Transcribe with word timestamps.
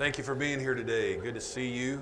Thank 0.00 0.16
you 0.16 0.24
for 0.24 0.34
being 0.34 0.58
here 0.58 0.72
today. 0.72 1.16
Good 1.16 1.34
to 1.34 1.42
see 1.42 1.68
you. 1.68 2.00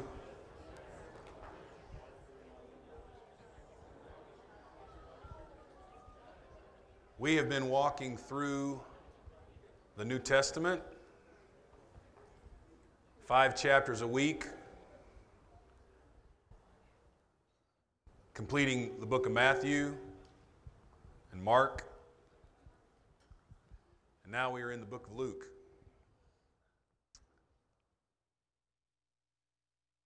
We 7.18 7.34
have 7.34 7.48
been 7.48 7.68
walking 7.68 8.16
through 8.16 8.80
the 9.96 10.04
New 10.04 10.20
Testament, 10.20 10.80
five 13.26 13.60
chapters 13.60 14.02
a 14.02 14.06
week, 14.06 14.46
completing 18.32 18.92
the 19.00 19.06
book 19.06 19.26
of 19.26 19.32
Matthew 19.32 19.92
and 21.32 21.42
Mark, 21.42 21.84
and 24.22 24.30
now 24.30 24.52
we 24.52 24.62
are 24.62 24.70
in 24.70 24.78
the 24.78 24.86
book 24.86 25.08
of 25.08 25.16
Luke. 25.16 25.46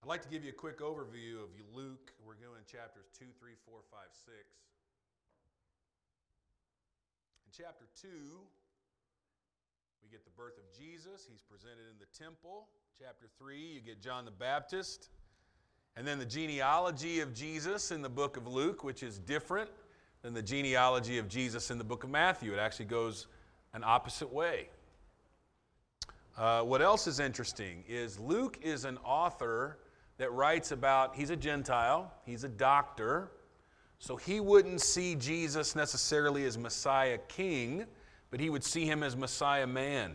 I'd 0.02 0.08
like 0.08 0.22
to 0.22 0.28
give 0.28 0.42
you 0.42 0.50
a 0.50 0.52
quick 0.52 0.80
overview 0.80 1.38
of 1.38 1.50
Luke. 1.72 2.10
We're 2.26 2.34
going 2.34 2.62
chapters 2.66 3.06
2, 3.20 3.24
3, 3.38 3.52
4, 3.64 3.78
5, 3.88 4.00
6. 4.10 4.34
In 7.46 7.64
chapter 7.64 7.84
2, 8.02 8.08
we 10.02 10.10
get 10.10 10.24
the 10.24 10.32
birth 10.32 10.58
of 10.58 10.64
Jesus. 10.76 11.28
He's 11.30 11.42
presented 11.42 11.86
in 11.88 12.00
the 12.00 12.18
temple. 12.18 12.66
Chapter 12.98 13.26
3, 13.38 13.56
you 13.56 13.80
get 13.80 14.02
John 14.02 14.24
the 14.24 14.32
Baptist. 14.32 15.10
And 15.94 16.04
then 16.04 16.18
the 16.18 16.26
genealogy 16.26 17.20
of 17.20 17.32
Jesus 17.32 17.92
in 17.92 18.02
the 18.02 18.08
book 18.08 18.36
of 18.36 18.48
Luke, 18.48 18.82
which 18.82 19.04
is 19.04 19.18
different 19.18 19.70
than 20.22 20.34
the 20.34 20.42
genealogy 20.42 21.18
of 21.18 21.28
Jesus 21.28 21.70
in 21.70 21.78
the 21.78 21.84
book 21.84 22.02
of 22.02 22.10
Matthew. 22.10 22.52
It 22.52 22.58
actually 22.58 22.86
goes 22.86 23.28
an 23.72 23.84
opposite 23.84 24.32
way. 24.32 24.68
Uh, 26.36 26.62
what 26.62 26.82
else 26.82 27.06
is 27.06 27.20
interesting 27.20 27.84
is 27.86 28.18
Luke 28.18 28.58
is 28.62 28.84
an 28.84 28.98
author 29.04 29.78
that 30.22 30.32
writes 30.32 30.70
about, 30.70 31.16
he's 31.16 31.30
a 31.30 31.36
Gentile, 31.36 32.08
he's 32.24 32.44
a 32.44 32.48
doctor, 32.48 33.32
so 33.98 34.14
he 34.14 34.38
wouldn't 34.38 34.80
see 34.80 35.16
Jesus 35.16 35.74
necessarily 35.74 36.44
as 36.44 36.56
Messiah 36.56 37.18
King, 37.26 37.86
but 38.30 38.38
he 38.38 38.48
would 38.48 38.62
see 38.62 38.86
him 38.86 39.02
as 39.02 39.16
Messiah 39.16 39.66
man. 39.66 40.14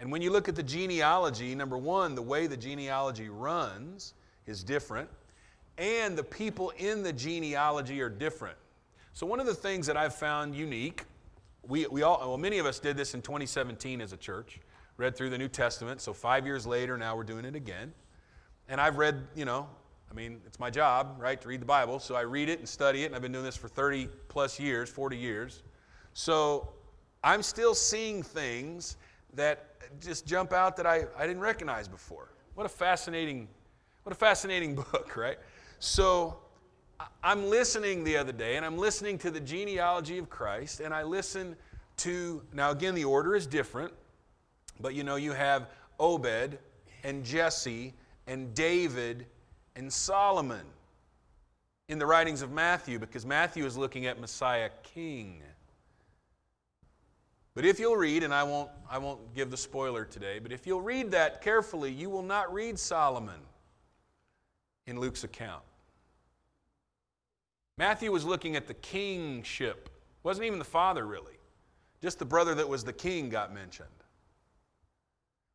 And 0.00 0.10
when 0.10 0.22
you 0.22 0.32
look 0.32 0.48
at 0.48 0.56
the 0.56 0.62
genealogy, 0.64 1.54
number 1.54 1.78
one, 1.78 2.16
the 2.16 2.22
way 2.22 2.48
the 2.48 2.56
genealogy 2.56 3.28
runs 3.28 4.14
is 4.46 4.64
different, 4.64 5.08
and 5.78 6.18
the 6.18 6.24
people 6.24 6.70
in 6.76 7.04
the 7.04 7.12
genealogy 7.12 8.00
are 8.00 8.10
different. 8.10 8.58
So, 9.12 9.24
one 9.24 9.38
of 9.38 9.46
the 9.46 9.54
things 9.54 9.86
that 9.86 9.96
I've 9.96 10.16
found 10.16 10.56
unique, 10.56 11.04
we, 11.62 11.86
we 11.86 12.02
all, 12.02 12.18
well, 12.18 12.38
many 12.38 12.58
of 12.58 12.66
us 12.66 12.80
did 12.80 12.96
this 12.96 13.14
in 13.14 13.22
2017 13.22 14.00
as 14.00 14.12
a 14.12 14.16
church, 14.16 14.58
read 14.96 15.14
through 15.16 15.30
the 15.30 15.38
New 15.38 15.46
Testament. 15.46 16.00
So, 16.00 16.12
five 16.12 16.44
years 16.44 16.66
later, 16.66 16.98
now 16.98 17.14
we're 17.14 17.22
doing 17.22 17.44
it 17.44 17.54
again. 17.54 17.92
And 18.72 18.80
I've 18.80 18.96
read, 18.96 19.22
you 19.36 19.44
know, 19.44 19.68
I 20.10 20.14
mean, 20.14 20.40
it's 20.46 20.58
my 20.58 20.70
job, 20.70 21.16
right, 21.18 21.38
to 21.42 21.46
read 21.46 21.60
the 21.60 21.66
Bible. 21.66 21.98
So 21.98 22.14
I 22.14 22.22
read 22.22 22.48
it 22.48 22.58
and 22.58 22.66
study 22.66 23.02
it, 23.02 23.06
and 23.06 23.14
I've 23.14 23.20
been 23.20 23.30
doing 23.30 23.44
this 23.44 23.54
for 23.54 23.68
30 23.68 24.08
plus 24.28 24.58
years, 24.58 24.88
40 24.88 25.14
years. 25.14 25.62
So 26.14 26.72
I'm 27.22 27.42
still 27.42 27.74
seeing 27.74 28.22
things 28.22 28.96
that 29.34 29.74
just 30.00 30.24
jump 30.24 30.54
out 30.54 30.78
that 30.78 30.86
I, 30.86 31.04
I 31.18 31.26
didn't 31.26 31.42
recognize 31.42 31.86
before. 31.86 32.30
What 32.54 32.64
a 32.64 32.68
fascinating, 32.70 33.46
what 34.04 34.12
a 34.12 34.18
fascinating 34.18 34.74
book, 34.90 35.18
right? 35.18 35.36
So 35.78 36.38
I'm 37.22 37.50
listening 37.50 38.04
the 38.04 38.16
other 38.16 38.32
day, 38.32 38.56
and 38.56 38.64
I'm 38.64 38.78
listening 38.78 39.18
to 39.18 39.30
the 39.30 39.40
genealogy 39.40 40.16
of 40.16 40.30
Christ, 40.30 40.80
and 40.80 40.94
I 40.94 41.02
listen 41.02 41.56
to, 41.98 42.42
now 42.54 42.70
again, 42.70 42.94
the 42.94 43.04
order 43.04 43.36
is 43.36 43.46
different, 43.46 43.92
but 44.80 44.94
you 44.94 45.04
know, 45.04 45.16
you 45.16 45.32
have 45.32 45.68
Obed 46.00 46.58
and 47.04 47.22
Jesse 47.22 47.92
and 48.32 48.54
David 48.54 49.26
and 49.76 49.92
Solomon 49.92 50.64
in 51.90 51.98
the 51.98 52.06
writings 52.06 52.40
of 52.40 52.50
Matthew 52.50 52.98
because 52.98 53.26
Matthew 53.26 53.66
is 53.66 53.76
looking 53.76 54.06
at 54.06 54.18
Messiah 54.18 54.70
King. 54.82 55.42
But 57.54 57.66
if 57.66 57.78
you'll 57.78 57.98
read, 57.98 58.22
and 58.22 58.32
I 58.32 58.42
won't, 58.42 58.70
I 58.90 58.96
won't 58.96 59.34
give 59.34 59.50
the 59.50 59.56
spoiler 59.58 60.06
today, 60.06 60.38
but 60.38 60.50
if 60.50 60.66
you'll 60.66 60.80
read 60.80 61.10
that 61.10 61.42
carefully, 61.42 61.92
you 61.92 62.08
will 62.08 62.22
not 62.22 62.50
read 62.50 62.78
Solomon 62.78 63.40
in 64.86 64.98
Luke's 64.98 65.24
account. 65.24 65.62
Matthew 67.76 68.10
was 68.10 68.24
looking 68.24 68.56
at 68.56 68.66
the 68.66 68.74
kingship. 68.74 69.90
Wasn't 70.22 70.46
even 70.46 70.58
the 70.58 70.64
father, 70.64 71.04
really. 71.04 71.38
Just 72.00 72.18
the 72.18 72.24
brother 72.24 72.54
that 72.54 72.68
was 72.68 72.82
the 72.82 72.94
king 72.94 73.28
got 73.28 73.52
mentioned. 73.52 73.88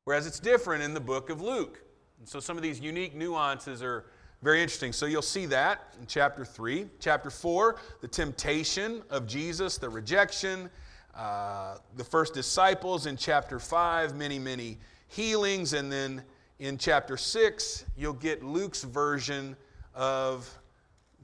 Whereas 0.04 0.28
it's 0.28 0.40
different 0.40 0.84
in 0.84 0.94
the 0.94 1.00
book 1.00 1.32
of 1.32 1.42
Luke. 1.42 1.82
And 2.20 2.28
so 2.28 2.40
some 2.40 2.58
of 2.58 2.64
these 2.64 2.80
unique 2.80 3.16
nuances 3.16 3.84
are 3.84 4.06
very 4.42 4.62
interesting. 4.62 4.94
So 4.94 5.06
you'll 5.06 5.22
see 5.22 5.46
that 5.48 5.96
in 6.00 6.06
chapter 6.08 6.46
3. 6.46 6.88
Chapter 7.00 7.30
4, 7.30 7.78
the 8.02 8.08
temptation 8.08 9.02
of 9.10 9.28
Jesus, 9.28 9.78
the 9.78 9.90
rejection, 9.90 10.70
uh, 11.16 11.78
the 11.96 12.04
first 12.04 12.34
disciples. 12.34 13.06
In 13.06 13.18
chapter 13.18 13.60
5, 13.60 14.16
many, 14.16 14.38
many 14.38 14.78
healings. 15.08 15.74
And 15.74 15.92
then 15.92 16.24
in 16.60 16.78
chapter 16.78 17.18
6, 17.18 17.86
you'll 17.96 18.14
get 18.14 18.44
Luke's 18.44 18.84
version 18.84 19.56
of 19.96 20.50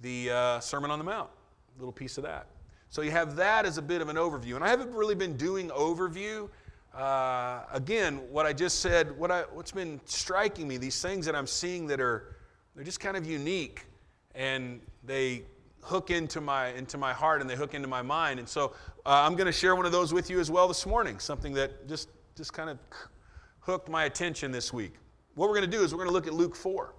the 0.02 0.32
uh, 0.32 0.60
Sermon 0.60 0.90
on 0.90 1.00
the 1.00 1.06
Mount, 1.06 1.30
a 1.76 1.80
little 1.80 1.94
piece 1.94 2.18
of 2.18 2.24
that. 2.24 2.48
So 2.90 3.02
you 3.02 3.12
have 3.12 3.36
that 3.38 3.66
as 3.66 3.78
a 3.78 3.82
bit 3.82 4.02
of 4.02 4.10
an 4.10 4.18
overview. 4.18 4.56
And 4.56 4.64
I 4.64 4.70
haven't 4.70 4.92
really 4.92 5.16
been 5.16 5.38
doing 5.38 5.70
overview 5.70 6.50
uh, 6.94 7.64
again, 7.72 8.22
what 8.30 8.46
I 8.46 8.54
just 8.54 8.80
said, 8.80 9.18
what 9.18 9.32
I, 9.32 9.42
what's 9.54 9.72
been 9.72 10.00
striking 10.06 10.68
me, 10.68 10.78
these 10.78 11.02
things 11.02 11.26
that 11.26 11.36
I'm 11.36 11.48
seeing 11.48 11.88
that 11.88 12.00
are, 12.00 12.36
they're 12.76 12.84
just 12.84 13.00
kind 13.00 13.18
of 13.18 13.26
unique 13.26 13.86
and 14.36 14.80
they 15.04 15.44
hook 15.82 16.12
into 16.12 16.40
my, 16.40 16.68
into 16.74 16.98
my 16.98 17.12
heart 17.12 17.42
and 17.42 17.50
they 17.50 17.56
hook 17.56 17.74
into 17.74 17.88
my 17.88 18.02
mind. 18.02 18.40
And 18.40 18.48
so 18.48 18.74
uh, 19.06 19.24
I'm 19.26 19.36
going 19.36 19.48
to 19.48 19.52
share 19.52 19.76
one 19.76 19.86
of 19.86 19.92
those 19.92 20.14
with 20.14 20.30
you 20.30 20.40
as 20.40 20.52
well 20.52 20.68
this 20.68 20.86
morning, 20.86 21.20
something 21.20 21.54
that 21.54 21.88
just, 21.88 22.10
just 22.36 22.54
kind 22.54 22.70
of 22.70 22.78
hooked 23.60 23.90
my 23.90 24.06
attention 24.06 24.52
this 24.52 24.72
week. 24.72 24.94
What 25.36 25.50
we're 25.50 25.56
going 25.56 25.70
to 25.70 25.78
do 25.78 25.84
is 25.84 25.94
we're 25.94 26.04
going 26.04 26.10
to 26.10 26.14
look 26.14 26.28
at 26.28 26.34
Luke 26.34 26.56
4. 26.56 26.94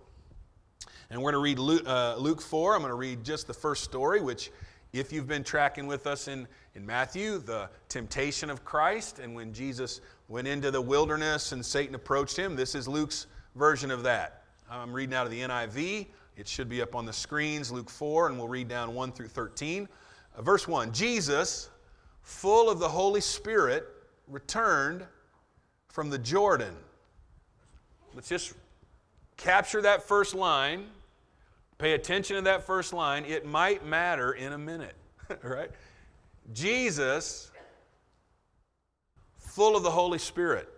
And 1.11 1.23
we're 1.23 1.33
going 1.33 1.41
to 1.41 1.45
read 1.45 1.59
Luke, 1.59 1.87
uh, 1.87 2.17
Luke 2.17 2.41
4. 2.41 2.75
I'm 2.75 2.81
going 2.81 2.91
to 2.91 2.97
read 2.97 3.23
just 3.23 3.47
the 3.47 3.55
first 3.55 3.85
story, 3.85 4.21
which, 4.21 4.51
if 4.95 5.13
you've 5.13 5.29
been 5.29 5.45
tracking 5.45 5.87
with 5.87 6.07
us 6.07 6.29
in 6.29 6.47
in 6.75 6.85
Matthew, 6.85 7.39
the 7.39 7.69
temptation 7.89 8.51
of 8.51 8.65
Christ, 8.65 9.21
and 9.21 9.35
when 9.35 9.53
Jesus 9.53 10.01
went 10.29 10.49
into 10.49 10.71
the 10.71 10.81
wilderness 10.81 11.53
and 11.53 11.65
Satan 11.65 11.95
approached 11.95 12.37
him. 12.37 12.57
This 12.57 12.75
is 12.75 12.89
Luke's 12.89 13.27
version 13.55 13.91
of 13.91 14.03
that. 14.03 14.43
I'm 14.69 14.93
reading 14.93 15.15
out 15.15 15.25
of 15.25 15.31
the 15.31 15.41
NIV. 15.41 16.07
It 16.37 16.49
should 16.49 16.69
be 16.69 16.83
up 16.83 16.97
on 16.97 17.07
the 17.07 17.13
screens, 17.13 17.71
Luke 17.71 17.89
4, 17.89 18.29
and 18.29 18.39
we'll 18.39 18.49
read 18.49 18.67
down 18.67 18.93
1 18.93 19.13
through 19.13 19.29
13. 19.29 19.89
Uh, 20.37 20.43
verse 20.43 20.67
1 20.67 20.93
Jesus, 20.93 21.71
full 22.23 22.69
of 22.69 22.81
the 22.81 22.89
Holy 22.89 23.21
Spirit, 23.21 23.87
returned 24.27 25.07
from 25.91 26.11
the 26.11 26.19
Jordan. 26.19 26.75
Let's 28.15 28.29
just 28.29 28.55
capture 29.37 29.83
that 29.83 30.03
first 30.03 30.35
line. 30.35 30.87
Pay 31.79 31.93
attention 31.93 32.37
to 32.37 32.43
that 32.43 32.65
first 32.65 32.93
line. 32.93 33.25
It 33.25 33.45
might 33.45 33.85
matter 33.85 34.33
in 34.33 34.53
a 34.53 34.59
minute, 34.59 34.95
right? 35.43 35.71
Jesus, 36.53 37.51
full 39.39 39.77
of 39.77 39.83
the 39.83 39.91
Holy 39.91 40.19
Spirit, 40.19 40.69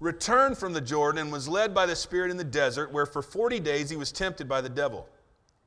returned 0.00 0.58
from 0.58 0.72
the 0.72 0.80
Jordan 0.80 1.22
and 1.22 1.32
was 1.32 1.48
led 1.48 1.74
by 1.74 1.86
the 1.86 1.96
Spirit 1.96 2.30
in 2.30 2.36
the 2.36 2.44
desert, 2.44 2.92
where 2.92 3.06
for 3.06 3.22
40 3.22 3.60
days 3.60 3.88
he 3.88 3.96
was 3.96 4.12
tempted 4.12 4.48
by 4.48 4.60
the 4.60 4.68
devil. 4.68 5.08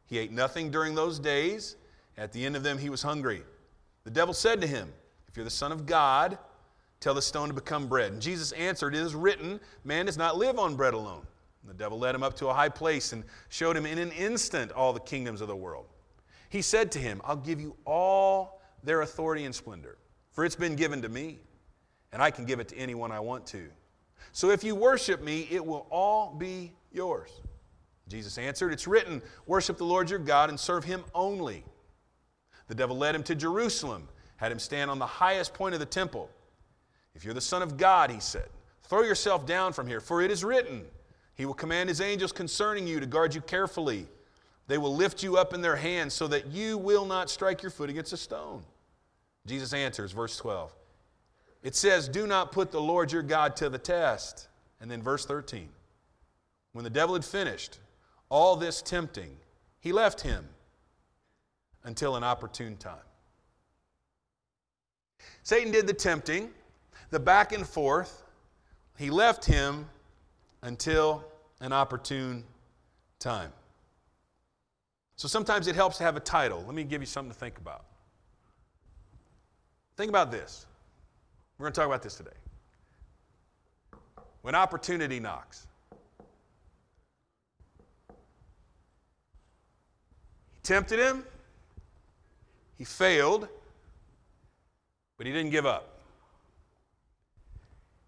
He 0.05 0.19
ate 0.19 0.31
nothing 0.31 0.69
during 0.69 0.95
those 0.95 1.19
days. 1.19 1.75
At 2.17 2.31
the 2.31 2.45
end 2.45 2.55
of 2.55 2.63
them, 2.63 2.77
he 2.77 2.89
was 2.89 3.01
hungry. 3.01 3.43
The 4.03 4.11
devil 4.11 4.33
said 4.33 4.61
to 4.61 4.67
him, 4.67 4.91
If 5.27 5.35
you're 5.35 5.43
the 5.43 5.49
Son 5.49 5.71
of 5.71 5.85
God, 5.85 6.37
tell 6.99 7.13
the 7.13 7.21
stone 7.21 7.47
to 7.49 7.53
become 7.53 7.87
bread. 7.87 8.11
And 8.11 8.21
Jesus 8.21 8.51
answered, 8.53 8.95
It 8.95 9.01
is 9.01 9.15
written, 9.15 9.59
Man 9.83 10.05
does 10.05 10.17
not 10.17 10.37
live 10.37 10.57
on 10.57 10.75
bread 10.75 10.93
alone. 10.93 11.25
The 11.67 11.73
devil 11.73 11.99
led 11.99 12.15
him 12.15 12.23
up 12.23 12.35
to 12.37 12.47
a 12.47 12.53
high 12.53 12.69
place 12.69 13.11
and 13.11 13.23
showed 13.49 13.75
him 13.75 13.85
in 13.85 13.97
an 13.97 14.11
instant 14.11 14.71
all 14.71 14.93
the 14.93 15.01
kingdoms 15.01 15.41
of 15.41 15.49
the 15.49 15.55
world. 15.55 15.87
He 16.49 16.61
said 16.61 16.91
to 16.93 16.99
him, 16.99 17.21
I'll 17.25 17.35
give 17.35 17.59
you 17.59 17.75
all 17.85 18.61
their 18.83 19.01
authority 19.01 19.43
and 19.43 19.53
splendor. 19.53 19.97
For 20.31 20.45
it's 20.45 20.55
been 20.55 20.75
given 20.75 21.01
to 21.01 21.09
me, 21.09 21.39
and 22.13 22.21
I 22.21 22.31
can 22.31 22.45
give 22.45 22.59
it 22.59 22.69
to 22.69 22.77
anyone 22.77 23.11
I 23.11 23.19
want 23.19 23.45
to. 23.47 23.67
So 24.31 24.49
if 24.49 24.63
you 24.63 24.75
worship 24.75 25.21
me, 25.21 25.47
it 25.51 25.65
will 25.65 25.87
all 25.89 26.33
be 26.33 26.71
yours. 26.91 27.29
Jesus 28.07 28.37
answered, 28.37 28.71
It's 28.71 28.87
written, 28.87 29.21
Worship 29.45 29.77
the 29.77 29.83
Lord 29.83 30.09
your 30.09 30.19
God 30.19 30.49
and 30.49 30.59
serve 30.59 30.85
him 30.85 31.03
only. 31.13 31.65
The 32.67 32.75
devil 32.75 32.97
led 32.97 33.13
him 33.13 33.23
to 33.23 33.35
Jerusalem, 33.35 34.07
had 34.37 34.51
him 34.51 34.59
stand 34.59 34.89
on 34.89 34.99
the 34.99 35.05
highest 35.05 35.53
point 35.53 35.73
of 35.73 35.79
the 35.79 35.85
temple. 35.85 36.29
If 37.13 37.25
you're 37.25 37.33
the 37.33 37.41
Son 37.41 37.61
of 37.61 37.75
God, 37.75 38.09
he 38.09 38.19
said, 38.19 38.47
throw 38.83 39.01
yourself 39.01 39.45
down 39.45 39.73
from 39.73 39.87
here, 39.87 39.99
for 39.99 40.21
it 40.21 40.31
is 40.31 40.43
written, 40.43 40.85
He 41.37 41.45
will 41.45 41.53
command 41.53 41.87
His 41.87 42.01
angels 42.01 42.31
concerning 42.31 42.87
you 42.87 42.99
to 42.99 43.05
guard 43.05 43.33
you 43.35 43.41
carefully. 43.41 44.07
They 44.67 44.79
will 44.79 44.95
lift 44.95 45.23
you 45.23 45.37
up 45.37 45.53
in 45.53 45.61
their 45.61 45.75
hands 45.77 46.13
so 46.13 46.27
that 46.27 46.47
you 46.47 46.77
will 46.77 47.05
not 47.05 47.29
strike 47.29 47.61
your 47.61 47.69
foot 47.69 47.89
against 47.89 48.11
a 48.11 48.17
stone. 48.17 48.63
Jesus 49.45 49.71
answers, 49.71 50.11
verse 50.11 50.35
12. 50.37 50.75
It 51.63 51.75
says, 51.75 52.09
Do 52.09 52.27
not 52.27 52.51
put 52.51 52.71
the 52.71 52.81
Lord 52.81 53.11
your 53.11 53.23
God 53.23 53.55
to 53.57 53.69
the 53.69 53.77
test. 53.77 54.49
And 54.81 54.91
then 54.91 55.01
verse 55.01 55.25
13. 55.25 55.69
When 56.73 56.83
the 56.83 56.89
devil 56.89 57.15
had 57.15 57.25
finished 57.25 57.79
all 58.29 58.55
this 58.55 58.81
tempting, 58.81 59.37
he 59.79 59.91
left 59.91 60.21
him 60.21 60.47
until 61.83 62.15
an 62.15 62.23
opportune 62.23 62.77
time. 62.77 62.95
Satan 65.43 65.71
did 65.71 65.87
the 65.87 65.93
tempting, 65.93 66.49
the 67.09 67.19
back 67.19 67.53
and 67.53 67.65
forth. 67.65 68.23
He 68.97 69.09
left 69.09 69.45
him 69.45 69.87
until 70.61 71.23
an 71.61 71.73
opportune 71.73 72.43
time. 73.19 73.51
So 75.15 75.27
sometimes 75.27 75.67
it 75.67 75.75
helps 75.75 75.97
to 75.97 76.03
have 76.03 76.15
a 76.15 76.19
title. 76.19 76.63
Let 76.65 76.75
me 76.75 76.83
give 76.83 77.01
you 77.01 77.07
something 77.07 77.31
to 77.31 77.37
think 77.37 77.57
about. 77.57 77.85
Think 79.95 80.09
about 80.09 80.31
this. 80.31 80.67
We're 81.57 81.63
going 81.65 81.73
to 81.73 81.79
talk 81.79 81.87
about 81.87 82.03
this 82.03 82.15
today. 82.15 82.29
When 84.43 84.53
opportunity 84.53 85.19
knocks, 85.19 85.65
he 90.53 90.59
tempted 90.61 90.99
him, 90.99 91.23
he 92.77 92.83
failed, 92.83 93.47
but 95.17 95.25
he 95.25 95.33
didn't 95.33 95.49
give 95.49 95.65
up. 95.65 95.99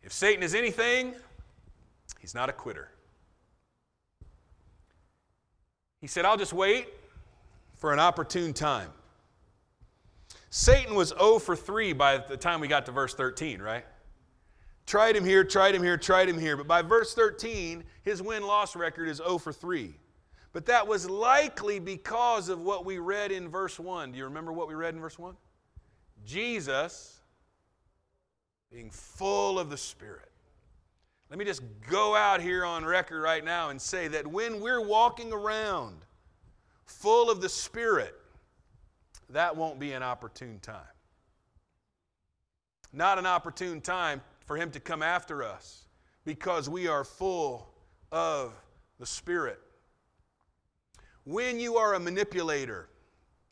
If 0.03 0.13
Satan 0.13 0.43
is 0.43 0.53
anything, 0.53 1.15
he's 2.19 2.33
not 2.33 2.50
a 2.50 2.53
quitter. 2.53 2.89
He 6.01 6.07
said, 6.07 6.25
I'll 6.25 6.38
just 6.38 6.53
wait 6.53 6.88
for 7.75 7.94
an 7.94 8.00
opportune 8.00 8.53
time. 8.53 8.89
Satan 10.50 10.95
was 10.95 11.09
0 11.09 11.39
for 11.39 11.56
3 11.56 11.94
by 11.94 12.17
the 12.17 12.38
time 12.38 12.59
we 12.59 12.67
got 12.67 12.85
to 12.88 12.91
verse 12.91 13.13
13, 13.13 13.61
right? 13.61 13.85
Tried 14.88 15.15
him 15.15 15.23
here, 15.23 15.44
tried 15.44 15.75
him 15.75 15.83
here, 15.83 15.97
tried 15.97 16.27
him 16.27 16.39
here. 16.39 16.57
But 16.57 16.67
by 16.67 16.81
verse 16.81 17.13
13, 17.13 17.83
his 18.03 18.21
win 18.21 18.44
loss 18.44 18.75
record 18.75 19.07
is 19.07 19.17
0 19.17 19.38
for 19.38 19.53
3. 19.53 19.94
But 20.51 20.65
that 20.65 20.88
was 20.88 21.07
likely 21.07 21.79
because 21.79 22.50
of 22.50 22.61
what 22.61 22.85
we 22.85 22.97
read 22.97 23.31
in 23.31 23.50
verse 23.50 23.79
1. 23.79 24.11
Do 24.11 24.17
you 24.17 24.23
remember 24.23 24.51
what 24.51 24.67
we 24.67 24.73
read 24.73 24.95
in 24.95 25.00
verse 25.00 25.19
1? 25.19 25.35
Jesus 26.25 27.19
being 28.71 28.89
full 28.89 29.59
of 29.59 29.69
the 29.69 29.77
Spirit. 29.77 30.28
Let 31.29 31.37
me 31.37 31.45
just 31.45 31.61
go 31.89 32.15
out 32.15 32.41
here 32.41 32.65
on 32.65 32.83
record 32.83 33.21
right 33.21 33.45
now 33.45 33.69
and 33.69 33.79
say 33.79 34.07
that 34.07 34.25
when 34.25 34.59
we're 34.59 34.81
walking 34.81 35.31
around 35.31 35.97
full 36.85 37.29
of 37.29 37.39
the 37.39 37.49
Spirit, 37.49 38.15
that 39.29 39.55
won't 39.55 39.79
be 39.79 39.93
an 39.93 40.01
opportune 40.01 40.59
time. 40.59 40.81
Not 42.91 43.19
an 43.19 43.27
opportune 43.27 43.79
time 43.79 44.21
for 44.45 44.57
Him 44.57 44.71
to 44.71 44.79
come 44.79 45.03
after 45.03 45.43
us 45.43 45.85
because 46.25 46.67
we 46.67 46.87
are 46.87 47.03
full 47.03 47.69
of 48.11 48.53
the 48.97 49.05
Spirit. 49.05 49.59
When 51.25 51.59
you 51.59 51.77
are 51.77 51.93
a 51.93 51.99
manipulator 51.99 52.89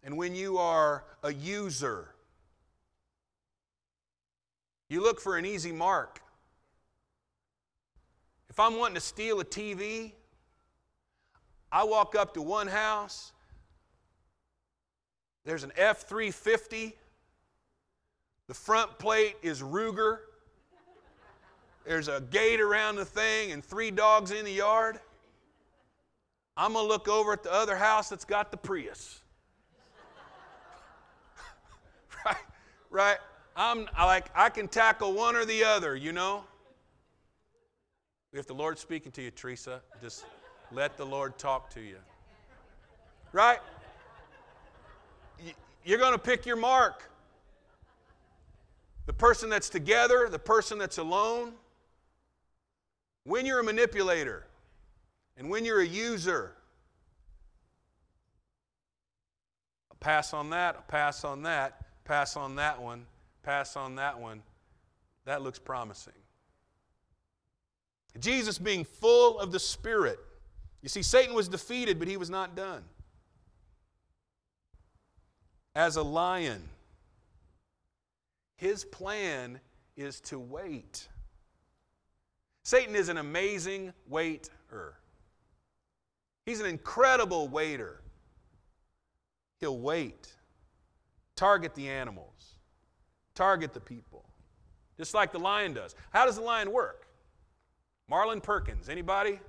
and 0.03 0.17
when 0.17 0.33
you 0.33 0.57
are 0.57 1.03
a 1.21 1.31
user, 1.31 2.15
you 4.89 5.03
look 5.03 5.21
for 5.21 5.37
an 5.37 5.45
easy 5.45 5.71
mark. 5.71 6.21
If 8.57 8.61
I'm 8.61 8.75
wanting 8.75 8.95
to 8.95 9.01
steal 9.01 9.39
a 9.39 9.45
TV, 9.45 10.13
I 11.71 11.83
walk 11.83 12.15
up 12.15 12.33
to 12.33 12.41
one 12.41 12.65
house, 12.65 13.31
there's 15.45 15.63
an 15.63 15.71
F 15.77 16.07
350, 16.09 16.95
the 18.47 18.53
front 18.55 18.97
plate 18.97 19.35
is 19.43 19.61
Ruger, 19.61 20.21
there's 21.85 22.07
a 22.07 22.19
gate 22.31 22.59
around 22.59 22.95
the 22.95 23.05
thing, 23.05 23.51
and 23.51 23.63
three 23.63 23.91
dogs 23.91 24.31
in 24.31 24.43
the 24.43 24.53
yard. 24.53 24.99
I'm 26.57 26.73
going 26.73 26.83
to 26.83 26.89
look 26.89 27.07
over 27.07 27.33
at 27.33 27.43
the 27.43 27.53
other 27.53 27.75
house 27.75 28.09
that's 28.09 28.25
got 28.25 28.49
the 28.49 28.57
Prius. 28.57 29.21
right? 32.25 32.35
Right? 32.89 33.17
I'm 33.55 33.87
like, 33.99 34.31
I 34.33 34.49
can 34.49 34.67
tackle 34.67 35.13
one 35.13 35.35
or 35.35 35.45
the 35.45 35.63
other, 35.63 35.95
you 35.95 36.11
know? 36.11 36.43
If 38.33 38.47
the 38.47 38.53
Lord's 38.53 38.81
speaking 38.81 39.11
to 39.13 39.21
you, 39.21 39.31
Teresa, 39.31 39.81
just 40.01 40.25
let 40.71 40.97
the 40.97 41.05
Lord 41.05 41.37
talk 41.37 41.69
to 41.71 41.81
you. 41.81 41.97
Right? 43.31 43.59
You're 45.83 45.97
going 45.97 46.13
to 46.13 46.19
pick 46.19 46.45
your 46.45 46.55
mark. 46.55 47.09
The 49.05 49.13
person 49.13 49.49
that's 49.49 49.69
together, 49.69 50.27
the 50.29 50.39
person 50.39 50.77
that's 50.77 50.97
alone. 50.97 51.53
When 53.23 53.45
you're 53.45 53.59
a 53.59 53.63
manipulator 53.63 54.45
and 55.37 55.49
when 55.49 55.65
you're 55.65 55.81
a 55.81 55.87
user, 55.87 56.53
a 59.91 59.95
pass 59.95 60.33
on 60.33 60.49
that, 60.51 60.75
a 60.79 60.91
pass 60.91 61.23
on 61.23 61.43
that, 61.43 61.85
pass 62.05 62.35
on 62.35 62.55
that 62.55 62.81
one 62.81 63.05
pass 63.47 63.77
on 63.77 63.95
that 63.95 64.19
one. 64.19 64.43
That 65.23 65.41
looks 65.41 65.57
promising. 65.57 66.11
Jesus 68.21 68.57
being 68.57 68.83
full 68.83 69.39
of 69.39 69.51
the 69.51 69.59
Spirit. 69.59 70.19
You 70.81 70.89
see, 70.89 71.01
Satan 71.01 71.33
was 71.33 71.47
defeated, 71.47 71.99
but 71.99 72.07
he 72.07 72.17
was 72.17 72.29
not 72.29 72.55
done. 72.55 72.83
As 75.75 75.95
a 75.95 76.03
lion, 76.03 76.61
his 78.55 78.83
plan 78.83 79.59
is 79.95 80.19
to 80.21 80.39
wait. 80.39 81.07
Satan 82.63 82.95
is 82.95 83.09
an 83.09 83.17
amazing 83.17 83.93
waiter. 84.07 84.95
He's 86.45 86.59
an 86.59 86.65
incredible 86.65 87.47
waiter. 87.47 88.01
He'll 89.59 89.79
wait, 89.79 90.31
target 91.35 91.73
the 91.75 91.89
animals, 91.89 92.55
target 93.35 93.73
the 93.73 93.79
people, 93.79 94.23
just 94.97 95.13
like 95.13 95.31
the 95.31 95.39
lion 95.39 95.73
does. 95.73 95.95
How 96.11 96.25
does 96.25 96.35
the 96.35 96.43
lion 96.43 96.71
work? 96.71 97.06
Marlin 98.09 98.39
Perkins, 98.41 98.89
anybody? 98.89 99.39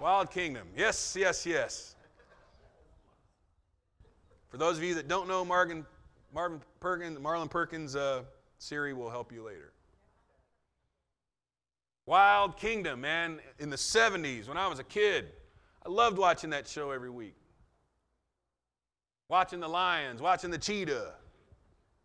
Wild 0.00 0.30
Kingdom. 0.30 0.68
Yes, 0.76 1.16
yes, 1.18 1.44
yes. 1.44 1.94
For 4.48 4.56
those 4.56 4.76
of 4.78 4.84
you 4.84 4.94
that 4.94 5.08
don't 5.08 5.28
know 5.28 5.44
Marvin, 5.44 5.84
Marvin 6.34 6.60
Perkins, 6.80 7.18
Marlin 7.18 7.48
Perkins, 7.48 7.96
uh, 7.96 8.22
Siri 8.58 8.92
will 8.92 9.10
help 9.10 9.32
you 9.32 9.42
later. 9.42 9.72
Wild 12.06 12.56
Kingdom, 12.56 13.00
man, 13.00 13.40
in 13.58 13.70
the 13.70 13.76
70s 13.76 14.48
when 14.48 14.56
I 14.56 14.68
was 14.68 14.78
a 14.78 14.84
kid. 14.84 15.32
I 15.84 15.88
loved 15.88 16.18
watching 16.18 16.50
that 16.50 16.68
show 16.68 16.90
every 16.90 17.10
week. 17.10 17.34
Watching 19.28 19.60
the 19.60 19.68
lions, 19.68 20.20
watching 20.20 20.50
the 20.50 20.58
cheetah, 20.58 21.14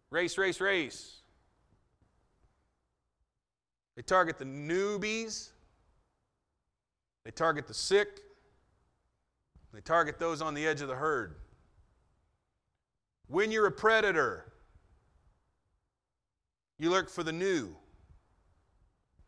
Race, 0.10 0.38
race, 0.38 0.62
race. 0.62 1.18
They 3.96 4.02
target 4.02 4.38
the 4.38 4.46
newbies. 4.46 5.50
They 7.28 7.32
target 7.32 7.68
the 7.68 7.74
sick. 7.74 8.22
They 9.74 9.82
target 9.82 10.18
those 10.18 10.42
on 10.42 10.54
the 10.54 10.66
edge 10.66 10.80
of 10.80 10.88
the 10.88 10.96
herd. 10.96 11.36
When 13.28 13.52
you're 13.52 13.68
a 13.68 13.72
predator, 13.72 14.46
you 16.80 16.90
look 16.90 17.10
for 17.10 17.24
the 17.24 17.34
new, 17.34 17.76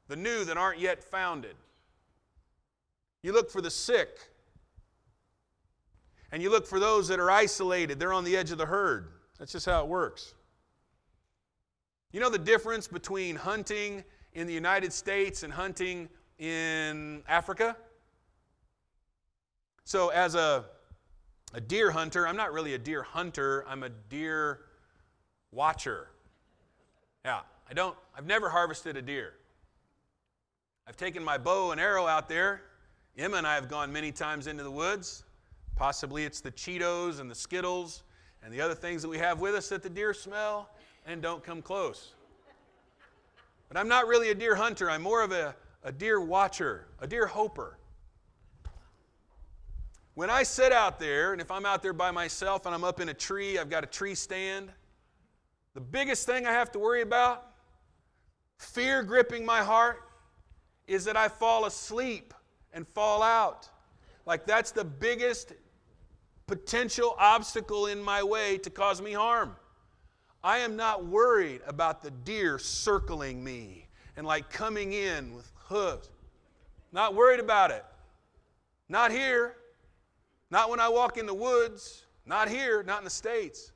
the 0.07 0.15
new 0.15 0.45
that 0.45 0.55
aren't 0.55 0.79
yet 0.79 1.03
founded. 1.03 1.57
You 3.21 3.33
look 3.33 3.51
for 3.51 3.59
the 3.59 3.69
sick. 3.69 4.17
And 6.31 6.41
you 6.41 6.49
look 6.49 6.65
for 6.65 6.79
those 6.79 7.09
that 7.09 7.19
are 7.19 7.29
isolated. 7.29 7.99
They're 7.99 8.13
on 8.13 8.23
the 8.23 8.37
edge 8.37 8.51
of 8.51 8.57
the 8.57 8.65
herd. 8.65 9.09
That's 9.39 9.51
just 9.51 9.65
how 9.65 9.83
it 9.83 9.89
works. 9.89 10.35
You 12.13 12.21
know 12.21 12.29
the 12.29 12.39
difference 12.39 12.87
between 12.87 13.35
hunting 13.35 14.05
in 14.31 14.47
the 14.47 14.53
United 14.53 14.93
States 14.93 15.43
and 15.43 15.51
hunting 15.51 16.07
in 16.37 17.23
Africa? 17.27 17.75
So, 19.89 20.09
as 20.09 20.35
a, 20.35 20.65
a 21.51 21.59
deer 21.59 21.89
hunter, 21.89 22.27
I'm 22.27 22.35
not 22.35 22.53
really 22.53 22.75
a 22.75 22.77
deer 22.77 23.01
hunter, 23.01 23.65
I'm 23.67 23.81
a 23.81 23.89
deer 23.89 24.59
watcher. 25.51 26.09
Yeah, 27.25 27.39
I 27.67 27.73
don't, 27.73 27.97
I've 28.15 28.27
never 28.27 28.49
harvested 28.49 28.97
a 28.97 29.01
deer. 29.01 29.33
I've 30.87 30.95
taken 30.95 31.23
my 31.23 31.39
bow 31.39 31.71
and 31.71 31.81
arrow 31.81 32.05
out 32.05 32.29
there. 32.29 32.61
Emma 33.17 33.37
and 33.37 33.47
I 33.47 33.55
have 33.55 33.67
gone 33.67 33.91
many 33.91 34.11
times 34.11 34.45
into 34.45 34.61
the 34.61 34.69
woods. 34.69 35.23
Possibly 35.75 36.23
it's 36.23 36.39
the 36.39 36.51
Cheetos 36.51 37.19
and 37.19 37.27
the 37.27 37.33
Skittles 37.33 38.03
and 38.43 38.53
the 38.53 38.61
other 38.61 38.75
things 38.75 39.01
that 39.01 39.09
we 39.09 39.17
have 39.17 39.41
with 39.41 39.55
us 39.55 39.69
that 39.69 39.81
the 39.81 39.89
deer 39.89 40.13
smell 40.13 40.69
and 41.07 41.19
don't 41.19 41.43
come 41.43 41.63
close. 41.63 42.13
But 43.67 43.77
I'm 43.77 43.87
not 43.87 44.05
really 44.05 44.29
a 44.29 44.35
deer 44.35 44.53
hunter, 44.53 44.87
I'm 44.87 45.01
more 45.01 45.23
of 45.23 45.31
a, 45.31 45.55
a 45.83 45.91
deer 45.91 46.21
watcher, 46.21 46.85
a 46.99 47.07
deer 47.07 47.25
hoper. 47.25 47.78
When 50.19 50.29
I 50.29 50.43
sit 50.43 50.73
out 50.73 50.99
there, 50.99 51.31
and 51.31 51.39
if 51.39 51.49
I'm 51.49 51.65
out 51.65 51.81
there 51.81 51.93
by 51.93 52.11
myself 52.11 52.65
and 52.65 52.75
I'm 52.75 52.83
up 52.83 52.99
in 52.99 53.07
a 53.07 53.13
tree, 53.13 53.57
I've 53.57 53.69
got 53.69 53.85
a 53.85 53.87
tree 53.87 54.15
stand, 54.15 54.69
the 55.75 55.79
biggest 55.79 56.25
thing 56.25 56.45
I 56.45 56.51
have 56.51 56.73
to 56.73 56.79
worry 56.79 57.03
about, 57.03 57.47
fear 58.57 59.01
gripping 59.01 59.45
my 59.45 59.63
heart, 59.63 60.03
is 60.87 61.05
that 61.05 61.15
I 61.15 61.29
fall 61.29 61.63
asleep 61.63 62.33
and 62.73 62.85
fall 62.85 63.23
out. 63.23 63.69
Like 64.25 64.45
that's 64.45 64.71
the 64.71 64.83
biggest 64.83 65.53
potential 66.47 67.15
obstacle 67.17 67.85
in 67.85 68.03
my 68.03 68.21
way 68.21 68.57
to 68.57 68.69
cause 68.69 69.01
me 69.01 69.13
harm. 69.13 69.55
I 70.43 70.57
am 70.57 70.75
not 70.75 71.05
worried 71.05 71.61
about 71.65 72.01
the 72.01 72.11
deer 72.11 72.59
circling 72.59 73.41
me 73.41 73.87
and 74.17 74.27
like 74.27 74.49
coming 74.49 74.91
in 74.91 75.33
with 75.33 75.49
hooves. 75.55 76.09
Not 76.91 77.15
worried 77.15 77.39
about 77.39 77.71
it. 77.71 77.85
Not 78.89 79.11
here. 79.11 79.55
Not 80.51 80.69
when 80.69 80.79
I 80.79 80.89
walk 80.89 81.17
in 81.17 81.25
the 81.25 81.33
woods. 81.33 82.05
Not 82.25 82.49
here. 82.49 82.83
Not 82.83 82.99
in 82.99 83.03
the 83.03 83.09
States. 83.09 83.71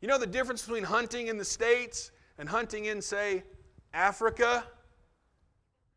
You 0.00 0.08
know 0.08 0.18
the 0.18 0.26
difference 0.26 0.62
between 0.62 0.84
hunting 0.84 1.28
in 1.28 1.38
the 1.38 1.44
States 1.44 2.10
and 2.38 2.48
hunting 2.48 2.86
in, 2.86 3.00
say, 3.00 3.42
Africa? 3.92 4.64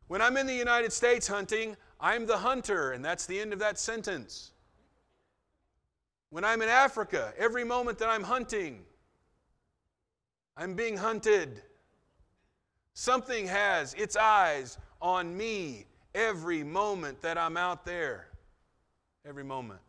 When 0.07 0.21
I'm 0.21 0.37
in 0.37 0.47
the 0.47 0.53
United 0.53 0.93
States 0.93 1.27
hunting, 1.27 1.75
I'm 1.99 2.25
the 2.25 2.37
hunter, 2.37 2.91
and 2.91 3.03
that's 3.03 3.25
the 3.25 3.39
end 3.39 3.51
of 3.51 3.59
that 3.59 3.77
sentence. 3.77 4.51
When 6.29 6.45
I'm 6.45 6.61
in 6.61 6.69
Africa, 6.69 7.33
every 7.37 7.63
moment 7.63 7.97
that 7.99 8.09
I'm 8.09 8.23
hunting, 8.23 8.83
I'm 10.55 10.75
being 10.75 10.97
hunted. 10.97 11.61
Something 12.93 13.47
has 13.47 13.93
its 13.93 14.15
eyes 14.15 14.77
on 15.01 15.35
me 15.35 15.85
every 16.15 16.63
moment 16.63 17.21
that 17.21 17.37
I'm 17.37 17.57
out 17.57 17.85
there. 17.85 18.27
Every 19.25 19.43
moment. 19.43 19.79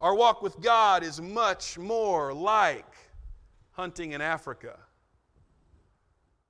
Our 0.00 0.14
walk 0.14 0.42
with 0.42 0.60
God 0.60 1.02
is 1.02 1.20
much 1.20 1.78
more 1.78 2.34
like 2.34 2.92
hunting 3.72 4.12
in 4.12 4.20
Africa. 4.20 4.78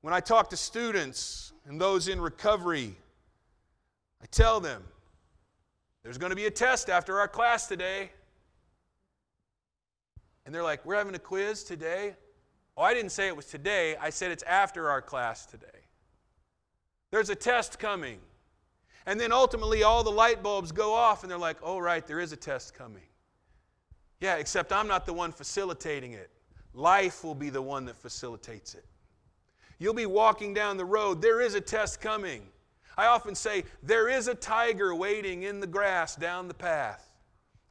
When 0.01 0.13
I 0.13 0.21
talk 0.21 0.51
to 0.51 0.57
students 0.57 1.53
and 1.67 1.81
those 1.81 2.09
in 2.09 2.21
recovery, 2.21 2.97
I 4.23 4.27
tell 4.27 4.61
them 4.61 4.83
there's 6.03 6.19
going 6.19 6.31
to 6.31 6.37
be 6.37 6.47
a 6.47 6.51
test 6.51 6.89
after 6.89 7.19
our 7.21 7.29
class 7.29 7.67
today. 7.67 8.11
And 10.45 10.55
they're 10.55 10.63
like, 10.63 10.85
We're 10.85 10.97
having 10.97 11.15
a 11.15 11.21
quiz 11.21 11.65
today? 11.65 12.15
Oh, 12.77 12.83
I 12.83 12.95
didn't 12.95 13.11
say 13.11 13.27
it 13.29 13.37
was 13.37 13.47
today. 13.47 13.97
I 13.97 14.11
said 14.11 14.31
it's 14.31 14.43
after 14.43 14.91
our 14.91 15.01
class 15.01 15.47
today. 15.47 15.67
There's 17.11 17.31
a 17.31 17.35
test 17.35 17.79
coming. 17.79 18.19
And 19.07 19.19
then 19.19 19.33
ultimately, 19.33 19.83
all 19.83 20.03
the 20.03 20.11
light 20.11 20.43
bulbs 20.43 20.73
go 20.73 20.93
off, 20.93 21.23
and 21.23 21.31
they're 21.31 21.39
like, 21.39 21.59
oh, 21.63 21.79
right, 21.79 22.05
there 22.07 22.21
is 22.21 22.33
a 22.33 22.37
test 22.37 22.75
coming. 22.75 23.06
Yeah, 24.21 24.37
except 24.37 24.73
I'm 24.73 24.89
not 24.89 25.07
the 25.07 25.13
one 25.13 25.33
facilitating 25.33 26.13
it. 26.13 26.31
Life 26.73 27.25
will 27.25 27.35
be 27.35 27.51
the 27.51 27.63
one 27.63 27.85
that 27.87 27.97
facilitates 27.97 28.75
it. 28.75 28.85
You'll 29.79 29.95
be 29.95 30.07
walking 30.07 30.55
down 30.55 30.77
the 30.77 30.85
road, 30.85 31.21
there 31.21 31.41
is 31.41 31.55
a 31.55 31.61
test 31.61 32.01
coming. 32.01 32.43
I 32.97 33.07
often 33.07 33.35
say, 33.35 33.65
there 33.83 34.09
is 34.09 34.27
a 34.27 34.35
tiger 34.35 34.95
waiting 34.95 35.43
in 35.43 35.61
the 35.61 35.67
grass 35.67 36.17
down 36.17 36.49
the 36.49 36.55
path. 36.55 37.11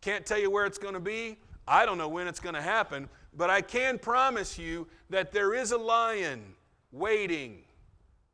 Can't 0.02 0.24
tell 0.24 0.38
you 0.38 0.52
where 0.52 0.66
it's 0.66 0.78
going 0.78 0.94
to 0.94 1.00
be. 1.00 1.38
I 1.68 1.86
don't 1.86 1.98
know 1.98 2.08
when 2.08 2.28
it's 2.28 2.40
going 2.40 2.54
to 2.54 2.62
happen, 2.62 3.10
but 3.34 3.50
I 3.50 3.62
can 3.62 3.98
promise 3.98 4.60
you 4.60 4.88
that 5.10 5.32
there 5.32 5.56
is 5.56 5.72
a 5.72 5.78
lion 5.78 6.44
waiting 6.92 7.64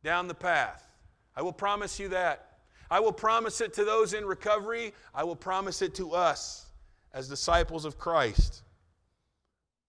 down 0.04 0.28
the 0.28 0.34
path. 0.34 0.86
I 1.34 1.42
will 1.42 1.54
promise 1.54 1.98
you 1.98 2.10
that. 2.10 2.58
I 2.90 3.00
will 3.00 3.14
promise 3.14 3.62
it 3.62 3.74
to 3.76 3.86
those 3.86 4.14
in 4.14 4.26
recovery. 4.26 4.94
I 5.16 5.24
will 5.24 5.38
promise 5.38 5.82
it 5.82 5.96
to 5.96 6.12
us 6.12 6.66
as 7.14 7.28
disciples 7.28 7.86
of 7.86 7.98
Christ. 7.98 8.64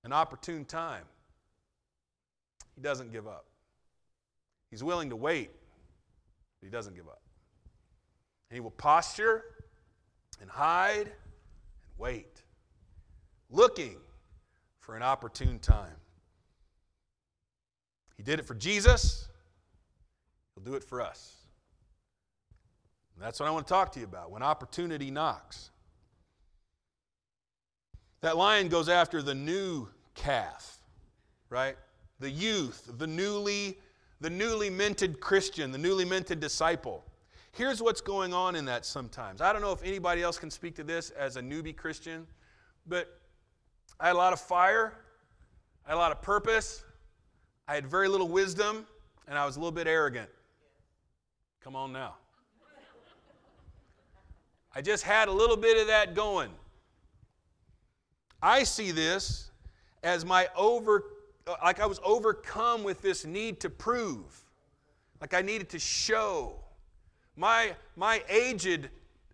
An 0.05 0.12
opportune 0.12 0.64
time. 0.64 1.05
He 2.75 2.81
doesn't 2.81 3.12
give 3.12 3.26
up. 3.26 3.47
He's 4.71 4.83
willing 4.83 5.11
to 5.11 5.17
wait, 5.17 5.50
but 6.61 6.67
he 6.67 6.71
doesn't 6.71 6.97
give 6.97 7.07
up. 7.07 7.21
And 8.50 8.57
he 8.57 8.61
will 8.61 8.71
posture 8.71 9.45
and 10.41 10.50
hide 10.50 11.07
and 11.07 11.12
wait, 11.99 12.43
looking 13.50 13.97
for 14.81 14.97
an 14.97 15.02
opportune 15.02 15.59
time. 15.59 15.97
He 18.17 18.23
did 18.23 18.38
it 18.38 18.47
for 18.47 18.55
Jesus, 18.55 19.29
he'll 20.55 20.64
do 20.64 20.75
it 20.75 20.85
for 20.85 21.00
us. 21.00 21.37
And 23.14 23.25
that's 23.25 23.38
what 23.38 23.49
I 23.49 23.52
want 23.52 23.67
to 23.67 23.73
talk 23.73 23.93
to 23.93 24.00
you 24.00 24.07
about 24.07 24.31
when 24.31 24.43
opportunity 24.43 25.11
knocks. 25.11 25.72
That 28.23 28.37
lion 28.37 28.69
goes 28.69 28.88
after 28.88 29.21
the 29.21 29.35
new 29.35 29.88
calf, 30.14 30.79
right? 31.50 31.76
The 32.21 32.31
youth, 32.31 32.91
the 32.97 33.07
newly 33.07 33.79
the 34.23 34.31
newly 34.31 34.71
minted 34.71 35.19
Christian, 35.19 35.73
the 35.73 35.79
newly 35.79 36.05
minted 36.05 36.38
disciple. 36.38 37.05
Here's 37.50 37.83
what's 37.83 38.00
going 38.00 38.33
on 38.33 38.55
in 38.55 38.64
that 38.67 38.87
sometimes. 38.87 39.41
I 39.41 39.52
don't 39.52 39.61
know 39.61 39.73
if 39.73 39.83
anybody 39.83 40.23
else 40.23 40.38
can 40.38 40.49
speak 40.49 40.76
to 40.76 40.85
this 40.85 41.11
as 41.11 41.37
a 41.37 41.43
newbie 41.43 41.76
Christian, 41.76 42.25
but 42.87 43.19
I 43.99 44.07
had 44.07 44.14
a 44.14 44.19
lot 44.19 44.33
of 44.33 44.41
fire, 44.41 44.95
I 45.85 45.91
had 45.91 45.97
a 45.97 45.99
lot 45.99 46.12
of 46.12 46.23
purpose, 46.23 46.85
I 47.67 47.75
had 47.75 47.85
very 47.85 48.07
little 48.07 48.29
wisdom, 48.29 48.87
and 49.26 49.37
I 49.37 49.45
was 49.45 49.57
a 49.57 49.59
little 49.59 49.73
bit 49.73 49.88
arrogant. 49.88 50.31
Come 51.61 51.75
on 51.75 51.93
now. 51.93 52.14
I 54.75 54.83
just 54.83 55.02
had 55.02 55.26
a 55.26 55.33
little 55.33 55.57
bit 55.57 55.81
of 55.81 55.88
that 55.88 56.14
going. 56.14 56.50
I 58.42 58.64
see 58.64 58.90
this 58.90 59.50
as 60.02 60.25
my 60.25 60.49
over, 60.56 61.04
like 61.62 61.80
I 61.80 61.87
was 61.87 62.00
overcome 62.04 62.82
with 62.82 63.00
this 63.00 63.25
need 63.25 63.61
to 63.61 63.70
prove, 63.70 64.44
like 65.20 65.32
I 65.32 65.42
needed 65.42 65.68
to 65.70 65.78
show. 65.78 66.56
My, 67.37 67.76
my 67.96 68.22
aged 68.28 68.88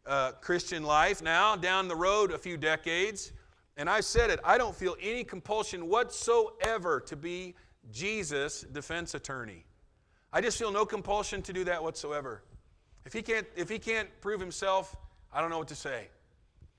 uh, 0.07 0.33
Christian 0.33 0.83
life 0.83 1.23
now, 1.23 1.57
down 1.57 1.89
the 1.89 1.97
road 1.97 2.33
a 2.33 2.39
few 2.39 2.57
decades, 2.57 3.33
and 3.79 3.89
I 3.89 4.01
said 4.01 4.29
it, 4.29 4.41
I 4.45 4.59
don't 4.59 4.75
feel 4.75 4.97
any 5.01 5.25
compulsion 5.25 5.89
whatsoever 5.89 7.01
to 7.01 7.17
be 7.17 7.55
Jesus' 7.91 8.63
defense 8.73 9.15
attorney. 9.15 9.65
I 10.33 10.43
just 10.43 10.59
feel 10.59 10.71
no 10.71 10.85
compulsion 10.85 11.41
to 11.43 11.53
do 11.53 11.65
that 11.65 11.83
whatsoever. 11.83 12.43
If 13.07 13.15
he 13.15 13.23
can't, 13.23 13.47
if 13.57 13.71
he 13.71 13.79
can't 13.79 14.09
prove 14.21 14.41
himself, 14.41 14.95
I 15.33 15.41
don't 15.41 15.49
know 15.49 15.59
what 15.59 15.69
to 15.69 15.75
say. 15.75 16.09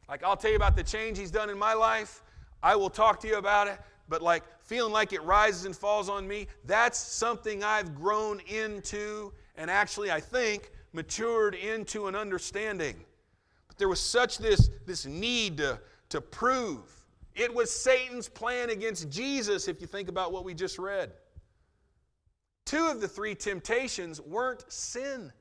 Like, 0.10 0.24
I'll 0.24 0.38
tell 0.38 0.50
you 0.50 0.56
about 0.56 0.76
the 0.76 0.84
change 0.84 1.20
he's 1.20 1.32
done 1.32 1.50
in 1.50 1.58
my 1.58 1.74
life. 1.74 2.24
I 2.64 2.76
will 2.76 2.90
talk 2.90 3.20
to 3.22 3.28
you 3.28 3.38
about 3.38 3.68
it. 3.68 3.80
But, 4.08 4.24
like, 4.24 4.44
feeling 4.60 4.92
like 4.92 5.14
it 5.14 5.22
rises 5.22 5.66
and 5.66 5.76
falls 5.76 6.10
on 6.10 6.28
me, 6.28 6.48
that's 6.66 6.98
something 6.98 7.64
I've 7.64 7.94
grown 7.94 8.40
into 8.48 9.32
and 9.56 9.70
actually, 9.70 10.10
I 10.10 10.20
think, 10.20 10.72
matured 10.94 11.54
into 11.54 12.08
an 12.08 12.16
understanding. 12.16 12.96
But 13.68 13.78
there 13.78 13.90
was 13.90 14.00
such 14.00 14.40
this, 14.40 14.70
this 14.88 15.06
need 15.06 15.58
to, 15.58 15.80
to 16.10 16.22
prove. 16.22 16.90
It 17.36 17.54
was 17.54 17.70
Satan's 17.70 18.28
plan 18.28 18.70
against 18.70 19.10
Jesus, 19.10 19.68
if 19.68 19.80
you 19.80 19.86
think 19.86 20.10
about 20.10 20.32
what 20.32 20.44
we 20.44 20.54
just 20.54 20.80
read. 20.80 21.12
Two 22.66 22.88
of 22.88 23.02
the 23.02 23.08
three 23.08 23.36
temptations 23.36 24.20
weren't 24.22 24.64
sin. 24.72 25.32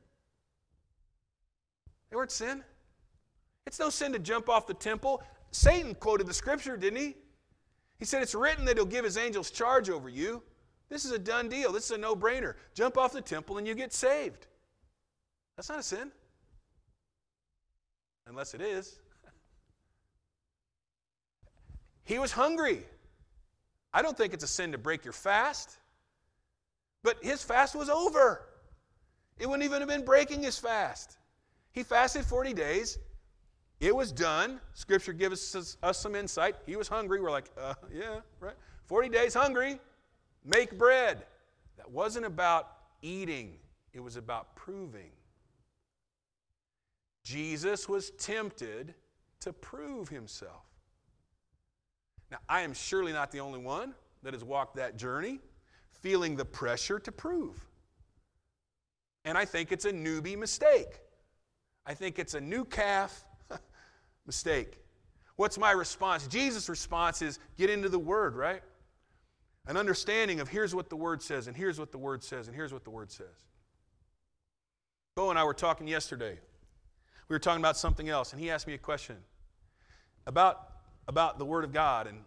They 2.11 2.17
weren't 2.17 2.33
sin. 2.33 2.63
It's 3.69 3.79
no 3.79 3.91
sin 3.91 4.13
to 4.15 4.19
jump 4.19 4.49
off 4.49 4.67
the 4.67 4.73
temple. 4.73 5.23
Satan 5.51 5.95
quoted 5.95 6.27
the 6.27 6.33
scripture, 6.33 6.79
didn't 6.79 7.01
he? 7.01 7.17
He 7.99 8.07
said, 8.07 8.23
It's 8.23 8.35
written 8.35 8.65
that 8.65 8.79
he'll 8.79 8.87
give 8.87 9.05
his 9.05 9.19
angels 9.19 9.51
charge 9.51 9.91
over 9.91 10.09
you. 10.09 10.43
This 10.89 11.05
is 11.05 11.13
a 11.13 11.19
done 11.19 11.51
deal. 11.51 11.71
This 11.71 11.85
is 11.85 11.91
a 11.91 11.99
no 11.99 12.17
brainer. 12.17 12.55
Jump 12.73 12.97
off 12.97 13.13
the 13.13 13.21
temple 13.21 13.59
and 13.59 13.67
you 13.67 13.75
get 13.75 13.93
saved. 13.93 14.47
That's 15.55 15.69
not 15.69 15.81
a 15.81 15.83
sin. 15.83 16.11
Unless 18.27 18.55
it 18.55 18.63
is. 18.63 19.01
he 22.05 22.19
was 22.19 22.33
hungry. 22.33 22.87
I 23.93 24.01
don't 24.01 24.17
think 24.17 24.33
it's 24.33 24.45
a 24.45 24.49
sin 24.49 24.73
to 24.73 24.79
break 24.79 25.05
your 25.05 25.13
fast. 25.13 25.77
But 27.03 27.23
his 27.23 27.43
fast 27.43 27.75
was 27.75 27.91
over. 27.91 28.47
It 29.39 29.47
wouldn't 29.47 29.65
even 29.65 29.83
have 29.83 29.91
been 29.91 30.07
breaking 30.07 30.43
his 30.43 30.57
fast. 30.57 31.19
He 31.73 31.83
fasted 31.83 32.25
40 32.25 32.55
days. 32.55 32.99
It 33.81 33.95
was 33.95 34.11
done. 34.11 34.61
Scripture 34.75 35.13
gives 35.13 35.55
us, 35.55 35.77
us 35.83 35.99
some 35.99 36.15
insight. 36.15 36.57
He 36.67 36.77
was 36.77 36.89
hungry. 36.89 37.21
We're 37.21 37.31
like, 37.31 37.51
uh, 37.61 37.75
yeah, 37.95 38.21
right. 38.41 38.57
40 38.87 39.09
days 39.09 39.35
hungry, 39.35 39.79
make 40.45 40.77
bread. 40.77 41.27
That 41.77 41.91
wasn't 41.91 42.27
about 42.27 42.73
eating, 43.03 43.59
it 43.93 44.01
was 44.01 44.17
about 44.17 44.57
proving. 44.57 45.11
Jesus 47.23 47.89
was 47.89 48.11
tempted 48.13 48.95
to 49.41 49.53
prove 49.53 50.09
himself. 50.09 50.65
Now, 52.31 52.39
I 52.49 52.63
am 52.63 52.73
surely 52.73 53.13
not 53.13 53.31
the 53.31 53.41
only 53.41 53.61
one 53.61 53.95
that 54.23 54.33
has 54.33 54.43
walked 54.43 54.77
that 54.77 54.97
journey, 54.97 55.39
feeling 55.93 56.37
the 56.37 56.45
pressure 56.45 56.99
to 56.99 57.13
prove. 57.13 57.55
And 59.25 59.37
I 59.37 59.45
think 59.45 59.73
it's 59.73 59.85
a 59.85 59.93
newbie 59.93 60.37
mistake. 60.37 61.01
I 61.87 61.95
think 61.95 62.19
it's 62.19 62.35
a 62.35 62.41
new 62.41 62.65
calf 62.65 63.25
mistake. 64.29 64.79
What's 65.35 65.59
my 65.59 65.73
response? 65.73 66.29
Jesus' 66.29 66.69
response 66.69 67.23
is 67.23 67.41
get 67.57 67.71
into 67.71 67.89
the 67.89 67.99
Word, 67.99 68.37
right? 68.37 68.63
An 69.67 69.77
understanding 69.77 70.39
of 70.39 70.49
here's 70.49 70.75
what 70.75 70.89
the 70.89 70.97
Word 70.97 71.21
says, 71.21 71.49
and 71.49 71.57
here's 71.57 71.81
what 71.81 71.91
the 71.91 71.99
Word 71.99 72.23
says, 72.23 72.47
and 72.47 72.55
here's 72.55 72.73
what 72.73 72.85
the 72.85 72.91
Word 72.91 73.11
says. 73.11 73.47
Bo 75.17 75.31
and 75.31 75.39
I 75.39 75.43
were 75.43 75.55
talking 75.55 75.89
yesterday. 75.89 76.39
We 77.29 77.35
were 77.35 77.41
talking 77.41 77.61
about 77.61 77.77
something 77.77 78.09
else, 78.09 78.33
and 78.33 78.41
he 78.41 78.51
asked 78.51 78.69
me 78.69 78.75
a 78.75 78.79
question 78.79 79.17
about, 80.27 80.69
about 81.09 81.39
the 81.39 81.45
Word 81.45 81.65
of 81.65 81.73
God 81.73 82.07
and 82.07 82.19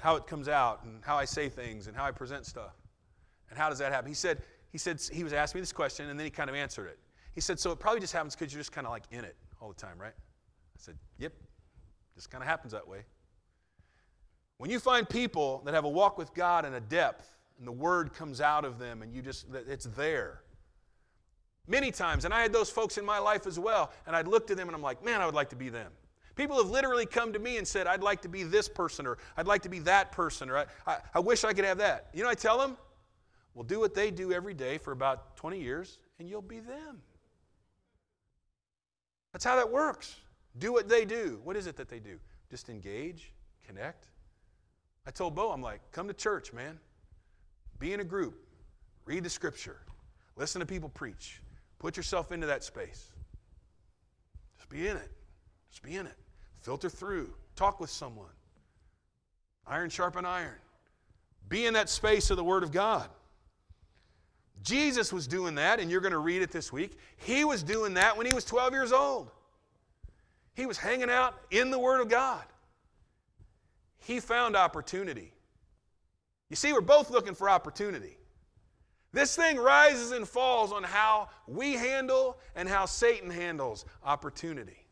how 0.00 0.16
it 0.16 0.26
comes 0.26 0.48
out 0.48 0.84
and 0.84 1.02
how 1.04 1.16
I 1.16 1.24
say 1.24 1.48
things 1.48 1.86
and 1.86 1.96
how 1.96 2.04
I 2.04 2.10
present 2.10 2.46
stuff. 2.46 2.74
And 3.50 3.58
how 3.58 3.68
does 3.68 3.78
that 3.78 3.92
happen? 3.92 4.08
He 4.08 4.14
said, 4.14 4.42
he 4.72 4.78
said 4.78 5.00
he 5.12 5.22
was 5.22 5.32
asking 5.32 5.60
me 5.60 5.62
this 5.62 5.72
question 5.72 6.10
and 6.10 6.18
then 6.18 6.24
he 6.24 6.30
kind 6.30 6.50
of 6.50 6.56
answered 6.56 6.86
it. 6.86 6.98
He 7.32 7.40
said, 7.40 7.60
So 7.60 7.70
it 7.70 7.78
probably 7.78 8.00
just 8.00 8.12
happens 8.12 8.34
because 8.34 8.52
you're 8.52 8.60
just 8.60 8.72
kind 8.72 8.86
of 8.86 8.92
like 8.92 9.04
in 9.10 9.24
it 9.24 9.36
all 9.60 9.68
the 9.68 9.74
time, 9.80 9.98
right? 9.98 10.14
Said, 10.84 10.98
Yep, 11.18 11.32
just 12.14 12.30
kind 12.30 12.42
of 12.42 12.48
happens 12.48 12.72
that 12.72 12.86
way. 12.86 13.04
When 14.58 14.70
you 14.70 14.78
find 14.78 15.08
people 15.08 15.62
that 15.64 15.72
have 15.72 15.84
a 15.84 15.88
walk 15.88 16.18
with 16.18 16.34
God 16.34 16.66
and 16.66 16.74
a 16.74 16.80
depth, 16.80 17.38
and 17.58 17.66
the 17.66 17.72
word 17.72 18.12
comes 18.12 18.40
out 18.40 18.64
of 18.64 18.78
them, 18.78 19.00
and 19.00 19.12
you 19.14 19.22
just, 19.22 19.46
it's 19.66 19.86
there. 19.96 20.42
Many 21.66 21.90
times, 21.90 22.26
and 22.26 22.34
I 22.34 22.42
had 22.42 22.52
those 22.52 22.68
folks 22.68 22.98
in 22.98 23.04
my 23.04 23.18
life 23.18 23.46
as 23.46 23.58
well, 23.58 23.92
and 24.06 24.14
I'd 24.14 24.28
look 24.28 24.46
to 24.48 24.54
them 24.54 24.68
and 24.68 24.76
I'm 24.76 24.82
like, 24.82 25.02
man, 25.02 25.22
I 25.22 25.26
would 25.26 25.34
like 25.34 25.48
to 25.50 25.56
be 25.56 25.70
them. 25.70 25.90
People 26.36 26.58
have 26.58 26.68
literally 26.68 27.06
come 27.06 27.32
to 27.32 27.38
me 27.38 27.56
and 27.56 27.66
said, 27.66 27.86
I'd 27.86 28.02
like 28.02 28.20
to 28.22 28.28
be 28.28 28.42
this 28.42 28.68
person, 28.68 29.06
or 29.06 29.16
I'd 29.38 29.46
like 29.46 29.62
to 29.62 29.70
be 29.70 29.78
that 29.80 30.12
person, 30.12 30.50
or 30.50 30.58
I, 30.58 30.66
I, 30.86 30.96
I 31.14 31.20
wish 31.20 31.44
I 31.44 31.54
could 31.54 31.64
have 31.64 31.78
that. 31.78 32.08
You 32.12 32.24
know, 32.24 32.28
I 32.28 32.34
tell 32.34 32.58
them, 32.58 32.76
well, 33.54 33.64
do 33.64 33.80
what 33.80 33.94
they 33.94 34.10
do 34.10 34.32
every 34.32 34.52
day 34.52 34.76
for 34.76 34.92
about 34.92 35.36
20 35.36 35.58
years, 35.60 35.98
and 36.18 36.28
you'll 36.28 36.42
be 36.42 36.60
them. 36.60 37.00
That's 39.32 39.44
how 39.44 39.56
that 39.56 39.70
works. 39.70 40.16
Do 40.58 40.72
what 40.72 40.88
they 40.88 41.04
do. 41.04 41.40
What 41.44 41.56
is 41.56 41.66
it 41.66 41.76
that 41.76 41.88
they 41.88 41.98
do? 41.98 42.18
Just 42.50 42.68
engage, 42.68 43.32
connect. 43.66 44.06
I 45.06 45.10
told 45.10 45.34
Bo, 45.34 45.50
I'm 45.50 45.62
like, 45.62 45.80
come 45.92 46.08
to 46.08 46.14
church, 46.14 46.52
man. 46.52 46.78
Be 47.78 47.92
in 47.92 48.00
a 48.00 48.04
group. 48.04 48.34
Read 49.04 49.24
the 49.24 49.30
scripture. 49.30 49.78
Listen 50.36 50.60
to 50.60 50.66
people 50.66 50.88
preach. 50.88 51.40
Put 51.78 51.96
yourself 51.96 52.32
into 52.32 52.46
that 52.46 52.64
space. 52.64 53.12
Just 54.56 54.68
be 54.68 54.86
in 54.86 54.96
it. 54.96 55.10
Just 55.70 55.82
be 55.82 55.96
in 55.96 56.06
it. 56.06 56.16
Filter 56.62 56.88
through. 56.88 57.34
Talk 57.56 57.80
with 57.80 57.90
someone. 57.90 58.30
Iron 59.66 59.90
sharpen 59.90 60.24
iron. 60.24 60.54
Be 61.48 61.66
in 61.66 61.74
that 61.74 61.88
space 61.88 62.30
of 62.30 62.36
the 62.36 62.44
Word 62.44 62.62
of 62.62 62.72
God. 62.72 63.08
Jesus 64.62 65.12
was 65.12 65.26
doing 65.26 65.56
that, 65.56 65.78
and 65.78 65.90
you're 65.90 66.00
going 66.00 66.12
to 66.12 66.18
read 66.18 66.40
it 66.40 66.50
this 66.50 66.72
week. 66.72 66.98
He 67.18 67.44
was 67.44 67.62
doing 67.62 67.94
that 67.94 68.16
when 68.16 68.26
he 68.26 68.32
was 68.32 68.44
12 68.44 68.72
years 68.72 68.92
old. 68.92 69.30
He 70.54 70.66
was 70.66 70.78
hanging 70.78 71.10
out 71.10 71.34
in 71.50 71.70
the 71.70 71.78
Word 71.78 72.00
of 72.00 72.08
God. 72.08 72.44
He 73.98 74.20
found 74.20 74.56
opportunity. 74.56 75.32
You 76.50 76.56
see, 76.56 76.72
we're 76.72 76.80
both 76.80 77.10
looking 77.10 77.34
for 77.34 77.50
opportunity. 77.50 78.16
This 79.12 79.34
thing 79.34 79.56
rises 79.56 80.12
and 80.12 80.28
falls 80.28 80.72
on 80.72 80.82
how 80.82 81.28
we 81.46 81.74
handle 81.74 82.38
and 82.54 82.68
how 82.68 82.84
Satan 82.86 83.30
handles 83.30 83.84
opportunity. 84.04 84.86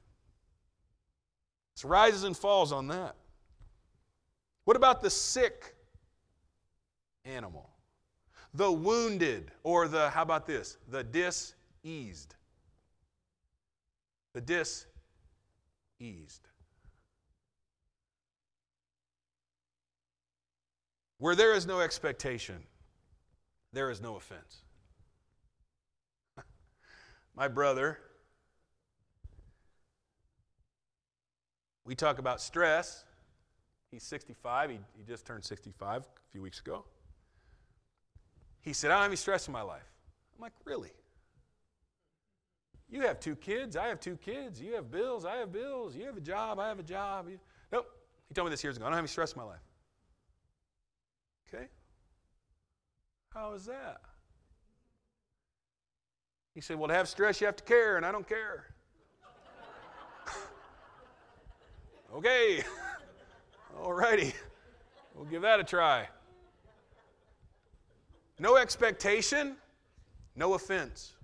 It 1.77 1.85
rises 1.85 2.25
and 2.25 2.37
falls 2.37 2.73
on 2.73 2.89
that. 2.89 3.17
What 4.65 4.77
about 4.77 5.03
the 5.03 5.11
sick 5.11 5.75
animal? 7.25 7.69
The 8.55 8.71
wounded, 8.71 9.51
or 9.65 9.89
the, 9.89 10.11
how 10.11 10.23
about 10.23 10.47
this? 10.47 10.79
The 10.89 11.03
diseased. 11.03 12.35
The 14.35 14.41
diseased. 14.41 14.87
Where 21.19 21.37
there 21.37 21.55
is 21.55 21.67
no 21.67 21.81
expectation, 21.81 22.57
there 23.73 23.91
is 23.91 24.01
no 24.01 24.17
offense. 24.17 24.63
My 27.37 27.47
brother, 27.47 27.99
we 31.85 31.95
talk 31.95 32.19
about 32.19 32.41
stress. 32.41 33.05
He's 33.93 34.03
65. 34.03 34.71
He, 34.71 34.79
he 34.97 35.05
just 35.05 35.25
turned 35.25 35.45
65 35.45 36.03
a 36.03 36.05
few 36.33 36.43
weeks 36.43 36.59
ago. 36.59 36.85
He 38.63 38.73
said, 38.73 38.91
I 38.91 38.95
don't 38.95 39.03
have 39.03 39.11
any 39.11 39.17
stress 39.17 39.47
in 39.47 39.53
my 39.53 39.63
life. 39.63 39.89
I'm 40.35 40.43
like, 40.43 40.53
really? 40.65 40.91
You 42.93 43.01
have 43.01 43.19
two 43.19 43.35
kids. 43.35 43.75
I 43.75 43.87
have 43.87 44.01
two 44.01 44.19
kids. 44.19 44.61
You 44.61 44.75
have 44.75 44.91
bills. 44.91 45.25
I 45.25 45.37
have 45.37 45.51
bills. 45.51 45.97
You 45.97 46.05
have 46.05 46.19
a 46.19 46.21
job. 46.21 46.59
I 46.59 46.69
have 46.69 46.79
a 46.79 46.83
job. 46.83 47.27
You... 47.27 47.41
Nope. 47.73 47.87
He 48.29 48.35
told 48.35 48.47
me 48.47 48.51
this 48.51 48.63
years 48.63 48.77
ago. 48.77 48.85
I 48.85 48.89
don't 48.89 48.97
have 48.97 49.03
any 49.03 49.09
stress 49.09 49.33
in 49.33 49.39
my 49.41 49.47
life. 49.47 49.63
Okay. 51.49 51.69
How 53.31 53.55
is 53.55 53.65
that? 53.65 54.03
He 56.55 56.61
said, 56.61 56.79
Well, 56.79 56.89
to 56.89 56.95
have 56.95 57.09
stress, 57.09 57.41
you 57.41 57.47
have 57.47 57.57
to 57.57 57.65
care, 57.65 57.97
and 57.97 58.05
I 58.05 58.13
don't 58.13 58.29
care. 58.29 58.67
okay. 62.15 62.63
All 63.83 63.95
righty. 63.95 64.35
We'll 65.15 65.25
give 65.25 65.41
that 65.43 65.61
a 65.61 65.65
try. 65.65 66.09
No 68.39 68.57
expectation, 68.57 69.57
no 70.37 70.53
offense. 70.53 71.15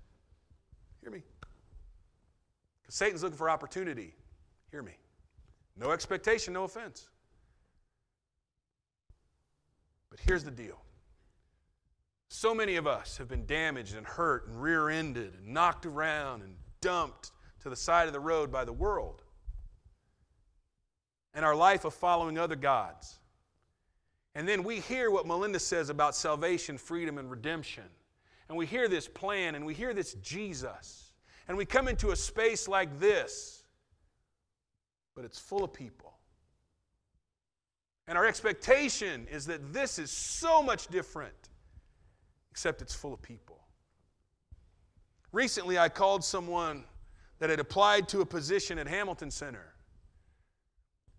Because 2.88 2.96
Satan's 2.96 3.22
looking 3.22 3.36
for 3.36 3.50
opportunity. 3.50 4.14
Hear 4.70 4.82
me. 4.82 4.92
No 5.76 5.90
expectation, 5.90 6.54
no 6.54 6.64
offense. 6.64 7.10
But 10.08 10.20
here's 10.20 10.42
the 10.42 10.50
deal 10.50 10.80
so 12.30 12.54
many 12.54 12.76
of 12.76 12.86
us 12.86 13.18
have 13.18 13.28
been 13.28 13.44
damaged 13.44 13.94
and 13.94 14.06
hurt 14.06 14.48
and 14.48 14.62
rear 14.62 14.88
ended 14.88 15.34
and 15.34 15.52
knocked 15.52 15.84
around 15.84 16.42
and 16.42 16.54
dumped 16.80 17.30
to 17.60 17.68
the 17.68 17.76
side 17.76 18.06
of 18.06 18.14
the 18.14 18.20
road 18.20 18.50
by 18.50 18.64
the 18.64 18.72
world. 18.72 19.22
And 21.34 21.44
our 21.44 21.54
life 21.54 21.84
of 21.84 21.92
following 21.92 22.38
other 22.38 22.56
gods. 22.56 23.18
And 24.34 24.48
then 24.48 24.62
we 24.62 24.80
hear 24.80 25.10
what 25.10 25.26
Melinda 25.26 25.58
says 25.58 25.90
about 25.90 26.16
salvation, 26.16 26.78
freedom, 26.78 27.18
and 27.18 27.30
redemption. 27.30 27.84
And 28.48 28.56
we 28.56 28.64
hear 28.64 28.88
this 28.88 29.06
plan 29.06 29.54
and 29.54 29.66
we 29.66 29.74
hear 29.74 29.92
this 29.92 30.14
Jesus. 30.14 31.07
And 31.48 31.56
we 31.56 31.64
come 31.64 31.88
into 31.88 32.10
a 32.10 32.16
space 32.16 32.68
like 32.68 33.00
this, 33.00 33.64
but 35.16 35.24
it's 35.24 35.38
full 35.38 35.64
of 35.64 35.72
people. 35.72 36.12
And 38.06 38.16
our 38.16 38.26
expectation 38.26 39.26
is 39.30 39.46
that 39.46 39.72
this 39.72 39.98
is 39.98 40.10
so 40.10 40.62
much 40.62 40.88
different 40.88 41.34
except 42.50 42.82
it's 42.82 42.94
full 42.94 43.14
of 43.14 43.22
people. 43.22 43.58
Recently, 45.32 45.78
I 45.78 45.88
called 45.88 46.24
someone 46.24 46.84
that 47.38 47.50
had 47.50 47.60
applied 47.60 48.08
to 48.08 48.20
a 48.20 48.26
position 48.26 48.78
at 48.78 48.88
Hamilton 48.88 49.30
Center. 49.30 49.74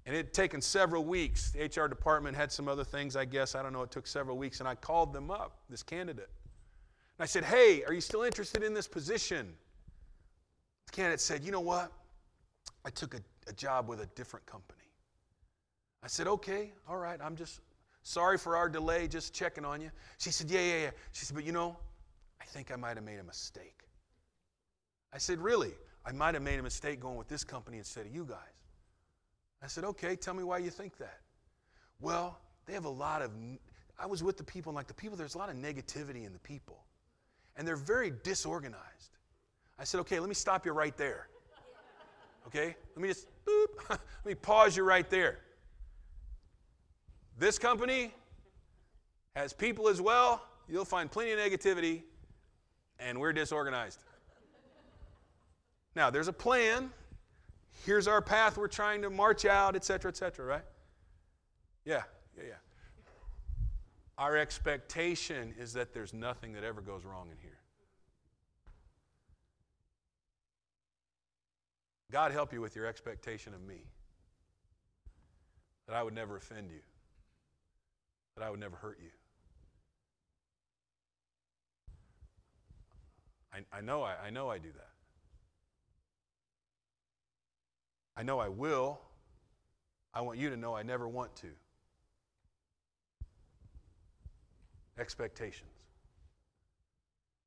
And 0.05 0.15
it 0.15 0.17
had 0.17 0.33
taken 0.33 0.61
several 0.61 1.05
weeks. 1.05 1.51
The 1.51 1.63
HR 1.63 1.87
department 1.87 2.35
had 2.35 2.51
some 2.51 2.67
other 2.67 2.83
things, 2.83 3.15
I 3.15 3.25
guess. 3.25 3.53
I 3.53 3.61
don't 3.61 3.71
know. 3.71 3.83
It 3.83 3.91
took 3.91 4.07
several 4.07 4.37
weeks. 4.37 4.59
And 4.59 4.67
I 4.67 4.75
called 4.75 5.13
them 5.13 5.29
up, 5.29 5.59
this 5.69 5.83
candidate. 5.83 6.29
And 7.17 7.23
I 7.23 7.25
said, 7.25 7.43
Hey, 7.43 7.83
are 7.83 7.93
you 7.93 8.01
still 8.01 8.23
interested 8.23 8.63
in 8.63 8.73
this 8.73 8.87
position? 8.87 9.53
The 10.89 10.95
candidate 10.95 11.19
said, 11.19 11.43
You 11.43 11.51
know 11.51 11.59
what? 11.59 11.91
I 12.83 12.89
took 12.89 13.13
a, 13.13 13.19
a 13.47 13.53
job 13.53 13.87
with 13.87 14.01
a 14.01 14.07
different 14.07 14.45
company. 14.47 14.79
I 16.01 16.07
said, 16.07 16.27
Okay, 16.27 16.71
all 16.87 16.97
right. 16.97 17.19
I'm 17.23 17.35
just 17.35 17.61
Sorry 18.01 18.37
for 18.37 18.55
our 18.55 18.69
delay, 18.69 19.07
just 19.07 19.33
checking 19.33 19.65
on 19.65 19.81
you. 19.81 19.91
She 20.17 20.31
said, 20.31 20.49
Yeah, 20.49 20.61
yeah, 20.61 20.81
yeah. 20.81 20.91
She 21.11 21.25
said, 21.25 21.35
But 21.35 21.43
you 21.43 21.51
know, 21.51 21.77
I 22.41 22.45
think 22.45 22.71
I 22.71 22.75
might 22.75 22.97
have 22.97 23.03
made 23.03 23.19
a 23.19 23.23
mistake. 23.23 23.83
I 25.13 25.19
said, 25.19 25.39
Really? 25.39 25.73
I 26.05 26.11
might 26.11 26.33
have 26.33 26.41
made 26.41 26.59
a 26.59 26.63
mistake 26.63 26.99
going 26.99 27.17
with 27.17 27.27
this 27.27 27.43
company 27.43 27.77
instead 27.77 28.07
of 28.07 28.15
you 28.15 28.25
guys. 28.25 28.37
I 29.61 29.67
said, 29.67 29.83
Okay, 29.83 30.15
tell 30.15 30.33
me 30.33 30.43
why 30.43 30.57
you 30.57 30.71
think 30.71 30.97
that. 30.97 31.19
Well, 32.01 32.39
they 32.65 32.73
have 32.73 32.85
a 32.85 32.89
lot 32.89 33.21
of, 33.21 33.31
I 33.99 34.07
was 34.07 34.23
with 34.23 34.37
the 34.37 34.43
people, 34.43 34.71
and 34.71 34.75
like 34.75 34.87
the 34.87 34.93
people, 34.95 35.17
there's 35.17 35.35
a 35.35 35.37
lot 35.37 35.49
of 35.49 35.55
negativity 35.55 36.25
in 36.25 36.33
the 36.33 36.39
people. 36.39 36.79
And 37.57 37.67
they're 37.67 37.75
very 37.75 38.11
disorganized. 38.23 39.18
I 39.79 39.83
said, 39.83 39.99
Okay, 40.01 40.19
let 40.19 40.29
me 40.29 40.35
stop 40.35 40.65
you 40.65 40.71
right 40.71 40.95
there. 40.97 41.27
Okay? 42.47 42.75
Let 42.95 43.01
me 43.01 43.07
just, 43.09 43.27
boop, 43.45 43.67
let 43.89 44.25
me 44.25 44.35
pause 44.35 44.75
you 44.75 44.83
right 44.83 45.09
there. 45.09 45.39
This 47.37 47.57
company 47.57 48.13
has 49.35 49.53
people 49.53 49.87
as 49.87 50.01
well. 50.01 50.43
You'll 50.67 50.85
find 50.85 51.09
plenty 51.09 51.31
of 51.31 51.39
negativity, 51.39 52.03
and 52.99 53.19
we're 53.19 53.33
disorganized. 53.33 54.03
Now, 55.95 56.09
there's 56.09 56.27
a 56.27 56.33
plan. 56.33 56.91
Here's 57.85 58.07
our 58.07 58.21
path 58.21 58.57
we're 58.57 58.67
trying 58.67 59.01
to 59.03 59.09
march 59.09 59.45
out, 59.45 59.75
et 59.75 59.85
cetera, 59.85 60.09
et 60.09 60.17
cetera, 60.17 60.45
right? 60.45 60.65
Yeah, 61.85 62.03
yeah, 62.37 62.43
yeah. 62.49 62.53
Our 64.17 64.35
expectation 64.35 65.53
is 65.57 65.71
that 65.73 65.93
there's 65.93 66.13
nothing 66.13 66.53
that 66.53 66.63
ever 66.63 66.81
goes 66.81 67.05
wrong 67.05 67.29
in 67.31 67.37
here. 67.37 67.58
God 72.11 72.31
help 72.31 72.53
you 72.53 72.61
with 72.61 72.75
your 72.75 72.85
expectation 72.85 73.53
of 73.53 73.61
me, 73.61 73.83
that 75.87 75.95
I 75.95 76.03
would 76.03 76.15
never 76.15 76.37
offend 76.37 76.71
you 76.71 76.79
that 78.39 78.45
I 78.45 78.49
would 78.49 78.59
never 78.59 78.77
hurt 78.77 78.97
you. 79.03 79.09
I 83.53 83.77
I, 83.77 83.81
know 83.81 84.01
I, 84.01 84.15
I 84.27 84.29
know 84.29 84.49
I 84.49 84.57
do 84.57 84.69
that. 84.71 84.89
I 88.15 88.23
know 88.23 88.39
I 88.39 88.47
will. 88.47 88.99
I 90.13 90.21
want 90.21 90.39
you 90.39 90.49
to 90.49 90.57
know 90.57 90.73
I 90.73 90.83
never 90.83 91.07
want 91.07 91.35
to. 91.37 91.47
Expectations. 94.97 95.69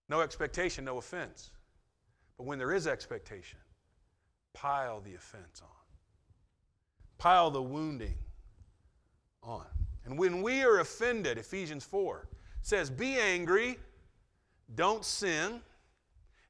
No 0.09 0.21
expectation, 0.21 0.85
no 0.85 0.99
offense. 0.99 1.51
But 2.37 2.45
when 2.45 2.59
there 2.59 2.73
is 2.73 2.87
expectation, 2.87 3.59
pile 4.55 5.01
the 5.01 5.15
offense 5.15 5.61
on, 5.63 5.69
pile 7.19 7.51
the 7.51 7.63
wounding 7.63 8.17
on. 9.43 9.67
And 10.05 10.19
when 10.19 10.43
we 10.43 10.63
are 10.63 10.81
offended, 10.81 11.39
Ephesians 11.39 11.85
4 11.85 12.29
says, 12.63 12.91
Be 12.91 13.17
angry, 13.19 13.79
don't 14.75 15.05
sin. 15.05 15.61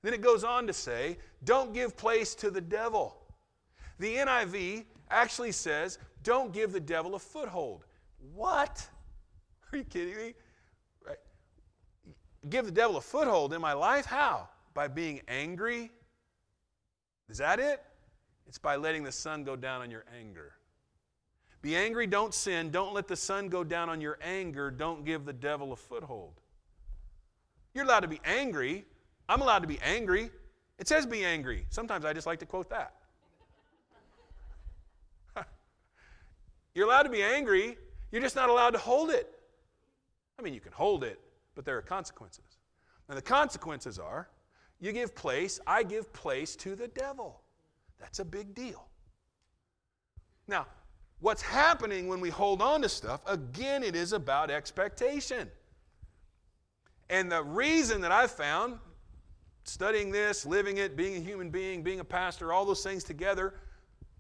Then 0.03 0.15
it 0.15 0.21
goes 0.21 0.43
on 0.45 0.67
to 0.67 0.73
say, 0.73 1.19
Don't 1.45 1.73
give 1.73 1.97
place 1.97 2.35
to 2.37 2.51
the 2.51 2.61
devil. 2.61 3.17
The 3.99 4.17
NIV 4.17 4.85
actually 5.11 5.53
says, 5.53 5.99
Don't 6.23 6.53
give 6.53 6.73
the 6.73 6.81
devil 6.81 7.15
a 7.15 7.19
foothold. 7.19 7.85
What? 8.35 8.87
Are 9.73 9.79
you 9.79 9.85
kidding 9.85 10.17
me? 10.17 10.35
Right? 11.07 11.19
Give 12.49 12.65
the 12.65 12.73
devil 12.73 12.97
a 12.97 13.01
foothold 13.01 13.53
in 13.53 13.61
my 13.61 13.73
life? 13.73 14.07
How? 14.07 14.49
By 14.75 14.89
being 14.89 15.21
angry? 15.29 15.91
Is 17.29 17.39
that 17.39 17.61
it? 17.61 17.83
It's 18.47 18.59
by 18.59 18.77
letting 18.77 19.05
the 19.05 19.13
sun 19.13 19.45
go 19.45 19.57
down 19.57 19.81
on 19.83 19.91
your 19.91 20.05
anger. 20.19 20.53
Be 21.63 21.77
angry, 21.77 22.07
don't 22.07 22.35
sin. 22.35 22.71
Don't 22.71 22.93
let 22.93 23.07
the 23.07 23.17
sun 23.17 23.49
go 23.49 23.63
down 23.63 23.89
on 23.89 24.01
your 24.01 24.19
anger. 24.21 24.71
Don't 24.71 25.05
give 25.05 25.25
the 25.25 25.33
devil 25.33 25.73
a 25.73 25.77
foothold. 25.77 26.41
You're 27.73 27.85
allowed 27.85 28.01
to 28.01 28.09
be 28.09 28.21
angry. 28.25 28.85
I'm 29.29 29.41
allowed 29.41 29.61
to 29.61 29.69
be 29.69 29.79
angry. 29.83 30.31
It 30.79 30.89
says 30.89 31.07
be 31.07 31.25
angry. 31.25 31.67
Sometimes 31.71 32.05
I 32.05 32.13
just 32.13 32.27
like 32.27 32.41
to 32.41 32.47
quote 32.47 32.69
that. 32.71 32.95
You're 36.75 36.87
allowed 36.87 37.05
to 37.05 37.11
be 37.11 37.23
angry. 37.23 37.79
You're 38.11 38.23
just 38.23 38.37
not 38.37 38.51
allowed 38.51 38.71
to 38.71 38.79
hold 38.79 39.11
it. 39.11 39.33
I 40.39 40.43
mean, 40.43 40.55
you 40.55 40.61
can 40.61 40.73
hold 40.73 41.05
it, 41.05 41.21
but 41.55 41.65
there 41.65 41.77
are 41.79 41.83
consequences. 41.83 42.59
And 43.09 43.17
the 43.17 43.23
consequences 43.23 43.99
are 43.99 44.29
you 44.81 44.91
give 44.91 45.15
place, 45.15 45.61
I 45.65 45.85
give 45.85 46.13
place 46.13 46.57
to 46.57 46.75
the 46.75 46.89
devil. 46.89 47.42
That's 48.03 48.19
a 48.19 48.25
big 48.25 48.55
deal. 48.55 48.89
Now, 50.49 50.67
what's 51.21 51.41
happening 51.41 52.09
when 52.09 52.21
we 52.21 52.29
hold 52.29 52.61
on 52.61 52.83
to 52.83 52.89
stuff, 52.89 53.23
again, 53.27 53.83
it 53.83 53.97
is 53.97 54.13
about 54.13 54.51
expectation. 54.51 55.49
And 57.09 57.31
the 57.31 57.43
reason 57.43 58.01
that 58.03 58.13
I've 58.13 58.33
found, 58.33 58.79
studying 59.65 60.11
this, 60.11 60.45
living 60.45 60.79
it, 60.79 60.97
being 60.97 61.17
a 61.17 61.21
human 61.21 61.49
being, 61.49 61.83
being 61.83 62.01
a 62.01 62.05
pastor, 62.05 62.53
all 62.53 62.67
those 62.67 62.83
things 62.83 63.05
together, 63.05 63.55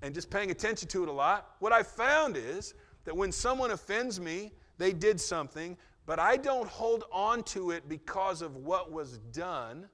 and 0.00 0.14
just 0.14 0.30
paying 0.30 0.50
attention 0.50 0.88
to 0.88 1.02
it 1.02 1.08
a 1.08 1.12
lot, 1.12 1.56
what 1.58 1.72
I 1.72 1.82
found 1.82 2.36
is 2.36 2.74
that 3.04 3.16
when 3.16 3.32
someone 3.32 3.72
offends 3.72 4.20
me, 4.20 4.52
they 4.78 4.92
did 4.92 5.20
something, 5.20 5.76
but 6.06 6.18
I 6.20 6.36
don't 6.36 6.68
hold 6.68 7.04
on 7.12 7.42
to 7.44 7.72
it 7.72 7.88
because 7.88 8.42
of 8.42 8.56
what 8.56 8.92
was 8.92 9.18
done. 9.32 9.88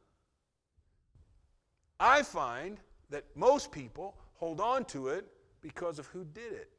I 1.99 2.23
find 2.23 2.79
that 3.11 3.25
most 3.35 3.73
people 3.73 4.17
hold 4.35 4.61
on 4.61 4.85
to 4.87 5.09
it 5.09 5.27
because 5.61 5.99
of 5.99 6.07
who 6.07 6.25
did 6.25 6.53
it. 6.53 6.71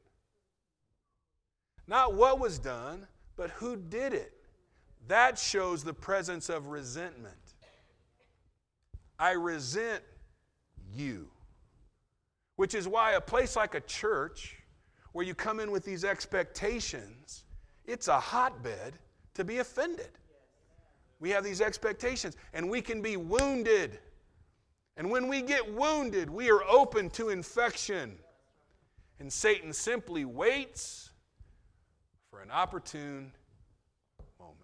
Not 1.86 2.14
what 2.14 2.38
was 2.38 2.58
done, 2.58 3.06
but 3.36 3.50
who 3.50 3.76
did 3.76 4.12
it. 4.12 4.32
That 5.08 5.38
shows 5.38 5.82
the 5.82 5.92
presence 5.92 6.48
of 6.48 6.68
resentment. 6.68 7.34
I 9.18 9.32
resent 9.32 10.02
you. 10.94 11.28
Which 12.56 12.74
is 12.74 12.86
why 12.86 13.12
a 13.12 13.20
place 13.20 13.56
like 13.56 13.74
a 13.74 13.80
church, 13.80 14.56
where 15.12 15.26
you 15.26 15.34
come 15.34 15.60
in 15.60 15.70
with 15.70 15.84
these 15.84 16.04
expectations, 16.04 17.44
it's 17.86 18.08
a 18.08 18.20
hotbed 18.20 18.94
to 19.34 19.44
be 19.44 19.58
offended. 19.58 20.10
We 21.18 21.30
have 21.30 21.44
these 21.44 21.60
expectations, 21.60 22.36
and 22.54 22.70
we 22.70 22.80
can 22.80 23.02
be 23.02 23.16
wounded 23.16 23.98
and 25.00 25.10
when 25.10 25.28
we 25.28 25.40
get 25.40 25.72
wounded, 25.72 26.28
we 26.28 26.50
are 26.50 26.62
open 26.64 27.08
to 27.12 27.30
infection. 27.30 28.18
And 29.18 29.32
Satan 29.32 29.72
simply 29.72 30.26
waits 30.26 31.08
for 32.28 32.42
an 32.42 32.50
opportune 32.50 33.32
moment. 34.38 34.58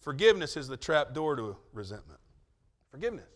Forgiveness 0.00 0.56
is 0.56 0.66
the 0.66 0.76
trap 0.76 1.14
door 1.14 1.36
to 1.36 1.56
resentment. 1.72 2.18
Forgiveness. 2.90 3.28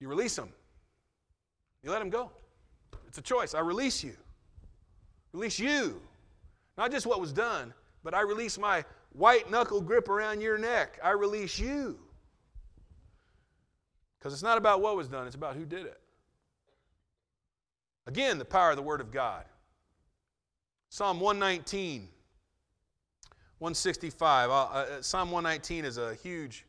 You 0.00 0.08
release 0.08 0.36
them, 0.36 0.48
you 1.82 1.90
let 1.90 1.98
them 1.98 2.08
go. 2.08 2.30
It's 3.08 3.18
a 3.18 3.22
choice. 3.22 3.52
I 3.52 3.60
release 3.60 4.02
you. 4.02 4.16
Release 5.34 5.58
you. 5.58 6.00
Not 6.78 6.90
just 6.90 7.04
what 7.04 7.20
was 7.20 7.30
done, 7.30 7.74
but 8.02 8.14
I 8.14 8.22
release 8.22 8.56
my 8.58 8.82
white 9.12 9.50
knuckle 9.50 9.80
grip 9.80 10.08
around 10.08 10.40
your 10.40 10.58
neck. 10.58 10.98
I 11.02 11.10
release 11.10 11.58
you. 11.58 11.98
Because 14.18 14.32
it's 14.32 14.42
not 14.42 14.58
about 14.58 14.80
what 14.80 14.96
was 14.96 15.08
done, 15.08 15.26
it's 15.26 15.34
about 15.34 15.56
who 15.56 15.64
did 15.64 15.86
it. 15.86 16.00
Again, 18.06 18.38
the 18.38 18.44
power 18.44 18.70
of 18.70 18.76
the 18.76 18.82
Word 18.82 19.00
of 19.00 19.10
God. 19.10 19.44
Psalm 20.90 21.20
119, 21.20 22.08
165. 23.58 24.50
Uh, 24.50 24.52
uh, 24.52 25.02
Psalm 25.02 25.30
119 25.30 25.84
is 25.84 25.98
a 25.98 26.14
huge, 26.16 26.64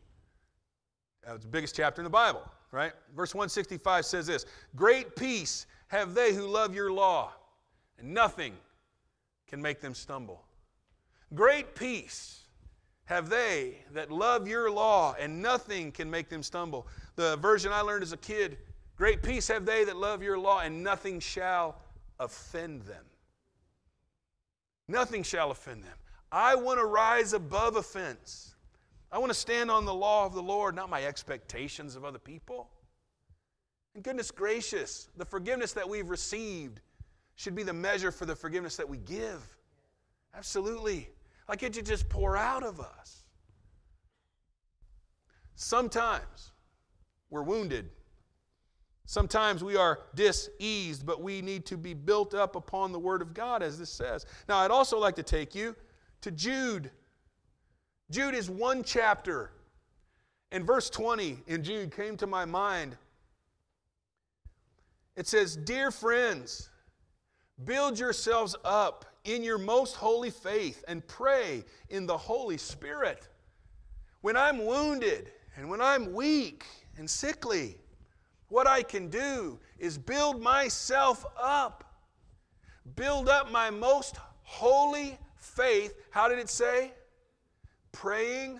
uh, 1.27 1.35
it's 1.35 1.43
the 1.43 1.49
biggest 1.49 1.75
chapter 1.75 2.01
in 2.01 2.03
the 2.03 2.09
Bible, 2.09 2.41
right? 2.71 2.93
Verse 3.15 3.35
165 3.35 4.05
says 4.05 4.27
this 4.27 4.45
Great 4.75 5.15
peace 5.15 5.65
have 5.87 6.13
they 6.13 6.33
who 6.33 6.47
love 6.47 6.73
your 6.73 6.91
law, 6.91 7.33
and 7.99 8.13
nothing 8.13 8.53
can 9.47 9.61
make 9.61 9.81
them 9.81 9.93
stumble. 9.93 10.43
Great 11.35 11.75
peace 11.75 12.41
have 13.05 13.29
they 13.29 13.79
that 13.91 14.11
love 14.11 14.47
your 14.47 14.71
law, 14.71 15.15
and 15.19 15.41
nothing 15.41 15.91
can 15.91 16.09
make 16.09 16.29
them 16.29 16.43
stumble. 16.43 16.87
The 17.15 17.37
version 17.37 17.71
I 17.71 17.81
learned 17.81 18.03
as 18.03 18.13
a 18.13 18.17
kid 18.17 18.57
Great 18.95 19.23
peace 19.23 19.47
have 19.47 19.65
they 19.65 19.83
that 19.85 19.97
love 19.97 20.21
your 20.21 20.37
law, 20.37 20.59
and 20.59 20.83
nothing 20.83 21.19
shall 21.19 21.77
offend 22.19 22.83
them. 22.83 23.03
Nothing 24.87 25.23
shall 25.23 25.51
offend 25.51 25.83
them. 25.83 25.97
I 26.31 26.55
want 26.55 26.79
to 26.79 26.85
rise 26.85 27.33
above 27.33 27.75
offense. 27.75 28.55
I 29.11 29.17
want 29.17 29.31
to 29.31 29.37
stand 29.37 29.71
on 29.71 29.85
the 29.85 29.93
law 29.93 30.25
of 30.25 30.33
the 30.33 30.41
Lord, 30.41 30.75
not 30.75 30.89
my 30.89 31.03
expectations 31.05 31.95
of 31.95 32.05
other 32.05 32.19
people. 32.19 32.69
And 33.95 34.03
goodness 34.03 34.31
gracious, 34.31 35.09
the 35.17 35.25
forgiveness 35.25 35.73
that 35.73 35.87
we've 35.87 36.09
received 36.09 36.81
should 37.35 37.55
be 37.55 37.63
the 37.63 37.73
measure 37.73 38.11
for 38.11 38.25
the 38.25 38.35
forgiveness 38.35 38.75
that 38.77 38.87
we 38.87 38.97
give. 38.97 39.41
Absolutely. 40.35 41.09
Like 41.47 41.63
it 41.63 41.75
should 41.75 41.85
just 41.85 42.09
pour 42.09 42.37
out 42.37 42.63
of 42.63 42.79
us. 42.79 43.23
Sometimes 45.55 46.51
we're 47.29 47.43
wounded. 47.43 47.89
Sometimes 49.05 49.63
we 49.63 49.75
are 49.75 49.99
diseased, 50.15 51.05
but 51.05 51.21
we 51.21 51.41
need 51.41 51.65
to 51.65 51.77
be 51.77 51.93
built 51.93 52.33
up 52.33 52.55
upon 52.55 52.91
the 52.91 52.99
Word 52.99 53.21
of 53.21 53.33
God, 53.33 53.61
as 53.61 53.77
this 53.77 53.89
says. 53.89 54.25
Now, 54.47 54.57
I'd 54.59 54.71
also 54.71 54.97
like 54.97 55.15
to 55.15 55.23
take 55.23 55.53
you 55.53 55.75
to 56.21 56.31
Jude. 56.31 56.89
Jude 58.09 58.33
is 58.33 58.49
one 58.49 58.83
chapter. 58.83 59.51
And 60.51 60.65
verse 60.65 60.89
20 60.89 61.39
in 61.47 61.63
Jude 61.63 61.93
came 61.93 62.15
to 62.17 62.27
my 62.27 62.45
mind. 62.45 62.95
It 65.15 65.27
says, 65.27 65.55
Dear 65.55 65.91
friends, 65.91 66.69
build 67.65 67.99
yourselves 67.99 68.55
up 68.63 69.05
in 69.23 69.43
your 69.43 69.57
most 69.57 69.95
holy 69.95 70.29
faith 70.29 70.83
and 70.87 71.05
pray 71.07 71.63
in 71.89 72.05
the 72.05 72.17
Holy 72.17 72.57
Spirit. 72.57 73.27
When 74.21 74.35
I'm 74.35 74.65
wounded 74.65 75.31
and 75.55 75.69
when 75.69 75.81
I'm 75.81 76.13
weak 76.13 76.65
and 76.97 77.09
sickly, 77.09 77.77
what 78.49 78.67
I 78.67 78.83
can 78.83 79.09
do 79.09 79.59
is 79.79 79.97
build 79.97 80.41
myself 80.41 81.25
up. 81.41 81.83
Build 82.95 83.29
up 83.29 83.51
my 83.51 83.69
most 83.69 84.17
holy 84.43 85.17
faith. 85.37 85.93
How 86.11 86.27
did 86.27 86.39
it 86.39 86.49
say? 86.49 86.93
Praying 87.91 88.59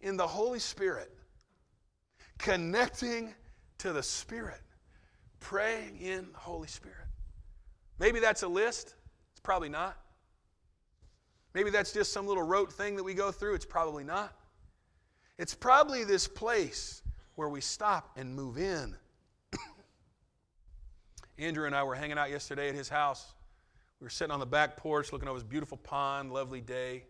in 0.00 0.16
the 0.16 0.26
Holy 0.26 0.58
Spirit, 0.58 1.12
connecting 2.38 3.34
to 3.78 3.92
the 3.92 4.02
Spirit, 4.02 4.60
praying 5.40 5.98
in 5.98 6.28
the 6.32 6.38
Holy 6.38 6.68
Spirit. 6.68 7.06
Maybe 7.98 8.20
that's 8.20 8.42
a 8.42 8.48
list. 8.48 8.94
It's 9.38 9.44
probably 9.44 9.68
not. 9.68 9.96
Maybe 11.54 11.70
that's 11.70 11.92
just 11.92 12.12
some 12.12 12.26
little 12.26 12.42
rote 12.42 12.72
thing 12.72 12.96
that 12.96 13.04
we 13.04 13.14
go 13.14 13.30
through. 13.30 13.54
It's 13.54 13.64
probably 13.64 14.02
not. 14.02 14.34
It's 15.38 15.54
probably 15.54 16.02
this 16.02 16.26
place 16.26 17.02
where 17.36 17.48
we 17.48 17.60
stop 17.60 18.10
and 18.16 18.34
move 18.34 18.58
in. 18.58 18.96
Andrew 21.38 21.66
and 21.66 21.74
I 21.76 21.84
were 21.84 21.94
hanging 21.94 22.18
out 22.18 22.30
yesterday 22.30 22.68
at 22.68 22.74
his 22.74 22.88
house. 22.88 23.32
We 24.00 24.06
were 24.06 24.10
sitting 24.10 24.32
on 24.32 24.40
the 24.40 24.46
back 24.46 24.76
porch 24.76 25.12
looking 25.12 25.28
over 25.28 25.38
this 25.38 25.48
beautiful 25.48 25.78
pond, 25.78 26.32
lovely 26.32 26.60
day. 26.60 27.04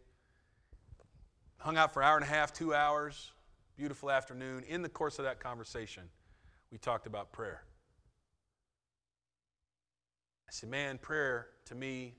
Hung 1.57 1.79
out 1.79 1.95
for 1.95 2.03
an 2.03 2.09
hour 2.09 2.17
and 2.17 2.25
a 2.27 2.29
half, 2.29 2.53
two 2.53 2.75
hours, 2.75 3.33
beautiful 3.79 4.11
afternoon. 4.11 4.65
In 4.69 4.83
the 4.83 4.91
course 4.91 5.19
of 5.19 5.25
that 5.25 5.41
conversation, 5.41 6.03
we 6.71 6.77
talked 6.77 7.07
about 7.07 7.33
prayer. 7.33 7.63
I 10.47 10.51
said, 10.51 10.69
Man, 10.69 10.99
prayer 10.99 11.49
to 11.69 11.75
me, 11.75 12.15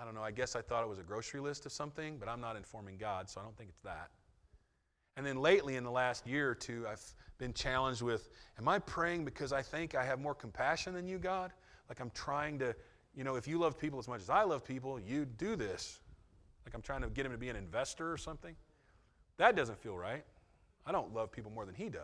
I 0.00 0.04
don't 0.04 0.14
know, 0.14 0.22
I 0.22 0.30
guess 0.30 0.56
I 0.56 0.62
thought 0.62 0.82
it 0.82 0.88
was 0.88 0.98
a 0.98 1.02
grocery 1.02 1.40
list 1.40 1.66
of 1.66 1.72
something, 1.72 2.16
but 2.18 2.28
I'm 2.28 2.40
not 2.40 2.56
informing 2.56 2.96
God, 2.96 3.28
so 3.28 3.40
I 3.40 3.44
don't 3.44 3.56
think 3.56 3.70
it's 3.70 3.82
that. 3.82 4.10
And 5.16 5.24
then 5.24 5.36
lately, 5.36 5.76
in 5.76 5.84
the 5.84 5.90
last 5.90 6.26
year 6.26 6.50
or 6.50 6.54
two, 6.54 6.86
I've 6.90 7.14
been 7.38 7.52
challenged 7.52 8.02
with 8.02 8.30
Am 8.58 8.68
I 8.68 8.80
praying 8.80 9.24
because 9.24 9.52
I 9.52 9.62
think 9.62 9.94
I 9.94 10.04
have 10.04 10.18
more 10.20 10.34
compassion 10.34 10.94
than 10.94 11.06
you, 11.06 11.18
God? 11.18 11.52
Like 11.88 12.00
I'm 12.00 12.10
trying 12.10 12.58
to, 12.58 12.74
you 13.14 13.22
know, 13.22 13.36
if 13.36 13.46
you 13.46 13.58
love 13.58 13.78
people 13.78 13.98
as 13.98 14.08
much 14.08 14.20
as 14.20 14.30
I 14.30 14.42
love 14.42 14.64
people, 14.64 14.98
you 14.98 15.24
do 15.24 15.54
this. 15.54 16.00
Like 16.66 16.74
I'm 16.74 16.82
trying 16.82 17.02
to 17.02 17.08
get 17.08 17.26
him 17.26 17.32
to 17.32 17.38
be 17.38 17.48
an 17.48 17.56
investor 17.56 18.10
or 18.10 18.16
something. 18.16 18.56
That 19.36 19.54
doesn't 19.54 19.78
feel 19.78 19.96
right. 19.96 20.24
I 20.86 20.90
don't 20.90 21.14
love 21.14 21.30
people 21.30 21.52
more 21.52 21.64
than 21.64 21.74
he 21.74 21.88
does. 21.88 22.02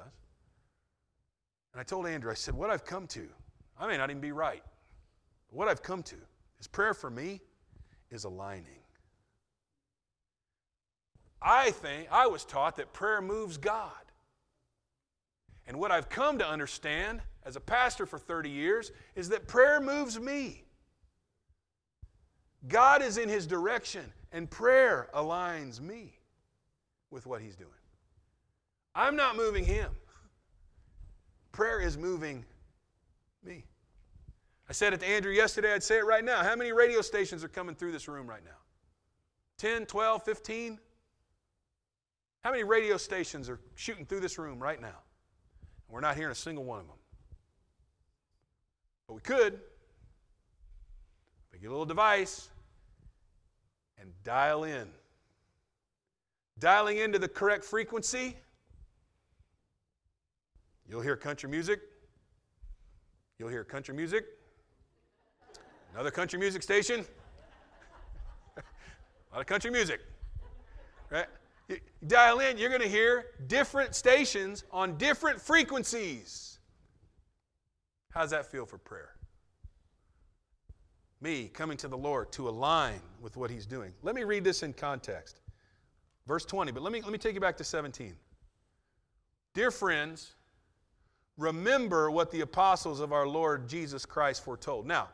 And 1.72 1.80
I 1.80 1.84
told 1.84 2.06
Andrew, 2.06 2.30
I 2.30 2.34
said, 2.34 2.54
What 2.54 2.70
I've 2.70 2.84
come 2.84 3.08
to, 3.08 3.26
I 3.78 3.88
may 3.88 3.96
not 3.96 4.10
even 4.10 4.20
be 4.20 4.32
right, 4.32 4.62
but 5.48 5.56
what 5.56 5.66
I've 5.66 5.82
come 5.82 6.04
to 6.04 6.16
is 6.60 6.66
prayer 6.66 6.94
for 6.94 7.10
me 7.10 7.40
is 8.10 8.24
aligning. 8.24 8.66
I 11.42 11.70
think, 11.70 12.08
I 12.10 12.26
was 12.26 12.44
taught 12.44 12.76
that 12.76 12.92
prayer 12.92 13.22
moves 13.22 13.56
God. 13.56 13.92
And 15.66 15.78
what 15.78 15.90
I've 15.90 16.08
come 16.08 16.38
to 16.38 16.46
understand 16.46 17.22
as 17.44 17.56
a 17.56 17.60
pastor 17.60 18.04
for 18.04 18.18
30 18.18 18.50
years 18.50 18.92
is 19.14 19.30
that 19.30 19.48
prayer 19.48 19.80
moves 19.80 20.20
me. 20.20 20.64
God 22.68 23.00
is 23.00 23.16
in 23.16 23.28
his 23.28 23.46
direction, 23.46 24.04
and 24.32 24.50
prayer 24.50 25.08
aligns 25.14 25.80
me 25.80 26.18
with 27.10 27.24
what 27.24 27.40
he's 27.40 27.56
doing. 27.56 27.70
I'm 28.94 29.16
not 29.16 29.36
moving 29.36 29.64
him. 29.64 29.90
Prayer 31.52 31.80
is 31.80 31.96
moving 31.96 32.44
me. 33.42 33.64
I 34.70 34.72
said 34.72 34.92
it 34.92 35.00
to 35.00 35.06
Andrew 35.08 35.32
yesterday, 35.32 35.74
I'd 35.74 35.82
say 35.82 35.98
it 35.98 36.06
right 36.06 36.24
now. 36.24 36.44
How 36.44 36.54
many 36.54 36.70
radio 36.70 37.00
stations 37.00 37.42
are 37.42 37.48
coming 37.48 37.74
through 37.74 37.90
this 37.90 38.06
room 38.06 38.28
right 38.28 38.44
now? 38.44 38.52
10, 39.58 39.84
12, 39.84 40.22
15? 40.22 40.78
How 42.44 42.52
many 42.52 42.62
radio 42.62 42.96
stations 42.96 43.50
are 43.50 43.58
shooting 43.74 44.06
through 44.06 44.20
this 44.20 44.38
room 44.38 44.60
right 44.60 44.80
now? 44.80 44.86
And 44.86 45.94
We're 45.94 46.00
not 46.00 46.14
hearing 46.14 46.30
a 46.30 46.36
single 46.36 46.62
one 46.62 46.78
of 46.78 46.86
them. 46.86 46.98
But 49.08 49.14
we 49.14 49.20
could. 49.22 49.58
We 51.52 51.58
get 51.58 51.66
a 51.66 51.70
little 51.70 51.84
device 51.84 52.48
and 53.98 54.12
dial 54.22 54.62
in. 54.62 54.88
Dialing 56.60 56.98
into 56.98 57.18
the 57.18 57.28
correct 57.28 57.64
frequency, 57.64 58.36
you'll 60.88 61.00
hear 61.00 61.16
country 61.16 61.50
music. 61.50 61.80
You'll 63.36 63.48
hear 63.48 63.64
country 63.64 63.96
music. 63.96 64.26
Another 65.94 66.10
country 66.10 66.38
music 66.38 66.62
station. 66.62 67.04
a 68.56 68.60
lot 69.32 69.40
of 69.40 69.46
country 69.46 69.70
music. 69.70 70.00
Right? 71.10 71.26
You 71.68 71.78
dial 72.06 72.40
in, 72.40 72.58
you're 72.58 72.68
going 72.68 72.82
to 72.82 72.88
hear 72.88 73.26
different 73.46 73.94
stations 73.94 74.64
on 74.72 74.96
different 74.96 75.40
frequencies. 75.40 76.58
How 78.10 78.22
does 78.22 78.30
that 78.30 78.50
feel 78.50 78.66
for 78.66 78.78
prayer? 78.78 79.10
Me 81.20 81.48
coming 81.52 81.76
to 81.76 81.88
the 81.88 81.98
Lord 81.98 82.32
to 82.32 82.48
align 82.48 83.00
with 83.20 83.36
what 83.36 83.50
He's 83.50 83.66
doing. 83.66 83.92
Let 84.02 84.14
me 84.14 84.24
read 84.24 84.42
this 84.42 84.62
in 84.62 84.72
context. 84.72 85.40
Verse 86.26 86.44
20, 86.44 86.72
but 86.72 86.82
let 86.82 86.92
me, 86.92 87.00
let 87.02 87.12
me 87.12 87.18
take 87.18 87.34
you 87.34 87.40
back 87.40 87.56
to 87.58 87.64
17. 87.64 88.14
Dear 89.54 89.70
friends, 89.70 90.34
remember 91.36 92.10
what 92.10 92.30
the 92.30 92.40
apostles 92.40 93.00
of 93.00 93.12
our 93.12 93.26
Lord 93.26 93.68
Jesus 93.68 94.06
Christ 94.06 94.44
foretold. 94.44 94.86
Now, 94.86 95.08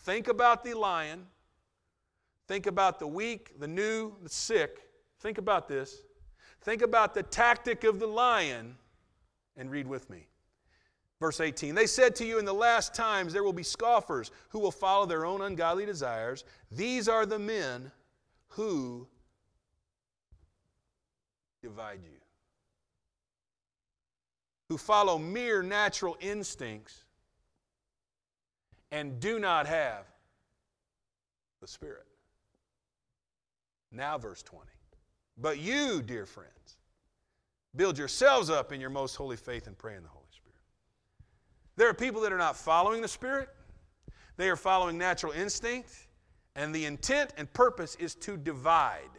think 0.00 0.28
about 0.28 0.64
the 0.64 0.74
lion, 0.74 1.26
think 2.48 2.66
about 2.66 2.98
the 2.98 3.06
weak, 3.06 3.58
the 3.58 3.68
new, 3.68 4.12
the 4.22 4.28
sick 4.28 4.90
Think 5.20 5.36
about 5.38 5.68
this. 5.68 6.02
Think 6.62 6.82
about 6.82 7.14
the 7.14 7.22
tactic 7.22 7.84
of 7.84 8.00
the 8.00 8.06
lion 8.06 8.76
and 9.56 9.70
read 9.70 9.86
with 9.86 10.08
me. 10.10 10.26
Verse 11.20 11.40
18 11.40 11.74
They 11.74 11.86
said 11.86 12.16
to 12.16 12.26
you, 12.26 12.38
In 12.38 12.46
the 12.46 12.52
last 12.52 12.94
times 12.94 13.32
there 13.32 13.44
will 13.44 13.52
be 13.52 13.62
scoffers 13.62 14.30
who 14.48 14.58
will 14.58 14.72
follow 14.72 15.06
their 15.06 15.26
own 15.26 15.42
ungodly 15.42 15.86
desires. 15.86 16.44
These 16.70 17.08
are 17.08 17.26
the 17.26 17.38
men 17.38 17.92
who 18.48 19.06
divide 21.62 22.00
you, 22.02 22.18
who 24.70 24.78
follow 24.78 25.18
mere 25.18 25.62
natural 25.62 26.16
instincts 26.20 27.04
and 28.92 29.20
do 29.20 29.38
not 29.38 29.66
have 29.66 30.04
the 31.60 31.66
Spirit. 31.66 32.06
Now, 33.92 34.18
verse 34.18 34.42
20. 34.42 34.66
But 35.36 35.58
you, 35.58 36.02
dear 36.02 36.26
friends, 36.26 36.78
build 37.74 37.98
yourselves 37.98 38.50
up 38.50 38.72
in 38.72 38.80
your 38.80 38.90
most 38.90 39.16
holy 39.16 39.36
faith 39.36 39.66
and 39.66 39.76
pray 39.76 39.96
in 39.96 40.02
the 40.02 40.08
Holy 40.08 40.26
Spirit. 40.30 40.58
There 41.76 41.88
are 41.88 41.94
people 41.94 42.20
that 42.22 42.32
are 42.32 42.38
not 42.38 42.56
following 42.56 43.00
the 43.00 43.08
Spirit, 43.08 43.48
they 44.36 44.48
are 44.48 44.56
following 44.56 44.98
natural 44.98 45.32
instinct, 45.32 46.08
and 46.56 46.74
the 46.74 46.84
intent 46.84 47.32
and 47.36 47.52
purpose 47.52 47.94
is 47.96 48.14
to 48.16 48.36
divide. 48.36 49.10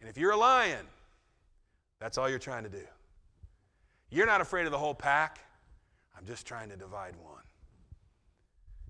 And 0.00 0.08
if 0.08 0.18
you're 0.18 0.32
a 0.32 0.36
lion, 0.36 0.86
that's 1.98 2.18
all 2.18 2.28
you're 2.28 2.38
trying 2.38 2.64
to 2.64 2.68
do. 2.68 2.84
You're 4.10 4.26
not 4.26 4.40
afraid 4.40 4.66
of 4.66 4.72
the 4.72 4.78
whole 4.78 4.94
pack. 4.94 5.40
I'm 6.16 6.26
just 6.26 6.46
trying 6.46 6.68
to 6.68 6.76
divide 6.76 7.14
one. 7.16 7.35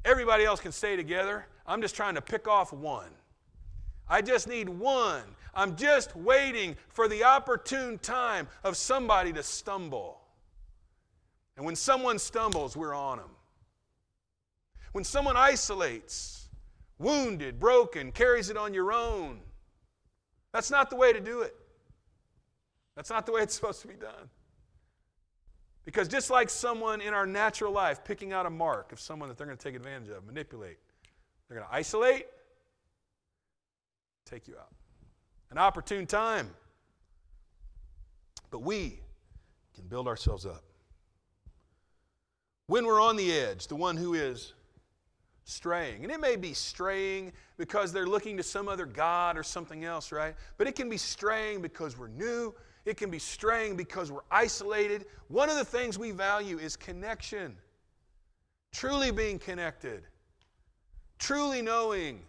Everybody 0.07 0.45
else 0.45 0.61
can 0.61 0.71
stay 0.71 0.95
together. 0.95 1.47
I'm 1.67 1.83
just 1.83 1.97
trying 1.97 2.15
to 2.15 2.23
pick 2.23 2.47
off 2.47 2.73
one. 2.73 3.11
I 4.09 4.23
just 4.23 4.47
need 4.47 4.69
one. 4.69 5.25
I'm 5.53 5.75
just 5.75 6.15
waiting 6.15 6.77
for 6.89 7.09
the 7.09 7.25
opportune 7.25 7.99
time 7.99 8.47
of 8.63 8.77
somebody 8.77 9.33
to 9.33 9.43
stumble. 9.43 10.21
And 11.57 11.67
when 11.67 11.75
someone 11.75 12.21
stumbles, 12.21 12.77
we're 12.77 12.95
on 12.95 13.19
them. 13.19 13.31
When 14.93 15.03
someone 15.03 15.37
isolates, 15.37 16.51
wounded, 16.99 17.59
broken, 17.59 18.13
carries 18.13 18.49
it 18.49 18.57
on 18.57 18.73
your 18.73 18.93
own, 18.93 19.41
that's 20.53 20.71
not 20.71 20.89
the 20.89 20.97
way 20.97 21.13
to 21.13 21.21
do 21.21 21.41
it. 21.41 21.57
That's 22.95 23.11
not 23.11 23.27
the 23.27 23.33
way 23.33 23.43
it's 23.43 23.57
supposed 23.57 23.83
to 23.83 23.89
be 23.89 23.95
done. 23.95 24.31
Because 25.87 26.09
just 26.09 26.31
like 26.31 26.51
someone 26.51 27.01
in 27.01 27.15
our 27.15 27.27
natural 27.27 27.73
life 27.73 28.05
picking 28.05 28.33
out 28.33 28.45
a 28.45 28.51
mark 28.51 28.93
of 28.93 29.01
someone 29.01 29.29
that 29.29 29.39
they're 29.39 29.47
going 29.47 29.57
to 29.57 29.63
take 29.63 29.77
advantage 29.77 30.11
of, 30.11 30.27
manipulate, 30.27 30.79
they're 31.49 31.57
going 31.57 31.69
to 31.69 31.75
isolate, 31.75 32.27
take 34.27 34.49
you 34.49 34.57
out. 34.59 34.73
An 35.53 35.59
opportune 35.59 36.05
time. 36.05 36.51
But 38.51 38.63
we 38.63 38.99
can 39.77 39.87
build 39.87 40.09
ourselves 40.09 40.45
up. 40.45 40.65
When 42.67 42.85
we're 42.85 43.01
on 43.01 43.15
the 43.15 43.33
edge, 43.33 43.69
the 43.69 43.77
one 43.77 43.97
who 43.97 44.15
is 44.15 44.55
straying, 45.47 46.03
and 46.03 46.13
it 46.13 46.21
may 46.21 46.35
be 46.35 46.53
straying 46.53 47.33
because 47.57 47.93
they're 47.93 48.07
looking 48.07 48.37
to 48.37 48.43
some 48.43 48.69
other 48.69 48.85
God 48.85 49.39
or 49.39 49.45
something 49.45 49.85
else, 49.85 50.11
right? 50.11 50.35
But 50.59 50.67
it 50.67 50.75
can 50.75 50.91
be 50.91 50.97
straying 50.97 51.63
because 51.63 51.97
we're 51.97 52.09
new. 52.09 52.53
It 52.85 52.97
can 52.97 53.11
be 53.11 53.21
straying 53.21 53.77
because 53.77 54.11
we're 54.11 54.27
isolated. 54.31 55.07
One 55.29 55.49
of 55.49 55.57
the 55.57 55.65
things 55.65 55.99
we 55.99 56.11
value 56.11 56.59
is 56.59 56.77
connection, 56.77 57.57
truly 58.73 59.13
being 59.13 59.39
connected, 59.39 60.03
truly 61.19 61.63
knowing 61.63 62.21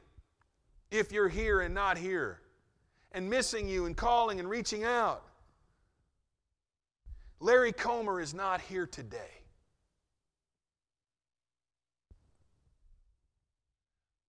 if 0.92 1.12
you're 1.12 1.28
here 1.28 1.62
and 1.62 1.74
not 1.74 1.98
here, 1.98 2.40
and 3.14 3.28
missing 3.28 3.68
you 3.68 3.86
and 3.86 3.98
calling 3.98 4.40
and 4.40 4.48
reaching 4.48 4.84
out. 4.84 5.24
Larry 7.40 7.72
Comer 7.72 8.22
is 8.22 8.34
not 8.34 8.62
here 8.62 8.86
today. 8.86 9.37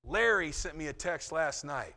Larry 0.08 0.52
sent 0.52 0.76
me 0.76 0.88
a 0.88 0.92
text 0.92 1.32
last 1.32 1.64
night. 1.64 1.94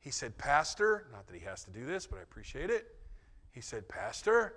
He 0.00 0.10
said, 0.10 0.36
Pastor, 0.36 1.06
not 1.12 1.26
that 1.26 1.34
he 1.34 1.44
has 1.44 1.64
to 1.64 1.70
do 1.70 1.86
this, 1.86 2.06
but 2.06 2.18
I 2.18 2.22
appreciate 2.22 2.70
it. 2.70 2.96
He 3.52 3.60
said, 3.60 3.88
Pastor, 3.88 4.54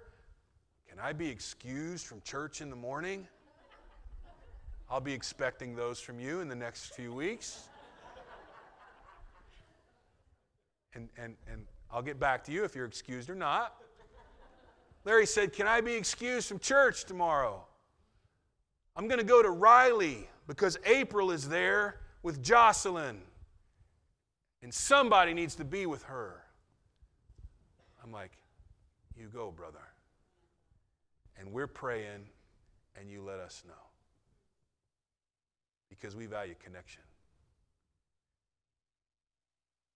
can 0.89 1.00
I 1.00 1.13
be 1.13 1.30
excused 1.30 2.06
from 2.06 2.22
church 2.22 2.62
in 2.62 2.70
the 2.70 2.76
morning? 2.76 3.28
I'll 4.89 5.02
be 5.02 5.13
expecting 5.13 5.76
those 5.76 6.00
from 6.00 6.20
you 6.20 6.41
in 6.41 6.48
the 6.48 6.56
next 6.56 6.96
few 6.96 7.13
weeks 7.13 7.70
and, 10.98 11.10
and, 11.17 11.36
and 11.50 11.65
I'll 11.91 12.02
get 12.02 12.20
back 12.20 12.43
to 12.46 12.52
you 12.52 12.63
if 12.63 12.76
you're 12.76 12.86
excused 12.86 13.30
or 13.30 13.36
not. 13.36 13.76
Larry 15.06 15.26
said, 15.26 15.54
Can 15.54 15.67
I 15.67 15.80
be 15.80 15.93
excused 15.93 16.50
from 16.50 16.60
church 16.60 17.06
tomorrow? 17.06 17.63
I'm 18.96 19.08
going 19.08 19.20
to 19.20 19.26
go 19.26 19.41
to 19.41 19.52
Riley 19.52 20.28
because 20.48 20.78
April 20.86 21.32
is 21.32 21.48
there 21.48 22.02
with 22.28 22.44
Jocelyn, 22.44 23.22
and 24.62 24.74
somebody 24.74 25.34
needs 25.34 25.56
to 25.56 25.63
be 25.63 25.86
with 25.86 26.04
her. 26.04 26.44
I'm 28.04 28.12
like, 28.12 28.32
You 29.18 29.30
go, 29.34 29.50
brother. 29.50 29.88
And 31.40 31.54
we're 31.54 31.68
praying, 31.68 32.28
and 33.00 33.10
you 33.10 33.22
let 33.22 33.40
us 33.40 33.63
know. 33.66 33.74
Because 35.90 36.18
we 36.18 36.26
value 36.26 36.56
connection. 36.62 37.02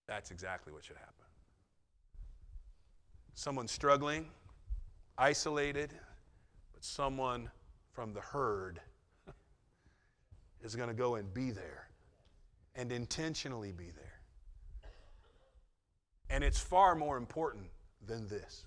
That's 0.07 0.31
exactly 0.31 0.71
what 0.71 0.85
should 0.85 0.95
happen. 0.95 1.25
Someone 3.33 3.67
struggling, 3.67 4.27
isolated, 5.17 5.91
but 6.71 6.85
someone 6.85 7.51
from 7.91 8.13
the 8.13 8.21
herd 8.21 8.79
is 10.63 10.77
going 10.77 10.87
to 10.87 10.95
go 10.95 11.15
and 11.15 11.33
be 11.33 11.51
there 11.51 11.90
and 12.75 12.91
intentionally 12.91 13.71
be 13.71 13.91
there. 13.91 14.19
And 16.29 16.43
it's 16.43 16.59
far 16.59 16.95
more 16.95 17.17
important 17.17 17.65
than 18.05 18.27
this. 18.27 18.65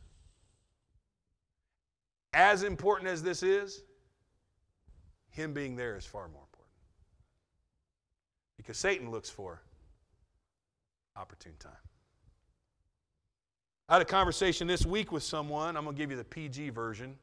As 2.33 2.62
important 2.62 3.11
as 3.11 3.23
this 3.23 3.43
is, 3.43 3.83
him 5.31 5.53
being 5.53 5.77
there 5.77 5.97
is 5.97 6.05
far 6.05 6.29
more 6.29 6.43
important. 6.43 6.69
Because 8.57 8.77
Satan 8.77 9.11
looks 9.11 9.31
for 9.31 9.62
opportune 11.17 11.55
time. 11.59 11.73
I 13.88 13.95
had 13.95 14.03
a 14.03 14.07
conversation 14.07 14.67
this 14.67 14.87
week 14.87 15.12
with 15.12 15.23
someone. 15.23 15.77
I'm 15.77 15.85
going 15.85 15.95
to 15.95 16.01
give 16.01 16.11
you 16.11 16.17
the 16.17 16.25
PG 16.25 16.71
version. 16.71 17.17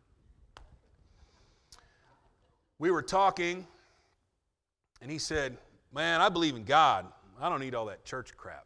We 2.77 2.91
were 2.91 3.01
talking, 3.01 3.65
and 5.01 5.11
he 5.11 5.17
said, 5.17 5.57
Man, 5.93 6.21
I 6.21 6.29
believe 6.29 6.55
in 6.55 6.63
God. 6.63 7.05
I 7.39 7.49
don't 7.49 7.59
need 7.59 7.75
all 7.75 7.87
that 7.87 8.05
church 8.05 8.35
crap. 8.37 8.65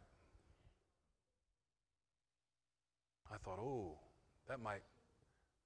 I 3.32 3.38
thought, 3.38 3.58
oh, 3.58 3.98
that 4.48 4.60
might, 4.60 4.82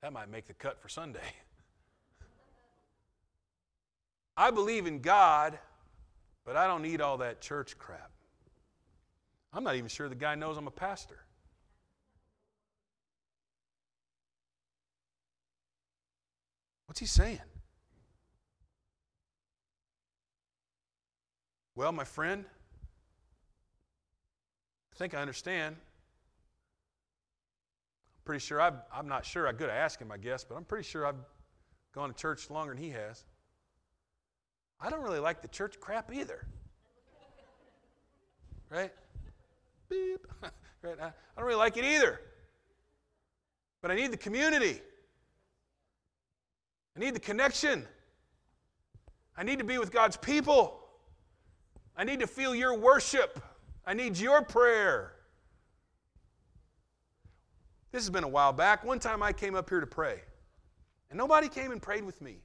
that 0.00 0.12
might 0.12 0.30
make 0.30 0.46
the 0.46 0.54
cut 0.54 0.80
for 0.80 0.88
Sunday. 0.88 1.20
I 4.36 4.50
believe 4.50 4.86
in 4.86 5.00
God, 5.00 5.58
but 6.46 6.56
I 6.56 6.66
don't 6.66 6.82
need 6.82 7.00
all 7.00 7.18
that 7.18 7.40
church 7.40 7.76
crap. 7.78 8.10
I'm 9.52 9.64
not 9.64 9.76
even 9.76 9.88
sure 9.88 10.08
the 10.08 10.14
guy 10.14 10.36
knows 10.36 10.56
I'm 10.56 10.66
a 10.66 10.70
pastor. 10.70 11.18
What's 16.86 17.00
he 17.00 17.06
saying? 17.06 17.40
Well, 21.80 21.92
my 21.92 22.04
friend, 22.04 22.44
I 24.92 24.96
think 24.98 25.14
I 25.14 25.22
understand. 25.22 25.76
I'm 25.76 25.80
pretty 28.26 28.40
sure 28.40 28.60
I've, 28.60 28.74
I'm 28.94 29.08
not 29.08 29.24
sure 29.24 29.48
I 29.48 29.54
could 29.54 29.70
ask 29.70 29.98
him, 29.98 30.12
I 30.12 30.18
guess, 30.18 30.44
but 30.44 30.56
I'm 30.56 30.64
pretty 30.66 30.86
sure 30.86 31.06
I've 31.06 31.24
gone 31.94 32.10
to 32.10 32.14
church 32.14 32.50
longer 32.50 32.74
than 32.74 32.82
he 32.82 32.90
has. 32.90 33.24
I 34.78 34.90
don't 34.90 35.00
really 35.00 35.20
like 35.20 35.40
the 35.40 35.48
church 35.48 35.80
crap 35.80 36.12
either. 36.12 36.46
Right? 38.68 38.92
Beep. 39.88 40.26
right? 40.82 41.00
I 41.00 41.12
don't 41.34 41.46
really 41.46 41.56
like 41.56 41.78
it 41.78 41.84
either. 41.86 42.20
But 43.80 43.90
I 43.90 43.94
need 43.94 44.12
the 44.12 44.18
community. 44.18 44.82
I 46.94 47.00
need 47.00 47.14
the 47.14 47.20
connection. 47.20 47.86
I 49.34 49.44
need 49.44 49.60
to 49.60 49.64
be 49.64 49.78
with 49.78 49.90
God's 49.90 50.18
people. 50.18 50.79
I 52.00 52.04
need 52.04 52.20
to 52.20 52.26
feel 52.26 52.54
your 52.54 52.74
worship. 52.74 53.42
I 53.84 53.92
need 53.92 54.16
your 54.16 54.40
prayer. 54.40 55.12
This 57.92 58.00
has 58.04 58.08
been 58.08 58.24
a 58.24 58.28
while 58.28 58.54
back. 58.54 58.82
One 58.82 58.98
time 58.98 59.22
I 59.22 59.34
came 59.34 59.54
up 59.54 59.68
here 59.68 59.80
to 59.80 59.86
pray, 59.86 60.22
and 61.10 61.18
nobody 61.18 61.46
came 61.46 61.72
and 61.72 61.82
prayed 61.82 62.02
with 62.02 62.22
me. 62.22 62.38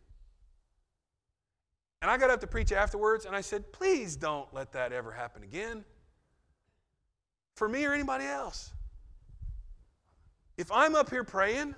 And 2.01 2.11
I 2.11 2.17
got 2.17 2.31
up 2.31 2.41
to 2.41 2.47
preach 2.47 2.73
afterwards, 2.73 3.25
and 3.25 3.33
I 3.33 3.39
said, 3.39 3.71
Please 3.71 4.17
don't 4.17 4.53
let 4.53 4.73
that 4.73 4.91
ever 4.91 5.09
happen 5.09 5.41
again 5.41 5.85
for 7.55 7.69
me 7.69 7.85
or 7.85 7.93
anybody 7.93 8.25
else. 8.25 8.73
If 10.57 10.69
I'm 10.69 10.95
up 10.95 11.09
here 11.09 11.23
praying, 11.23 11.75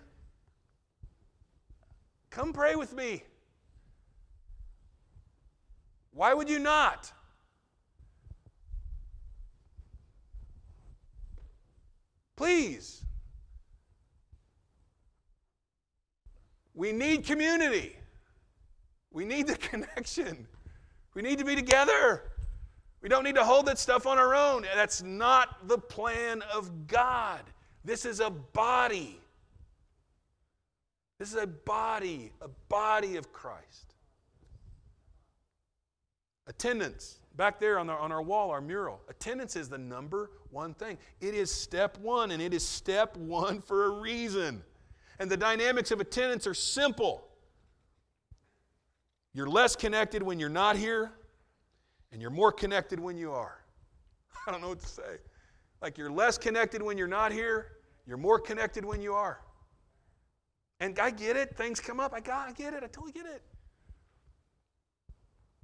come 2.32 2.54
pray 2.54 2.74
with 2.74 2.96
me. 2.96 3.22
Why 6.10 6.34
would 6.34 6.50
you 6.50 6.58
not? 6.58 7.14
Please. 12.38 13.04
We 16.74 16.92
need 16.92 17.26
community. 17.26 17.96
We 19.12 19.26
need 19.26 19.48
the 19.48 19.56
connection. 19.58 20.48
We 21.16 21.24
need 21.24 21.40
to 21.40 21.46
be 21.46 21.56
together. 21.56 22.22
We 23.02 23.10
don't 23.10 23.24
need 23.24 23.36
to 23.36 23.44
hold 23.44 23.66
that 23.66 23.80
stuff 23.80 24.06
on 24.06 24.20
our 24.20 24.36
own. 24.36 24.66
That's 24.76 25.02
not 25.02 25.68
the 25.68 25.78
plan 25.78 26.44
of 26.54 26.88
God. 26.88 27.42
This 27.84 28.06
is 28.06 28.20
a 28.20 28.30
body. 28.30 29.20
This 31.18 31.30
is 31.30 31.42
a 31.42 31.48
body, 31.48 32.32
a 32.42 32.50
body 32.70 33.16
of 33.18 33.34
Christ. 33.34 33.96
Attendance. 36.46 37.18
Back 37.36 37.60
there 37.60 37.80
on 37.80 37.90
our, 37.90 38.00
on 38.00 38.12
our 38.12 38.22
wall, 38.22 38.52
our 38.52 38.62
mural. 38.62 39.02
Attendance 39.10 39.56
is 39.56 39.70
the 39.70 39.78
number 39.78 40.30
one 40.58 40.74
thing. 40.74 40.98
It 41.22 41.36
is 41.36 41.52
step 41.52 42.00
one, 42.00 42.32
and 42.32 42.42
it 42.42 42.52
is 42.52 42.66
step 42.66 43.16
one 43.16 43.62
for 43.62 43.86
a 43.86 43.90
reason. 43.92 44.64
And 45.20 45.30
the 45.30 45.38
dynamics 45.38 45.92
of 45.92 46.00
attendance 46.02 46.48
are 46.48 46.56
simple. 46.56 47.28
You're 49.34 49.48
less 49.48 49.76
connected 49.76 50.24
when 50.24 50.40
you're 50.40 50.50
not 50.50 50.76
here, 50.76 51.12
and 52.12 52.20
you're 52.20 52.32
more 52.32 52.52
connected 52.52 53.00
when 53.00 53.18
you 53.18 53.34
are. 53.34 53.64
I 54.48 54.52
don't 54.52 54.62
know 54.62 54.70
what 54.70 54.80
to 54.80 54.88
say. 54.88 55.18
Like 55.80 55.96
you're 55.96 56.10
less 56.10 56.40
connected 56.40 56.82
when 56.82 56.98
you're 56.98 57.08
not 57.08 57.32
here, 57.32 57.74
you're 58.08 58.18
more 58.18 58.40
connected 58.40 58.84
when 58.84 59.00
you 59.00 59.14
are. 59.14 59.42
And 60.80 60.98
I 60.98 61.12
get 61.12 61.38
it. 61.38 61.56
Things 61.56 61.80
come 61.80 62.00
up. 62.00 62.14
I 62.16 62.20
got 62.20 62.50
I 62.50 62.52
get 62.54 62.74
it. 62.74 62.84
I 62.84 62.88
totally 62.88 63.12
get 63.12 63.28
it. 63.28 63.44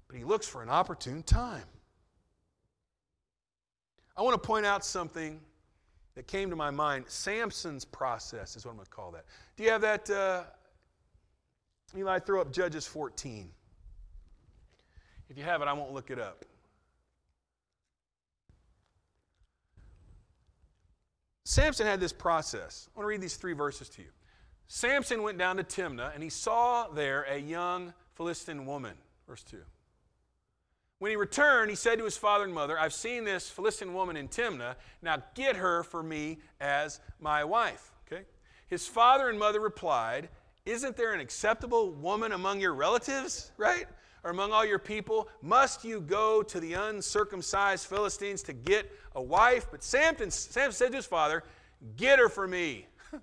But 0.08 0.18
he 0.18 0.24
looks 0.24 0.46
for 0.46 0.62
an 0.62 0.70
opportune 0.70 1.24
time. 1.24 1.66
I 4.16 4.22
want 4.22 4.42
to 4.42 4.48
point 4.48 4.66
out 4.66 4.86
something 4.86 5.40
that 6.16 6.28
came 6.28 6.50
to 6.50 6.56
my 6.56 6.70
mind. 6.70 7.06
Samson's 7.08 7.86
process 7.86 8.56
is 8.56 8.66
what 8.66 8.72
I'm 8.72 8.78
going 8.78 8.86
to 8.86 8.92
call 8.92 9.12
that. 9.12 9.26
Do 9.58 9.64
you 9.64 9.72
have 9.72 9.82
that? 9.82 10.10
Uh, 10.10 10.44
Eli, 11.96 12.20
throw 12.20 12.42
up 12.42 12.52
Judges 12.52 12.88
14. 12.88 13.50
If 15.30 15.38
you 15.38 15.44
have 15.44 15.62
it, 15.62 15.68
I 15.68 15.74
won't 15.74 15.94
look 15.94 16.12
it 16.12 16.20
up. 16.20 16.46
Samson 21.46 21.86
had 21.86 22.00
this 22.00 22.14
process. 22.14 22.90
I 22.96 23.00
want 23.00 23.06
to 23.06 23.10
read 23.10 23.22
these 23.22 23.36
three 23.36 23.54
verses 23.54 23.90
to 23.90 24.02
you. 24.02 24.08
Samson 24.68 25.22
went 25.22 25.38
down 25.38 25.58
to 25.58 25.64
Timnah 25.64 26.14
and 26.14 26.24
he 26.24 26.30
saw 26.30 26.88
there 26.88 27.24
a 27.24 27.38
young 27.38 27.94
Philistine 28.16 28.66
woman. 28.66 28.94
Verse 29.28 29.44
2. 29.44 29.58
When 31.04 31.10
he 31.10 31.18
returned, 31.18 31.70
he 31.70 31.76
said 31.76 31.98
to 31.98 32.06
his 32.06 32.16
father 32.16 32.46
and 32.46 32.54
mother, 32.54 32.80
I've 32.80 32.94
seen 32.94 33.26
this 33.26 33.50
Philistine 33.50 33.94
woman 33.94 34.16
in 34.16 34.30
Timnah. 34.30 34.76
Now 35.02 35.22
get 35.36 35.58
her 35.58 35.84
for 35.84 36.02
me 36.02 36.38
as 36.62 37.02
my 37.20 37.44
wife. 37.44 37.92
Okay? 38.08 38.24
His 38.68 38.88
father 38.88 39.28
and 39.28 39.38
mother 39.38 39.60
replied, 39.60 40.30
Isn't 40.66 40.96
there 40.96 41.14
an 41.14 41.20
acceptable 41.20 41.92
woman 41.92 42.32
among 42.32 42.62
your 42.62 42.74
relatives? 42.74 43.52
Right? 43.58 43.86
or 44.24 44.32
among 44.32 44.54
all 44.54 44.64
your 44.64 44.80
people? 44.80 45.28
Must 45.42 45.84
you 45.84 46.00
go 46.00 46.42
to 46.42 46.62
the 46.62 46.72
uncircumcised 46.72 47.86
Philistines 47.86 48.42
to 48.44 48.54
get 48.54 48.90
a 49.14 49.22
wife? 49.22 49.68
But 49.70 49.84
Samson, 49.84 50.32
Samson 50.32 50.72
said 50.72 50.92
to 50.92 50.96
his 50.96 51.06
father, 51.06 51.44
Get 51.98 52.18
her 52.18 52.30
for 52.30 52.48
me. 52.48 52.88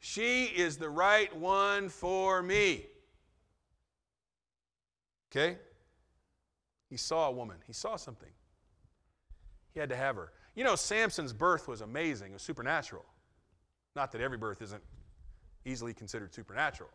she 0.00 0.46
is 0.46 0.76
the 0.76 0.90
right 0.90 1.32
one 1.36 1.88
for 1.88 2.42
me. 2.42 2.86
Okay? 5.30 5.58
He 6.92 6.98
saw 6.98 7.28
a 7.28 7.32
woman, 7.32 7.56
he 7.66 7.72
saw 7.72 7.96
something. 7.96 8.28
He 9.72 9.80
had 9.80 9.88
to 9.88 9.96
have 9.96 10.14
her. 10.16 10.30
You 10.54 10.62
know, 10.62 10.76
Samson's 10.76 11.32
birth 11.32 11.66
was 11.66 11.80
amazing, 11.80 12.32
it 12.32 12.34
was 12.34 12.42
supernatural. 12.42 13.06
Not 13.96 14.12
that 14.12 14.20
every 14.20 14.36
birth 14.36 14.60
isn't 14.60 14.82
easily 15.64 15.94
considered 15.94 16.34
supernatural. 16.34 16.90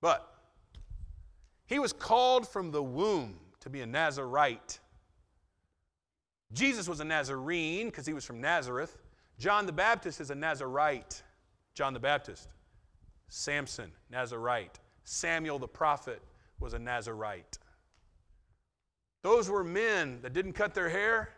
But 0.00 0.32
he 1.66 1.80
was 1.80 1.92
called 1.92 2.46
from 2.46 2.70
the 2.70 2.80
womb 2.80 3.40
to 3.58 3.68
be 3.68 3.80
a 3.80 3.86
Nazarite. 3.86 4.78
Jesus 6.52 6.88
was 6.88 7.00
a 7.00 7.04
Nazarene 7.04 7.86
because 7.86 8.06
he 8.06 8.12
was 8.12 8.24
from 8.24 8.40
Nazareth. 8.40 8.96
John 9.40 9.66
the 9.66 9.72
Baptist 9.72 10.20
is 10.20 10.30
a 10.30 10.36
Nazarite. 10.36 11.20
John 11.74 11.94
the 11.94 11.98
Baptist. 11.98 12.46
Samson, 13.26 13.90
Nazarite. 14.08 14.78
Samuel 15.02 15.58
the 15.58 15.66
prophet 15.66 16.22
was 16.60 16.74
a 16.74 16.78
Nazarite. 16.78 17.58
Those 19.22 19.50
were 19.50 19.64
men 19.64 20.20
that 20.22 20.32
didn't 20.32 20.52
cut 20.52 20.74
their 20.74 20.88
hair, 20.88 21.30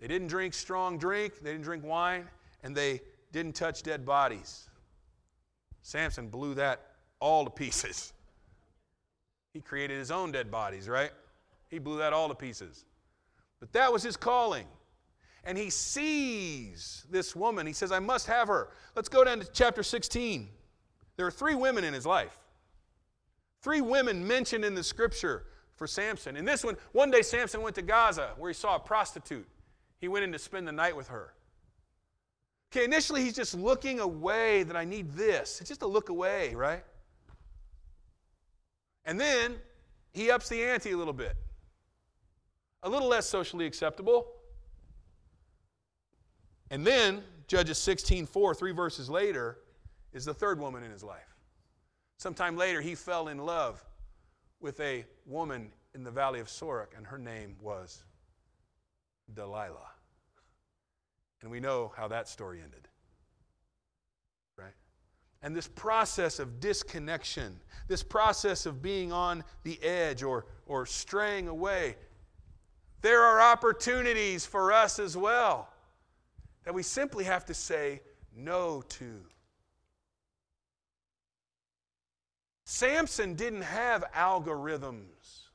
they 0.00 0.06
didn't 0.06 0.28
drink 0.28 0.54
strong 0.54 0.98
drink, 0.98 1.40
they 1.42 1.52
didn't 1.52 1.64
drink 1.64 1.84
wine, 1.84 2.26
and 2.62 2.76
they 2.76 3.00
didn't 3.32 3.54
touch 3.54 3.82
dead 3.82 4.04
bodies. 4.06 4.68
Samson 5.82 6.28
blew 6.28 6.54
that 6.54 6.80
all 7.20 7.44
to 7.44 7.50
pieces. 7.50 8.12
He 9.54 9.62
created 9.62 9.98
his 9.98 10.10
own 10.10 10.30
dead 10.30 10.50
bodies, 10.50 10.88
right? 10.88 11.10
He 11.68 11.78
blew 11.78 11.98
that 11.98 12.12
all 12.12 12.28
to 12.28 12.34
pieces. 12.34 12.84
But 13.60 13.72
that 13.72 13.92
was 13.92 14.02
his 14.02 14.16
calling. 14.16 14.66
And 15.42 15.56
he 15.56 15.70
sees 15.70 17.06
this 17.10 17.34
woman. 17.34 17.66
He 17.66 17.72
says, 17.72 17.90
I 17.90 17.98
must 17.98 18.26
have 18.26 18.46
her. 18.48 18.68
Let's 18.94 19.08
go 19.08 19.24
down 19.24 19.40
to 19.40 19.48
chapter 19.52 19.82
16. 19.82 20.48
There 21.16 21.26
are 21.26 21.30
three 21.30 21.54
women 21.54 21.82
in 21.82 21.94
his 21.94 22.06
life. 22.06 22.38
Three 23.62 23.80
women 23.80 24.24
mentioned 24.24 24.64
in 24.64 24.74
the 24.74 24.84
scripture 24.84 25.44
for 25.78 25.86
Samson. 25.86 26.36
In 26.36 26.44
this 26.44 26.64
one, 26.64 26.76
one 26.92 27.10
day 27.10 27.22
Samson 27.22 27.62
went 27.62 27.76
to 27.76 27.82
Gaza 27.82 28.34
where 28.36 28.50
he 28.50 28.54
saw 28.54 28.76
a 28.76 28.80
prostitute. 28.80 29.46
He 30.00 30.08
went 30.08 30.24
in 30.24 30.32
to 30.32 30.38
spend 30.38 30.66
the 30.66 30.72
night 30.72 30.96
with 30.96 31.08
her. 31.08 31.32
Okay, 32.70 32.84
initially 32.84 33.22
he's 33.22 33.34
just 33.34 33.54
looking 33.54 34.00
away 34.00 34.64
that 34.64 34.76
I 34.76 34.84
need 34.84 35.12
this. 35.12 35.60
It's 35.60 35.68
just 35.68 35.82
a 35.82 35.86
look 35.86 36.10
away, 36.10 36.54
right? 36.54 36.84
And 39.06 39.18
then 39.18 39.56
he 40.12 40.30
ups 40.30 40.48
the 40.48 40.62
ante 40.62 40.90
a 40.90 40.96
little 40.96 41.14
bit. 41.14 41.34
A 42.82 42.90
little 42.90 43.08
less 43.08 43.26
socially 43.26 43.64
acceptable. 43.64 44.26
And 46.70 46.86
then, 46.86 47.22
Judges 47.46 47.78
16 47.78 48.26
4, 48.26 48.54
three 48.54 48.72
verses 48.72 49.08
later, 49.08 49.58
is 50.12 50.26
the 50.26 50.34
third 50.34 50.60
woman 50.60 50.82
in 50.82 50.90
his 50.90 51.02
life. 51.02 51.34
Sometime 52.18 52.56
later, 52.56 52.80
he 52.80 52.94
fell 52.94 53.28
in 53.28 53.38
love 53.38 53.82
with 54.60 54.78
a 54.80 55.04
woman 55.28 55.70
in 55.94 56.02
the 56.02 56.10
valley 56.10 56.40
of 56.40 56.48
Sorek, 56.48 56.96
and 56.96 57.06
her 57.06 57.18
name 57.18 57.56
was 57.60 58.02
Delilah. 59.34 59.90
And 61.42 61.50
we 61.50 61.60
know 61.60 61.92
how 61.96 62.08
that 62.08 62.28
story 62.28 62.60
ended. 62.62 62.88
Right? 64.56 64.74
And 65.42 65.54
this 65.54 65.68
process 65.68 66.38
of 66.38 66.60
disconnection, 66.60 67.60
this 67.86 68.02
process 68.02 68.66
of 68.66 68.82
being 68.82 69.12
on 69.12 69.44
the 69.62 69.80
edge 69.82 70.22
or, 70.22 70.46
or 70.66 70.86
straying 70.86 71.48
away, 71.48 71.96
there 73.00 73.22
are 73.22 73.40
opportunities 73.40 74.44
for 74.44 74.72
us 74.72 74.98
as 74.98 75.16
well 75.16 75.68
that 76.64 76.74
we 76.74 76.82
simply 76.82 77.24
have 77.24 77.44
to 77.46 77.54
say 77.54 78.02
no 78.36 78.82
to. 78.88 79.20
Samson 82.70 83.32
didn't 83.32 83.62
have 83.62 84.04
algorithms. 84.14 85.46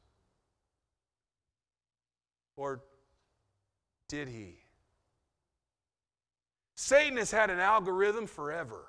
Or 2.56 2.82
did 4.10 4.28
he? 4.28 4.56
Satan 6.74 7.18
has 7.18 7.30
had 7.30 7.52
an 7.52 7.60
algorithm 7.60 8.26
forever. 8.26 8.88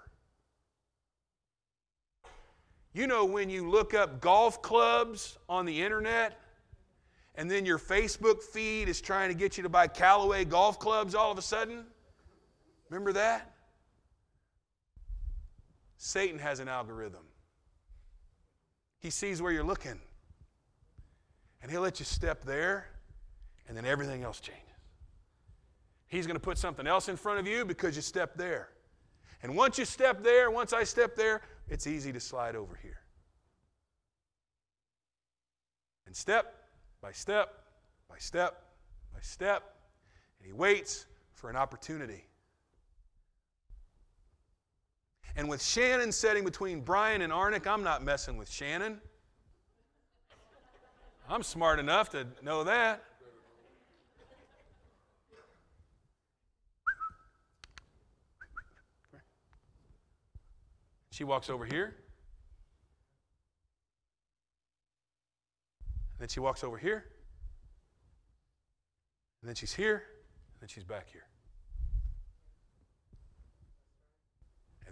You 2.94 3.06
know, 3.06 3.26
when 3.26 3.50
you 3.50 3.68
look 3.68 3.92
up 3.92 4.22
golf 4.22 4.62
clubs 4.62 5.36
on 5.46 5.66
the 5.66 5.82
internet, 5.82 6.40
and 7.34 7.50
then 7.50 7.66
your 7.66 7.78
Facebook 7.78 8.42
feed 8.42 8.88
is 8.88 9.02
trying 9.02 9.28
to 9.28 9.34
get 9.34 9.58
you 9.58 9.64
to 9.64 9.68
buy 9.68 9.86
Callaway 9.86 10.46
golf 10.46 10.78
clubs 10.78 11.14
all 11.14 11.30
of 11.30 11.36
a 11.36 11.42
sudden? 11.42 11.84
Remember 12.88 13.12
that? 13.12 13.52
Satan 15.98 16.38
has 16.38 16.58
an 16.58 16.68
algorithm. 16.68 17.24
He 19.04 19.10
sees 19.10 19.42
where 19.42 19.52
you're 19.52 19.62
looking. 19.62 20.00
And 21.60 21.70
he'll 21.70 21.82
let 21.82 21.98
you 21.98 22.06
step 22.06 22.42
there, 22.42 22.86
and 23.68 23.76
then 23.76 23.84
everything 23.84 24.22
else 24.22 24.40
changes. 24.40 24.62
He's 26.06 26.26
going 26.26 26.36
to 26.36 26.40
put 26.40 26.56
something 26.56 26.86
else 26.86 27.10
in 27.10 27.16
front 27.16 27.38
of 27.38 27.46
you 27.46 27.66
because 27.66 27.96
you 27.96 28.00
stepped 28.00 28.38
there. 28.38 28.70
And 29.42 29.54
once 29.54 29.76
you 29.76 29.84
step 29.84 30.22
there, 30.22 30.50
once 30.50 30.72
I 30.72 30.84
step 30.84 31.16
there, 31.16 31.42
it's 31.68 31.86
easy 31.86 32.14
to 32.14 32.20
slide 32.20 32.56
over 32.56 32.78
here. 32.80 33.02
And 36.06 36.16
step 36.16 36.54
by 37.02 37.12
step 37.12 37.52
by 38.08 38.16
step 38.16 38.62
by 39.12 39.20
step, 39.20 39.74
and 40.38 40.46
he 40.46 40.54
waits 40.54 41.04
for 41.34 41.50
an 41.50 41.56
opportunity. 41.56 42.24
And 45.36 45.48
with 45.48 45.62
Shannon 45.62 46.12
sitting 46.12 46.44
between 46.44 46.80
Brian 46.80 47.22
and 47.22 47.32
Arnick, 47.32 47.66
I'm 47.66 47.82
not 47.82 48.04
messing 48.04 48.36
with 48.36 48.48
Shannon. 48.48 49.00
I'm 51.28 51.42
smart 51.42 51.78
enough 51.80 52.10
to 52.10 52.26
know 52.42 52.64
that. 52.64 53.02
She 61.10 61.24
walks 61.24 61.48
over 61.48 61.64
here. 61.64 61.96
And 66.12 66.20
then 66.20 66.28
she 66.28 66.40
walks 66.40 66.64
over 66.64 66.76
here. 66.76 67.04
And 69.40 69.48
then 69.48 69.54
she's 69.54 69.72
here. 69.72 70.02
And 70.54 70.60
then 70.60 70.68
she's 70.68 70.84
back 70.84 71.06
here. 71.10 71.23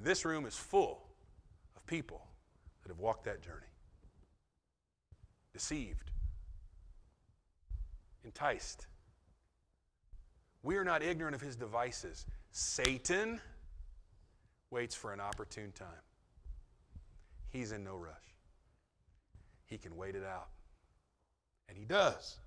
And 0.02 0.10
this 0.10 0.24
room 0.24 0.46
is 0.46 0.56
full 0.56 1.00
of 1.76 1.86
people 1.86 2.26
that 2.82 2.88
have 2.88 2.98
walked 2.98 3.24
that 3.26 3.40
journey. 3.40 3.68
Deceived, 5.52 6.10
enticed. 8.24 8.88
We 10.64 10.74
are 10.74 10.82
not 10.82 11.04
ignorant 11.04 11.36
of 11.36 11.40
his 11.40 11.54
devices. 11.54 12.26
Satan 12.50 13.40
waits 14.72 14.96
for 14.96 15.12
an 15.12 15.20
opportune 15.20 15.70
time. 15.70 15.86
He's 17.50 17.70
in 17.70 17.84
no 17.84 17.94
rush. 17.94 18.34
He 19.66 19.78
can 19.78 19.96
wait 19.96 20.16
it 20.16 20.24
out. 20.24 20.48
And 21.68 21.78
he 21.78 21.84
does. 21.84 22.38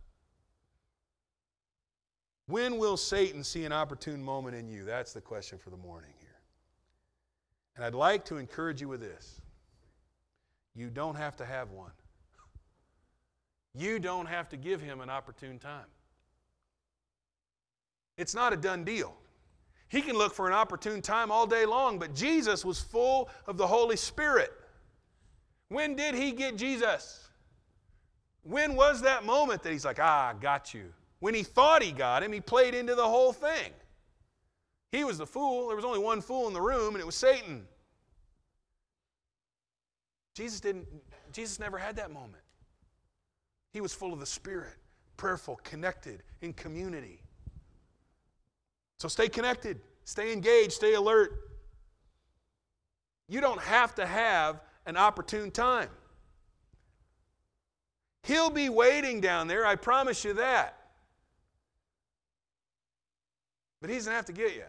When 2.47 2.77
will 2.79 2.97
Satan 2.97 3.45
see 3.45 3.63
an 3.63 3.71
opportune 3.71 4.21
moment 4.21 4.57
in 4.57 4.67
you? 4.67 4.83
That's 4.83 5.13
the 5.13 5.21
question 5.21 5.57
for 5.57 5.69
the 5.69 5.77
morning. 5.77 6.11
And 7.75 7.83
I'd 7.83 7.95
like 7.95 8.25
to 8.25 8.37
encourage 8.37 8.81
you 8.81 8.87
with 8.87 9.01
this 9.01 9.41
you 10.75 10.89
don't 10.89 11.15
have 11.15 11.35
to 11.37 11.45
have 11.45 11.71
one, 11.71 11.91
you 13.73 13.99
don't 13.99 14.27
have 14.27 14.49
to 14.49 14.57
give 14.57 14.81
him 14.81 15.01
an 15.01 15.09
opportune 15.09 15.59
time. 15.59 15.85
It's 18.17 18.33
not 18.33 18.53
a 18.53 18.57
done 18.57 18.83
deal. 18.83 19.13
He 19.87 20.01
can 20.01 20.17
look 20.17 20.33
for 20.33 20.47
an 20.47 20.53
opportune 20.53 21.01
time 21.01 21.31
all 21.31 21.45
day 21.45 21.65
long, 21.65 21.99
but 21.99 22.15
Jesus 22.15 22.65
was 22.65 22.79
full 22.79 23.29
of 23.45 23.57
the 23.57 23.67
Holy 23.67 23.97
Spirit. 23.97 24.51
When 25.69 25.95
did 25.95 26.15
he 26.15 26.31
get 26.31 26.57
Jesus? 26.57 27.27
When 28.43 28.75
was 28.75 29.01
that 29.01 29.25
moment 29.25 29.63
that 29.63 29.71
he's 29.71 29.85
like, 29.85 29.99
ah, 29.99 30.29
I 30.29 30.33
got 30.33 30.73
you? 30.73 30.93
When 31.19 31.33
he 31.33 31.43
thought 31.43 31.83
he 31.83 31.91
got 31.91 32.23
him, 32.23 32.31
he 32.31 32.39
played 32.39 32.75
into 32.75 32.95
the 32.95 33.07
whole 33.07 33.33
thing. 33.33 33.71
He 34.95 35.03
was 35.03 35.17
the 35.17 35.25
fool. 35.25 35.67
There 35.67 35.75
was 35.75 35.83
only 35.83 35.99
one 35.99 36.21
fool 36.21 36.47
in 36.47 36.53
the 36.53 36.61
room, 36.61 36.95
and 36.95 37.01
it 37.01 37.05
was 37.05 37.15
Satan. 37.15 37.67
Jesus 40.33 40.61
didn't, 40.61 40.87
Jesus 41.33 41.59
never 41.59 41.77
had 41.77 41.97
that 41.97 42.11
moment. 42.11 42.43
He 43.73 43.81
was 43.81 43.93
full 43.93 44.13
of 44.13 44.21
the 44.21 44.25
Spirit, 44.25 44.77
prayerful, 45.17 45.59
connected, 45.63 46.23
in 46.41 46.53
community. 46.53 47.21
So 48.99 49.09
stay 49.09 49.27
connected, 49.27 49.81
stay 50.05 50.31
engaged, 50.31 50.71
stay 50.71 50.93
alert. 50.93 51.31
You 53.27 53.41
don't 53.41 53.61
have 53.61 53.95
to 53.95 54.05
have 54.05 54.61
an 54.85 54.95
opportune 54.95 55.51
time. 55.51 55.89
He'll 58.23 58.49
be 58.49 58.69
waiting 58.69 59.19
down 59.19 59.49
there, 59.49 59.65
I 59.65 59.75
promise 59.75 60.23
you 60.23 60.33
that. 60.35 60.77
But 63.81 63.89
he 63.89 63.97
doesn't 63.97 64.13
have 64.13 64.25
to 64.27 64.33
get 64.33 64.55
you. 64.55 64.63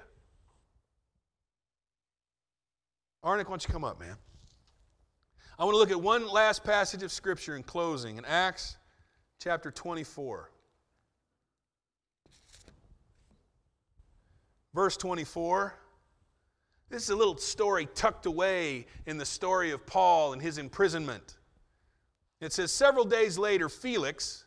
Arnick, 3.26 3.46
why 3.46 3.54
don't 3.54 3.66
you 3.66 3.72
come 3.72 3.82
up, 3.82 3.98
man? 3.98 4.14
I 5.58 5.64
want 5.64 5.74
to 5.74 5.78
look 5.78 5.90
at 5.90 6.00
one 6.00 6.28
last 6.28 6.62
passage 6.62 7.02
of 7.02 7.10
Scripture 7.10 7.56
in 7.56 7.64
closing 7.64 8.18
in 8.18 8.24
Acts 8.24 8.76
chapter 9.40 9.72
24. 9.72 10.48
Verse 14.72 14.96
24. 14.96 15.74
This 16.88 17.02
is 17.02 17.10
a 17.10 17.16
little 17.16 17.36
story 17.36 17.88
tucked 17.96 18.26
away 18.26 18.86
in 19.06 19.18
the 19.18 19.26
story 19.26 19.72
of 19.72 19.84
Paul 19.86 20.32
and 20.32 20.40
his 20.40 20.56
imprisonment. 20.56 21.36
It 22.40 22.52
says, 22.52 22.70
Several 22.70 23.04
days 23.04 23.38
later, 23.38 23.68
Felix 23.68 24.44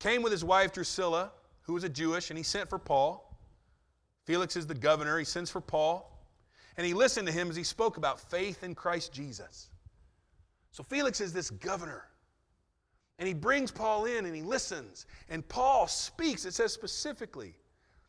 came 0.00 0.20
with 0.20 0.32
his 0.32 0.44
wife 0.44 0.74
Drusilla, 0.74 1.32
who 1.62 1.72
was 1.72 1.84
a 1.84 1.88
Jewish, 1.88 2.28
and 2.28 2.36
he 2.36 2.44
sent 2.44 2.68
for 2.68 2.78
Paul. 2.78 3.38
Felix 4.26 4.54
is 4.54 4.66
the 4.66 4.74
governor, 4.74 5.18
he 5.18 5.24
sends 5.24 5.48
for 5.50 5.62
Paul. 5.62 6.10
And 6.76 6.86
he 6.86 6.94
listened 6.94 7.26
to 7.26 7.32
him 7.32 7.50
as 7.50 7.56
he 7.56 7.64
spoke 7.64 7.96
about 7.96 8.18
faith 8.18 8.62
in 8.62 8.74
Christ 8.74 9.12
Jesus. 9.12 9.70
So 10.70 10.82
Felix 10.82 11.20
is 11.20 11.32
this 11.32 11.50
governor. 11.50 12.04
And 13.18 13.28
he 13.28 13.34
brings 13.34 13.70
Paul 13.70 14.06
in 14.06 14.24
and 14.24 14.34
he 14.34 14.42
listens. 14.42 15.06
And 15.28 15.46
Paul 15.48 15.86
speaks, 15.86 16.44
it 16.44 16.54
says 16.54 16.72
specifically, 16.72 17.54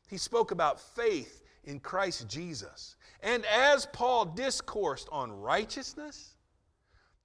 he 0.09 0.17
spoke 0.17 0.51
about 0.51 0.79
faith 0.79 1.43
in 1.65 1.79
Christ 1.79 2.27
Jesus. 2.27 2.95
And 3.21 3.45
as 3.45 3.85
Paul 3.87 4.25
discoursed 4.25 5.07
on 5.11 5.31
righteousness, 5.31 6.35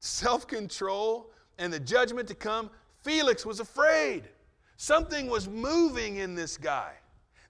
self 0.01 0.47
control, 0.47 1.31
and 1.59 1.73
the 1.73 1.81
judgment 1.81 2.29
to 2.29 2.35
come, 2.35 2.71
Felix 3.03 3.45
was 3.47 3.61
afraid. 3.61 4.29
Something 4.77 5.29
was 5.29 5.49
moving 5.49 6.17
in 6.17 6.35
this 6.35 6.57
guy. 6.57 6.93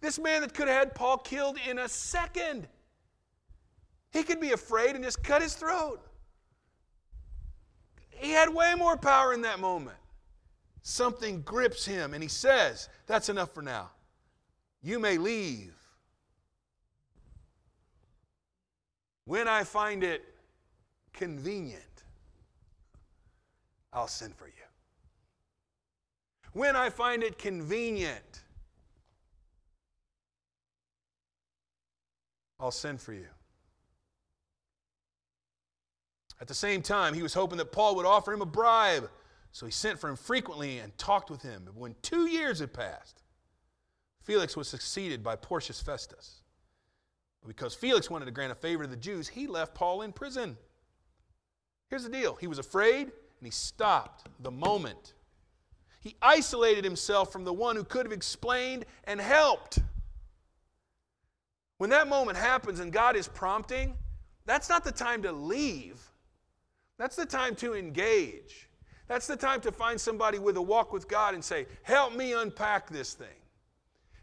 This 0.01 0.19
man 0.19 0.43
that 0.43 0.55
could 0.55 0.69
have 0.69 0.79
had 0.79 0.95
Paul 0.95 1.19
killed 1.19 1.59
in 1.69 1.79
a 1.79 1.89
second. 1.89 2.69
He 4.11 4.23
could 4.23 4.41
be 4.41 4.53
afraid 4.53 4.95
and 4.95 5.05
just 5.05 5.23
cut 5.23 5.43
his 5.43 5.55
throat. 5.55 6.01
He 8.11 8.31
had 8.31 8.53
way 8.53 8.75
more 8.77 8.97
power 8.97 9.33
in 9.33 9.43
that 9.43 9.61
moment. 9.61 9.97
Something 10.83 11.43
grips 11.43 11.85
him, 11.85 12.15
and 12.15 12.23
he 12.23 12.29
says, 12.29 12.89
That's 13.07 13.29
enough 13.29 13.53
for 13.53 13.63
now. 13.63 13.91
You 14.83 14.99
may 14.99 15.19
leave. 15.19 15.75
When 19.25 19.47
I 19.47 19.65
find 19.65 20.03
it 20.03 20.25
convenient, 21.13 21.83
I'll 23.93 24.09
send 24.09 24.35
for 24.35 24.47
you. 24.47 24.53
When 26.53 26.75
I 26.75 26.89
find 26.91 27.23
it 27.23 27.39
convenient, 27.39 28.43
I'll 32.59 32.71
send 32.71 33.01
for 33.01 33.13
you. 33.13 33.27
At 36.41 36.49
the 36.49 36.55
same 36.55 36.83
time, 36.83 37.15
he 37.15 37.23
was 37.23 37.35
hoping 37.35 37.59
that 37.59 37.73
Paul 37.73 37.97
would 37.97 38.07
offer 38.07 38.33
him 38.33 38.43
a 38.43 38.47
bribe. 38.47 39.11
So 39.53 39.67
he 39.67 39.73
sent 39.73 39.99
for 39.99 40.09
him 40.09 40.17
frequently 40.17 40.79
and 40.79 40.97
talked 40.99 41.31
with 41.31 41.43
him. 41.43 41.63
But 41.65 41.75
when 41.75 41.97
two 42.03 42.29
years 42.29 42.61
had 42.61 42.73
passed, 42.73 43.23
Felix 44.23 44.57
was 44.57 44.69
succeeded 44.69 45.23
by 45.23 45.37
Porcius 45.37 45.81
Festus. 45.81 46.43
Because 47.47 47.75
Felix 47.75 48.11
wanted 48.11 48.27
to 48.27 48.31
grant 48.31 48.53
a 48.53 48.55
favor 48.55 48.85
to 48.85 48.91
the 48.91 48.97
Jews, 48.97 49.27
he 49.27 49.47
left 49.47 49.75
Paul 49.75 50.03
in 50.03 50.13
prison. 50.13 50.57
Here's 51.89 52.05
the 52.05 52.11
deal 52.11 52.35
he 52.35 52.47
was 52.47 52.59
afraid 52.59 53.05
and 53.07 53.47
he 53.47 53.51
stopped 53.51 54.27
the 54.41 54.51
moment. 54.51 55.15
He 56.01 56.17
isolated 56.21 56.85
himself 56.85 57.33
from 57.33 57.45
the 57.45 57.53
one 57.53 57.75
who 57.75 57.85
could 57.85 58.05
have 58.05 58.13
explained 58.13 58.85
and 59.05 59.21
helped. 59.21 59.79
When 61.79 61.91
that 61.91 62.09
moment 62.09 62.37
happens 62.37 62.81
and 62.81 62.93
God 62.93 63.17
is 63.17 63.29
prompting, 63.29 63.95
that's 64.45 64.69
not 64.69 64.85
the 64.85 64.93
time 64.93 65.23
to 65.23 65.33
leave. 65.33 66.01
That's 66.99 67.17
the 67.17 67.27
time 67.27 67.55
to 67.57 67.75
engage. 67.75 68.69
That's 69.07 69.27
the 69.27 69.37
time 69.37 69.61
to 69.63 69.73
find 69.73 70.01
somebody 70.01 70.39
with 70.39 70.57
a 70.57 70.63
walk 70.63 70.93
with 70.93 71.09
God 71.09 71.35
and 71.35 71.43
say, 71.43 71.67
Help 71.83 72.15
me 72.15 72.35
unpack 72.35 72.91
this 72.91 73.15
thing. 73.15 73.29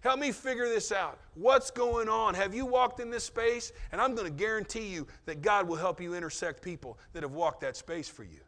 Help 0.02 0.20
me 0.20 0.32
figure 0.32 0.68
this 0.70 0.92
out. 0.92 1.18
What's 1.34 1.72
going 1.72 2.08
on? 2.10 2.36
Have 2.36 2.54
you 2.54 2.68
walked 2.68 3.00
in 3.00 3.10
this 3.10 3.24
space? 3.24 3.72
And 3.92 4.00
I'm 4.00 4.14
going 4.14 4.28
to 4.28 4.34
guarantee 4.34 4.86
you 4.86 5.08
that 5.26 5.42
God 5.42 5.68
will 5.68 5.78
help 5.78 6.00
you 6.00 6.14
intersect 6.14 6.62
people 6.62 7.00
that 7.14 7.24
have 7.24 7.32
walked 7.32 7.62
that 7.62 7.76
space 7.76 8.08
for 8.08 8.24
you. 8.24 8.40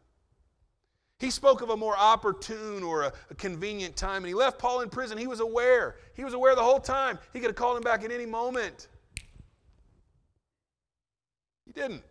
He 1.19 1.31
spoke 1.31 1.63
of 1.63 1.71
a 1.71 1.77
more 1.77 1.97
opportune 1.97 2.83
or 2.83 3.03
a, 3.03 3.13
a, 3.31 3.33
convenient 3.33 3.95
time, 3.95 4.17
and 4.17 4.27
he 4.27 4.35
left 4.35 4.59
Paul 4.59 4.81
in 4.81 4.89
prison. 4.89 5.17
He 5.17 5.25
was 5.25 5.39
aware. 5.39 5.95
He 6.13 6.23
was 6.23 6.35
aware 6.35 6.53
the 6.53 6.61
whole 6.61 6.79
time. 6.79 7.17
He 7.33 7.39
could 7.39 7.47
have 7.47 7.55
called 7.55 7.77
him 7.77 7.81
back 7.81 8.03
at 8.03 8.11
any 8.11 8.27
moment. 8.27 8.87
He 11.65 11.71
didn't. 11.71 12.03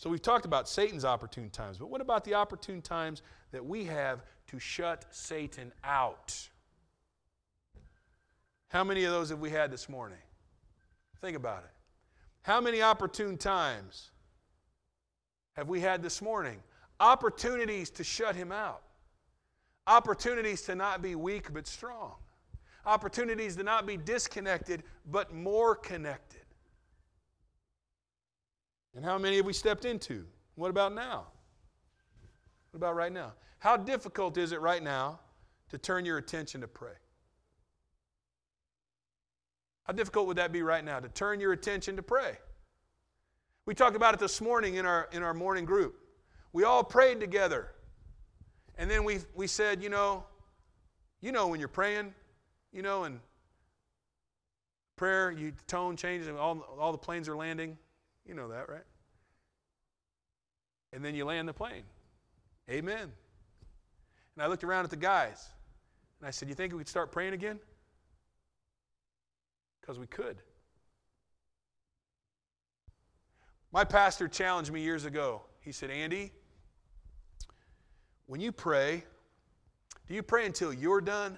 So 0.00 0.08
we've 0.08 0.22
talked 0.22 0.46
about 0.46 0.66
Satan's 0.66 1.04
opportune 1.04 1.50
times, 1.50 1.76
but 1.76 1.90
what 1.90 2.00
about 2.00 2.24
the 2.24 2.32
opportune 2.32 2.80
times 2.80 3.20
that 3.52 3.62
we 3.62 3.84
have 3.84 4.22
to 4.46 4.58
shut 4.58 5.04
Satan 5.10 5.74
out? 5.84 6.34
How 8.68 8.82
many 8.82 9.04
of 9.04 9.12
those 9.12 9.28
have 9.28 9.40
we 9.40 9.50
had 9.50 9.70
this 9.70 9.90
morning? 9.90 10.16
Think 11.20 11.36
about 11.36 11.64
it. 11.64 11.70
How 12.40 12.62
many 12.62 12.80
opportune 12.80 13.36
times 13.36 14.12
have 15.52 15.68
we 15.68 15.80
had 15.80 16.02
this 16.02 16.22
morning? 16.22 16.62
Opportunities 16.98 17.90
to 17.90 18.02
shut 18.02 18.34
him 18.34 18.52
out. 18.52 18.80
Opportunities 19.86 20.62
to 20.62 20.74
not 20.74 21.02
be 21.02 21.14
weak 21.14 21.52
but 21.52 21.66
strong. 21.66 22.14
Opportunities 22.86 23.54
to 23.56 23.64
not 23.64 23.84
be 23.84 23.98
disconnected 23.98 24.82
but 25.10 25.34
more 25.34 25.76
connected. 25.76 26.39
And 28.94 29.04
how 29.04 29.18
many 29.18 29.36
have 29.36 29.46
we 29.46 29.52
stepped 29.52 29.84
into? 29.84 30.24
What 30.56 30.70
about 30.70 30.94
now? 30.94 31.26
What 32.70 32.78
about 32.78 32.96
right 32.96 33.12
now? 33.12 33.32
How 33.58 33.76
difficult 33.76 34.36
is 34.36 34.52
it 34.52 34.60
right 34.60 34.82
now 34.82 35.20
to 35.70 35.78
turn 35.78 36.04
your 36.04 36.18
attention 36.18 36.60
to 36.60 36.68
pray? 36.68 36.94
How 39.84 39.92
difficult 39.92 40.26
would 40.26 40.36
that 40.36 40.52
be 40.52 40.62
right 40.62 40.84
now 40.84 41.00
to 41.00 41.08
turn 41.08 41.40
your 41.40 41.52
attention 41.52 41.96
to 41.96 42.02
pray? 42.02 42.38
We 43.66 43.74
talked 43.74 43.96
about 43.96 44.14
it 44.14 44.20
this 44.20 44.40
morning 44.40 44.76
in 44.76 44.86
our, 44.86 45.08
in 45.12 45.22
our 45.22 45.34
morning 45.34 45.64
group. 45.64 45.96
We 46.52 46.64
all 46.64 46.82
prayed 46.82 47.20
together. 47.20 47.68
And 48.76 48.90
then 48.90 49.04
we, 49.04 49.18
we 49.34 49.46
said, 49.46 49.82
you 49.82 49.88
know, 49.88 50.24
you 51.20 51.32
know 51.32 51.48
when 51.48 51.60
you're 51.60 51.68
praying, 51.68 52.14
you 52.72 52.82
know, 52.82 53.04
and 53.04 53.20
prayer, 54.96 55.30
you 55.30 55.52
tone 55.66 55.96
changes 55.96 56.28
and 56.28 56.36
all, 56.38 56.60
all 56.78 56.92
the 56.92 56.98
planes 56.98 57.28
are 57.28 57.36
landing. 57.36 57.76
You 58.30 58.36
know 58.36 58.46
that, 58.46 58.68
right? 58.68 58.84
And 60.92 61.04
then 61.04 61.16
you 61.16 61.24
land 61.24 61.48
the 61.48 61.52
plane. 61.52 61.82
Amen. 62.70 63.10
And 64.36 64.44
I 64.44 64.46
looked 64.46 64.62
around 64.62 64.84
at 64.84 64.90
the 64.90 64.96
guys 64.96 65.48
and 66.20 66.28
I 66.28 66.30
said, 66.30 66.48
You 66.48 66.54
think 66.54 66.72
we 66.72 66.78
could 66.78 66.88
start 66.88 67.10
praying 67.10 67.34
again? 67.34 67.58
Because 69.80 69.98
we 69.98 70.06
could. 70.06 70.36
My 73.72 73.82
pastor 73.82 74.28
challenged 74.28 74.72
me 74.72 74.80
years 74.80 75.06
ago. 75.06 75.42
He 75.60 75.72
said, 75.72 75.90
Andy, 75.90 76.30
when 78.26 78.40
you 78.40 78.52
pray, 78.52 79.02
do 80.06 80.14
you 80.14 80.22
pray 80.22 80.46
until 80.46 80.72
you're 80.72 81.00
done 81.00 81.36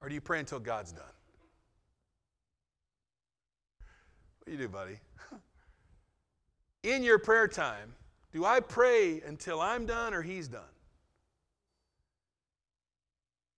or 0.00 0.08
do 0.08 0.14
you 0.14 0.22
pray 0.22 0.38
until 0.38 0.58
God's 0.58 0.92
done? 0.92 1.04
What 4.38 4.46
do 4.46 4.52
you 4.52 4.58
do, 4.58 4.68
buddy? 4.68 4.96
in 6.82 7.02
your 7.02 7.18
prayer 7.18 7.48
time, 7.48 7.94
do 8.32 8.44
I 8.44 8.60
pray 8.60 9.20
until 9.22 9.60
I'm 9.60 9.86
done 9.86 10.14
or 10.14 10.22
he's 10.22 10.48
done? 10.48 10.62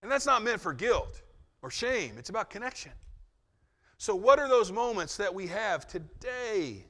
And 0.03 0.11
that's 0.11 0.27
not 0.27 0.43
meant 0.43 0.61
for 0.61 0.73
guilt 0.73 1.23
or 1.63 1.71
shame, 1.71 2.15
it's 2.19 2.31
about 2.31 2.51
connection. 2.51 2.93
So, 3.99 4.17
what 4.17 4.41
are 4.41 4.49
those 4.49 4.73
moments 4.73 5.17
that 5.19 5.33
we 5.33 5.47
have 5.47 5.87
today? 5.87 6.85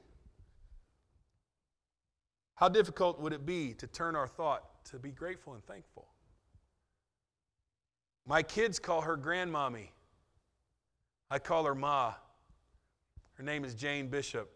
How 2.55 2.69
difficult 2.69 3.19
would 3.19 3.33
it 3.33 3.45
be 3.45 3.73
to 3.75 3.85
turn 3.85 4.15
our 4.15 4.27
thought 4.27 4.63
to 4.85 4.97
be 4.97 5.11
grateful 5.11 5.53
and 5.53 5.63
thankful? 5.65 6.07
My 8.25 8.41
kids 8.41 8.79
call 8.79 9.01
her 9.01 9.17
grandmommy. 9.17 9.89
I 11.29 11.39
call 11.39 11.65
her 11.65 11.75
Ma. 11.75 12.13
Her 13.33 13.43
name 13.43 13.65
is 13.65 13.75
Jane 13.75 14.07
Bishop. 14.07 14.52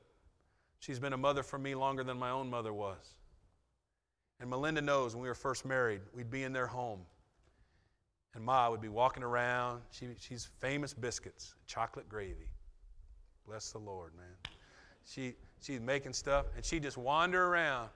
She's 0.80 1.00
been 1.00 1.14
a 1.14 1.18
mother 1.18 1.44
for 1.44 1.58
me 1.58 1.76
longer 1.76 2.04
than 2.04 2.18
my 2.18 2.30
own 2.30 2.50
mother 2.50 2.74
was. 2.74 3.16
And 4.40 4.50
Melinda 4.50 4.82
knows 4.82 5.16
when 5.16 5.22
we 5.22 5.28
were 5.28 5.36
first 5.36 5.66
married, 5.66 6.02
we'd 6.14 6.30
be 6.30 6.44
in 6.44 6.54
their 6.54 6.68
home. 6.68 7.00
And 8.36 8.44
Ma 8.44 8.70
would 8.70 8.82
be 8.82 8.90
walking 8.90 9.24
around. 9.24 9.82
She, 9.90 10.08
she's 10.20 10.48
famous 10.60 10.94
biscuits, 10.94 11.56
chocolate 11.66 12.08
gravy. 12.08 12.52
Bless 13.48 13.72
the 13.72 13.80
Lord, 13.80 14.12
man. 14.16 14.28
She, 15.06 15.34
she's 15.62 15.80
making 15.80 16.14
stuff, 16.14 16.46
and 16.56 16.64
she'd 16.64 16.84
just 16.84 16.98
wander 16.98 17.46
around, 17.46 17.90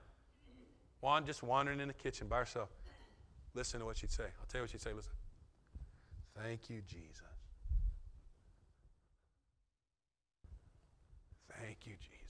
wand, 1.02 1.28
just 1.28 1.44
wandering 1.44 1.80
in 1.80 1.90
the 1.90 1.94
kitchen 1.94 2.28
by 2.28 2.40
herself. 2.40 2.70
Listen 3.54 3.80
to 3.82 3.86
what 3.86 3.98
she'd 3.98 4.12
say. 4.12 4.24
I'll 4.24 4.48
tell 4.48 4.60
you 4.60 4.64
what 4.64 4.72
she'd 4.72 4.82
say. 4.82 4.94
Listen. 4.94 5.12
Thank 6.42 6.70
you, 6.70 6.82
Jesus. 6.88 7.22
Thank 11.60 11.86
you, 11.86 11.94
Jesus. 12.00 12.22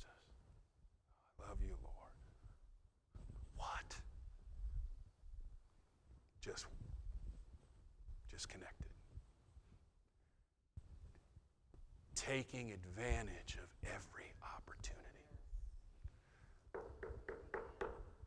just, 6.41 6.65
just 8.41 8.49
connected. 8.49 8.87
Taking 12.15 12.71
advantage 12.71 13.57
of 13.61 13.69
every 13.83 14.33
opportunity. 14.57 14.99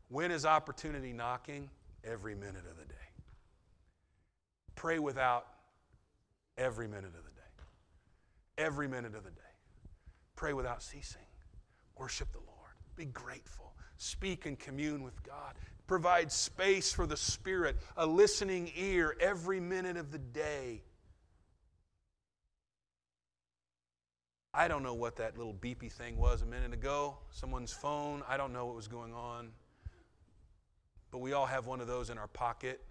When 0.07 0.31
is 0.31 0.45
opportunity 0.45 1.11
knocking? 1.11 1.69
Every 2.03 2.35
minute 2.35 2.63
of 2.69 2.77
the 2.77 2.85
day. 2.85 2.95
Pray 4.75 4.99
without 4.99 5.47
every 6.57 6.87
minute 6.87 7.05
of 7.05 7.23
the 7.25 7.31
day. 7.31 7.63
Every 8.57 8.87
minute 8.87 9.15
of 9.15 9.23
the 9.23 9.31
day. 9.31 9.41
Pray 10.35 10.53
without 10.53 10.81
ceasing. 10.81 11.25
Worship 11.97 12.31
the 12.31 12.39
Lord. 12.39 12.75
Be 12.95 13.05
grateful. 13.05 13.73
Speak 13.97 14.45
and 14.45 14.57
commune 14.57 15.03
with 15.03 15.21
God. 15.23 15.55
Provide 15.87 16.31
space 16.31 16.91
for 16.91 17.05
the 17.05 17.17
Spirit, 17.17 17.77
a 17.95 18.05
listening 18.05 18.71
ear 18.75 19.15
every 19.19 19.59
minute 19.59 19.97
of 19.97 20.11
the 20.11 20.17
day. 20.17 20.81
I 24.57 24.69
don't 24.69 24.83
know 24.83 24.93
what 24.93 25.17
that 25.17 25.37
little 25.37 25.53
beepy 25.53 25.91
thing 25.91 26.17
was 26.17 26.41
a 26.41 26.45
minute 26.45 26.73
ago. 26.73 27.17
Someone's 27.29 27.73
phone. 27.73 28.23
I 28.27 28.37
don't 28.37 28.53
know 28.53 28.65
what 28.65 28.75
was 28.75 28.87
going 28.87 29.13
on. 29.13 29.49
But 31.11 31.19
we 31.19 31.33
all 31.33 31.45
have 31.45 31.67
one 31.67 31.81
of 31.81 31.87
those 31.87 32.09
in 32.09 32.17
our 32.17 32.29
pocket. 32.29 32.81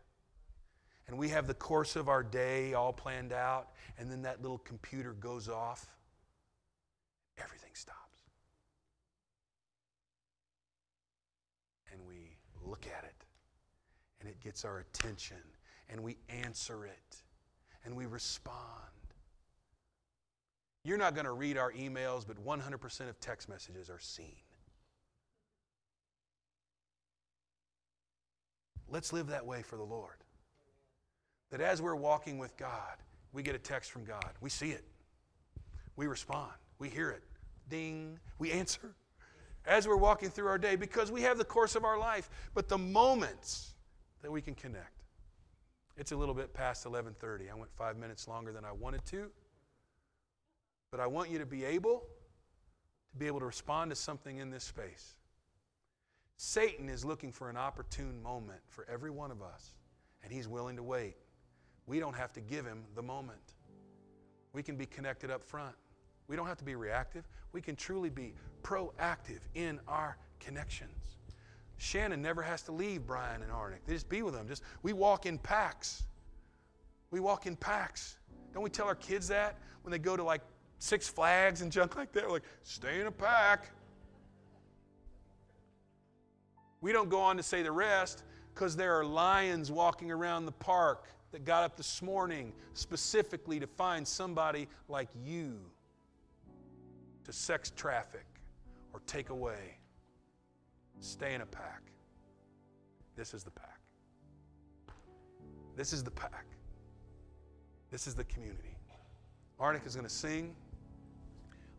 And 1.08 1.18
we 1.18 1.30
have 1.30 1.46
the 1.46 1.54
course 1.54 1.96
of 1.96 2.08
our 2.08 2.22
day 2.22 2.74
all 2.74 2.92
planned 2.92 3.32
out. 3.32 3.68
And 3.98 4.10
then 4.10 4.22
that 4.22 4.42
little 4.42 4.58
computer 4.58 5.14
goes 5.14 5.48
off. 5.48 5.86
Everything 7.38 7.70
stops. 7.72 8.20
And 11.90 12.00
we 12.06 12.36
look 12.64 12.86
at 12.86 13.04
it. 13.04 13.26
And 14.20 14.28
it 14.28 14.40
gets 14.40 14.64
our 14.64 14.78
attention. 14.78 15.36
And 15.88 16.02
we 16.02 16.16
answer 16.28 16.86
it. 16.86 17.16
And 17.84 17.94
we 17.94 18.06
respond. 18.06 18.58
You're 20.84 20.98
not 20.98 21.14
going 21.14 21.26
to 21.26 21.32
read 21.32 21.56
our 21.56 21.72
emails, 21.72 22.26
but 22.26 22.42
100% 22.44 23.08
of 23.08 23.20
text 23.20 23.48
messages 23.48 23.88
are 23.88 23.98
seen. 23.98 24.36
Let's 28.88 29.12
live 29.12 29.28
that 29.28 29.44
way 29.44 29.62
for 29.62 29.76
the 29.76 29.82
Lord. 29.82 30.16
That 31.50 31.60
as 31.60 31.80
we're 31.80 31.94
walking 31.94 32.38
with 32.38 32.56
God, 32.56 32.96
we 33.32 33.42
get 33.42 33.54
a 33.54 33.58
text 33.58 33.90
from 33.90 34.04
God. 34.04 34.32
We 34.40 34.50
see 34.50 34.70
it. 34.70 34.84
We 35.96 36.06
respond. 36.06 36.52
We 36.78 36.88
hear 36.88 37.10
it. 37.10 37.22
Ding. 37.68 38.18
We 38.38 38.52
answer. 38.52 38.94
As 39.66 39.88
we're 39.88 39.96
walking 39.96 40.30
through 40.30 40.48
our 40.48 40.58
day 40.58 40.76
because 40.76 41.10
we 41.10 41.22
have 41.22 41.38
the 41.38 41.44
course 41.44 41.74
of 41.74 41.84
our 41.84 41.98
life, 41.98 42.28
but 42.54 42.68
the 42.68 42.78
moments 42.78 43.74
that 44.22 44.30
we 44.30 44.42
can 44.42 44.54
connect. 44.54 45.04
It's 45.96 46.12
a 46.12 46.16
little 46.16 46.34
bit 46.34 46.52
past 46.52 46.84
11:30. 46.84 47.50
I 47.50 47.54
went 47.54 47.70
5 47.72 47.96
minutes 47.96 48.26
longer 48.26 48.52
than 48.52 48.64
I 48.64 48.72
wanted 48.72 49.04
to. 49.06 49.30
But 50.90 51.00
I 51.00 51.06
want 51.06 51.30
you 51.30 51.38
to 51.38 51.46
be 51.46 51.64
able 51.64 52.00
to 53.12 53.18
be 53.18 53.26
able 53.26 53.40
to 53.40 53.46
respond 53.46 53.90
to 53.90 53.96
something 53.96 54.38
in 54.38 54.50
this 54.50 54.64
space. 54.64 55.14
Satan 56.36 56.88
is 56.88 57.04
looking 57.04 57.30
for 57.30 57.48
an 57.48 57.56
opportune 57.56 58.20
moment 58.22 58.60
for 58.66 58.84
every 58.88 59.10
one 59.10 59.30
of 59.30 59.40
us, 59.40 59.74
and 60.22 60.32
he's 60.32 60.48
willing 60.48 60.76
to 60.76 60.82
wait. 60.82 61.16
We 61.86 62.00
don't 62.00 62.16
have 62.16 62.32
to 62.32 62.40
give 62.40 62.66
him 62.66 62.84
the 62.96 63.02
moment. 63.02 63.54
We 64.52 64.62
can 64.62 64.76
be 64.76 64.86
connected 64.86 65.30
up 65.30 65.44
front. 65.44 65.76
We 66.28 66.36
don't 66.36 66.46
have 66.46 66.58
to 66.58 66.64
be 66.64 66.74
reactive. 66.74 67.24
We 67.52 67.60
can 67.60 67.76
truly 67.76 68.10
be 68.10 68.34
proactive 68.62 69.40
in 69.54 69.80
our 69.86 70.16
connections. 70.40 70.90
Shannon 71.76 72.22
never 72.22 72.42
has 72.42 72.62
to 72.62 72.72
leave 72.72 73.06
Brian 73.06 73.42
and 73.42 73.50
Arnick. 73.50 73.80
They 73.86 73.94
just 73.94 74.08
be 74.08 74.22
with 74.22 74.34
them. 74.34 74.48
Just 74.48 74.62
we 74.82 74.92
walk 74.92 75.26
in 75.26 75.38
packs. 75.38 76.04
We 77.10 77.20
walk 77.20 77.46
in 77.46 77.56
packs. 77.56 78.16
Don't 78.52 78.62
we 78.62 78.70
tell 78.70 78.86
our 78.86 78.94
kids 78.94 79.28
that 79.28 79.58
when 79.82 79.92
they 79.92 79.98
go 79.98 80.16
to 80.16 80.22
like 80.22 80.40
Six 80.78 81.08
Flags 81.08 81.62
and 81.62 81.72
junk 81.72 81.96
like 81.96 82.12
that. 82.12 82.24
We're 82.24 82.32
like, 82.32 82.42
stay 82.62 83.00
in 83.00 83.06
a 83.06 83.10
pack. 83.10 83.70
We 86.80 86.92
don't 86.92 87.08
go 87.08 87.20
on 87.20 87.36
to 87.38 87.42
say 87.42 87.62
the 87.62 87.72
rest 87.72 88.24
because 88.52 88.76
there 88.76 88.94
are 88.98 89.04
lions 89.04 89.72
walking 89.72 90.10
around 90.10 90.44
the 90.44 90.52
park 90.52 91.06
that 91.32 91.44
got 91.44 91.64
up 91.64 91.76
this 91.76 92.02
morning 92.02 92.52
specifically 92.74 93.58
to 93.58 93.66
find 93.66 94.06
somebody 94.06 94.68
like 94.88 95.08
you 95.24 95.58
to 97.24 97.32
sex 97.32 97.72
traffic 97.74 98.26
or 98.92 99.00
take 99.06 99.30
away. 99.30 99.78
Stay 101.00 101.34
in 101.34 101.40
a 101.40 101.46
pack. 101.46 101.82
This 103.16 103.34
is 103.34 103.44
the 103.44 103.50
pack. 103.50 103.80
This 105.76 105.92
is 105.92 106.04
the 106.04 106.10
pack. 106.10 106.46
This 107.90 108.06
is 108.06 108.14
the 108.14 108.24
community. 108.24 108.76
Arnick 109.60 109.86
is 109.86 109.94
going 109.94 110.06
to 110.06 110.12
sing. 110.12 110.54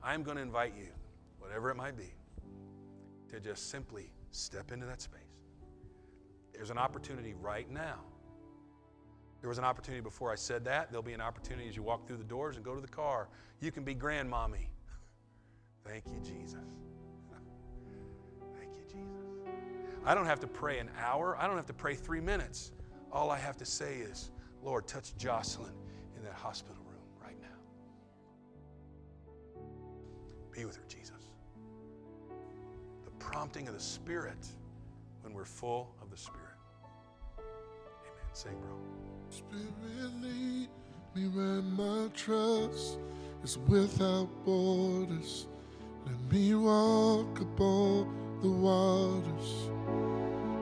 I'm 0.03 0.23
going 0.23 0.37
to 0.37 0.43
invite 0.43 0.73
you, 0.77 0.87
whatever 1.39 1.69
it 1.69 1.75
might 1.75 1.97
be, 1.97 2.13
to 3.29 3.39
just 3.39 3.69
simply 3.69 4.11
step 4.31 4.71
into 4.71 4.85
that 4.85 5.01
space. 5.01 5.21
There's 6.53 6.69
an 6.69 6.77
opportunity 6.77 7.33
right 7.33 7.69
now. 7.69 7.99
There 9.41 9.49
was 9.49 9.57
an 9.57 9.65
opportunity 9.65 10.01
before 10.01 10.31
I 10.31 10.35
said 10.35 10.63
that. 10.65 10.89
There'll 10.89 11.03
be 11.03 11.13
an 11.13 11.21
opportunity 11.21 11.67
as 11.67 11.75
you 11.75 11.83
walk 11.83 12.07
through 12.07 12.17
the 12.17 12.23
doors 12.23 12.55
and 12.55 12.63
go 12.63 12.75
to 12.75 12.81
the 12.81 12.87
car. 12.87 13.27
You 13.59 13.71
can 13.71 13.83
be 13.83 13.93
grandmommy. 13.93 14.67
Thank 15.88 16.05
you, 16.07 16.19
Jesus. 16.19 16.59
Thank 18.57 18.71
you, 18.75 18.83
Jesus. 18.88 19.05
I 20.03 20.15
don't 20.15 20.25
have 20.25 20.39
to 20.41 20.47
pray 20.47 20.79
an 20.79 20.89
hour. 20.99 21.38
I 21.39 21.47
don't 21.47 21.55
have 21.55 21.67
to 21.67 21.73
pray 21.73 21.95
three 21.95 22.21
minutes. 22.21 22.71
All 23.11 23.29
I 23.29 23.38
have 23.38 23.57
to 23.57 23.65
say 23.65 23.97
is, 23.97 24.31
Lord, 24.63 24.88
touch 24.88 25.15
Jocelyn 25.17 25.73
in 26.17 26.23
that 26.23 26.33
hospital 26.33 26.81
room 26.86 27.03
right 27.23 27.38
now. 27.41 27.47
Be 30.51 30.65
with 30.65 30.75
her, 30.75 30.83
Jesus. 30.88 31.31
The 33.03 33.11
prompting 33.11 33.67
of 33.67 33.73
the 33.75 33.79
Spirit 33.79 34.47
when 35.21 35.33
we're 35.33 35.45
full 35.45 35.95
of 36.01 36.09
the 36.09 36.17
Spirit. 36.17 36.41
Amen. 37.38 38.25
Sing, 38.33 38.59
bro. 38.61 38.77
Spirit, 39.29 40.13
lead 40.21 40.69
me 41.15 41.27
where 41.29 41.61
my 41.61 42.09
trust 42.13 42.99
is 43.43 43.57
without 43.59 44.27
borders. 44.45 45.47
Let 46.06 46.32
me 46.32 46.53
walk 46.53 47.39
upon 47.39 48.39
the 48.41 48.49
waters 48.49 49.70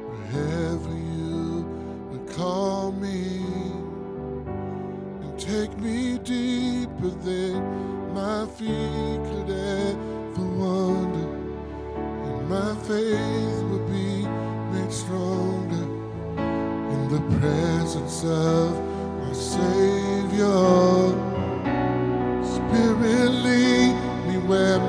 wherever 0.09 0.93
you 0.93 1.65
would 2.09 2.27
call 2.33 2.91
me 2.93 3.43
and 5.21 5.39
take 5.39 5.77
me 5.79 6.17
deeper 6.19 7.09
than 7.27 8.13
my 8.13 8.45
feet 8.55 9.19
could 9.29 9.49
ever 9.49 10.47
wander, 10.61 11.29
and 11.97 12.49
my 12.49 12.75
faith 12.87 13.63
would 13.69 13.87
be 13.87 14.25
made 14.71 14.93
stronger 14.93 15.87
in 16.93 17.01
the 17.09 17.21
presence 17.39 18.23
of 18.23 18.79
my 19.19 19.33
Savior. 19.33 20.53
Spirit, 22.43 23.31
lead 23.43 23.62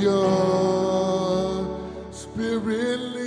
Your 0.00 1.66
spirit, 2.12 3.17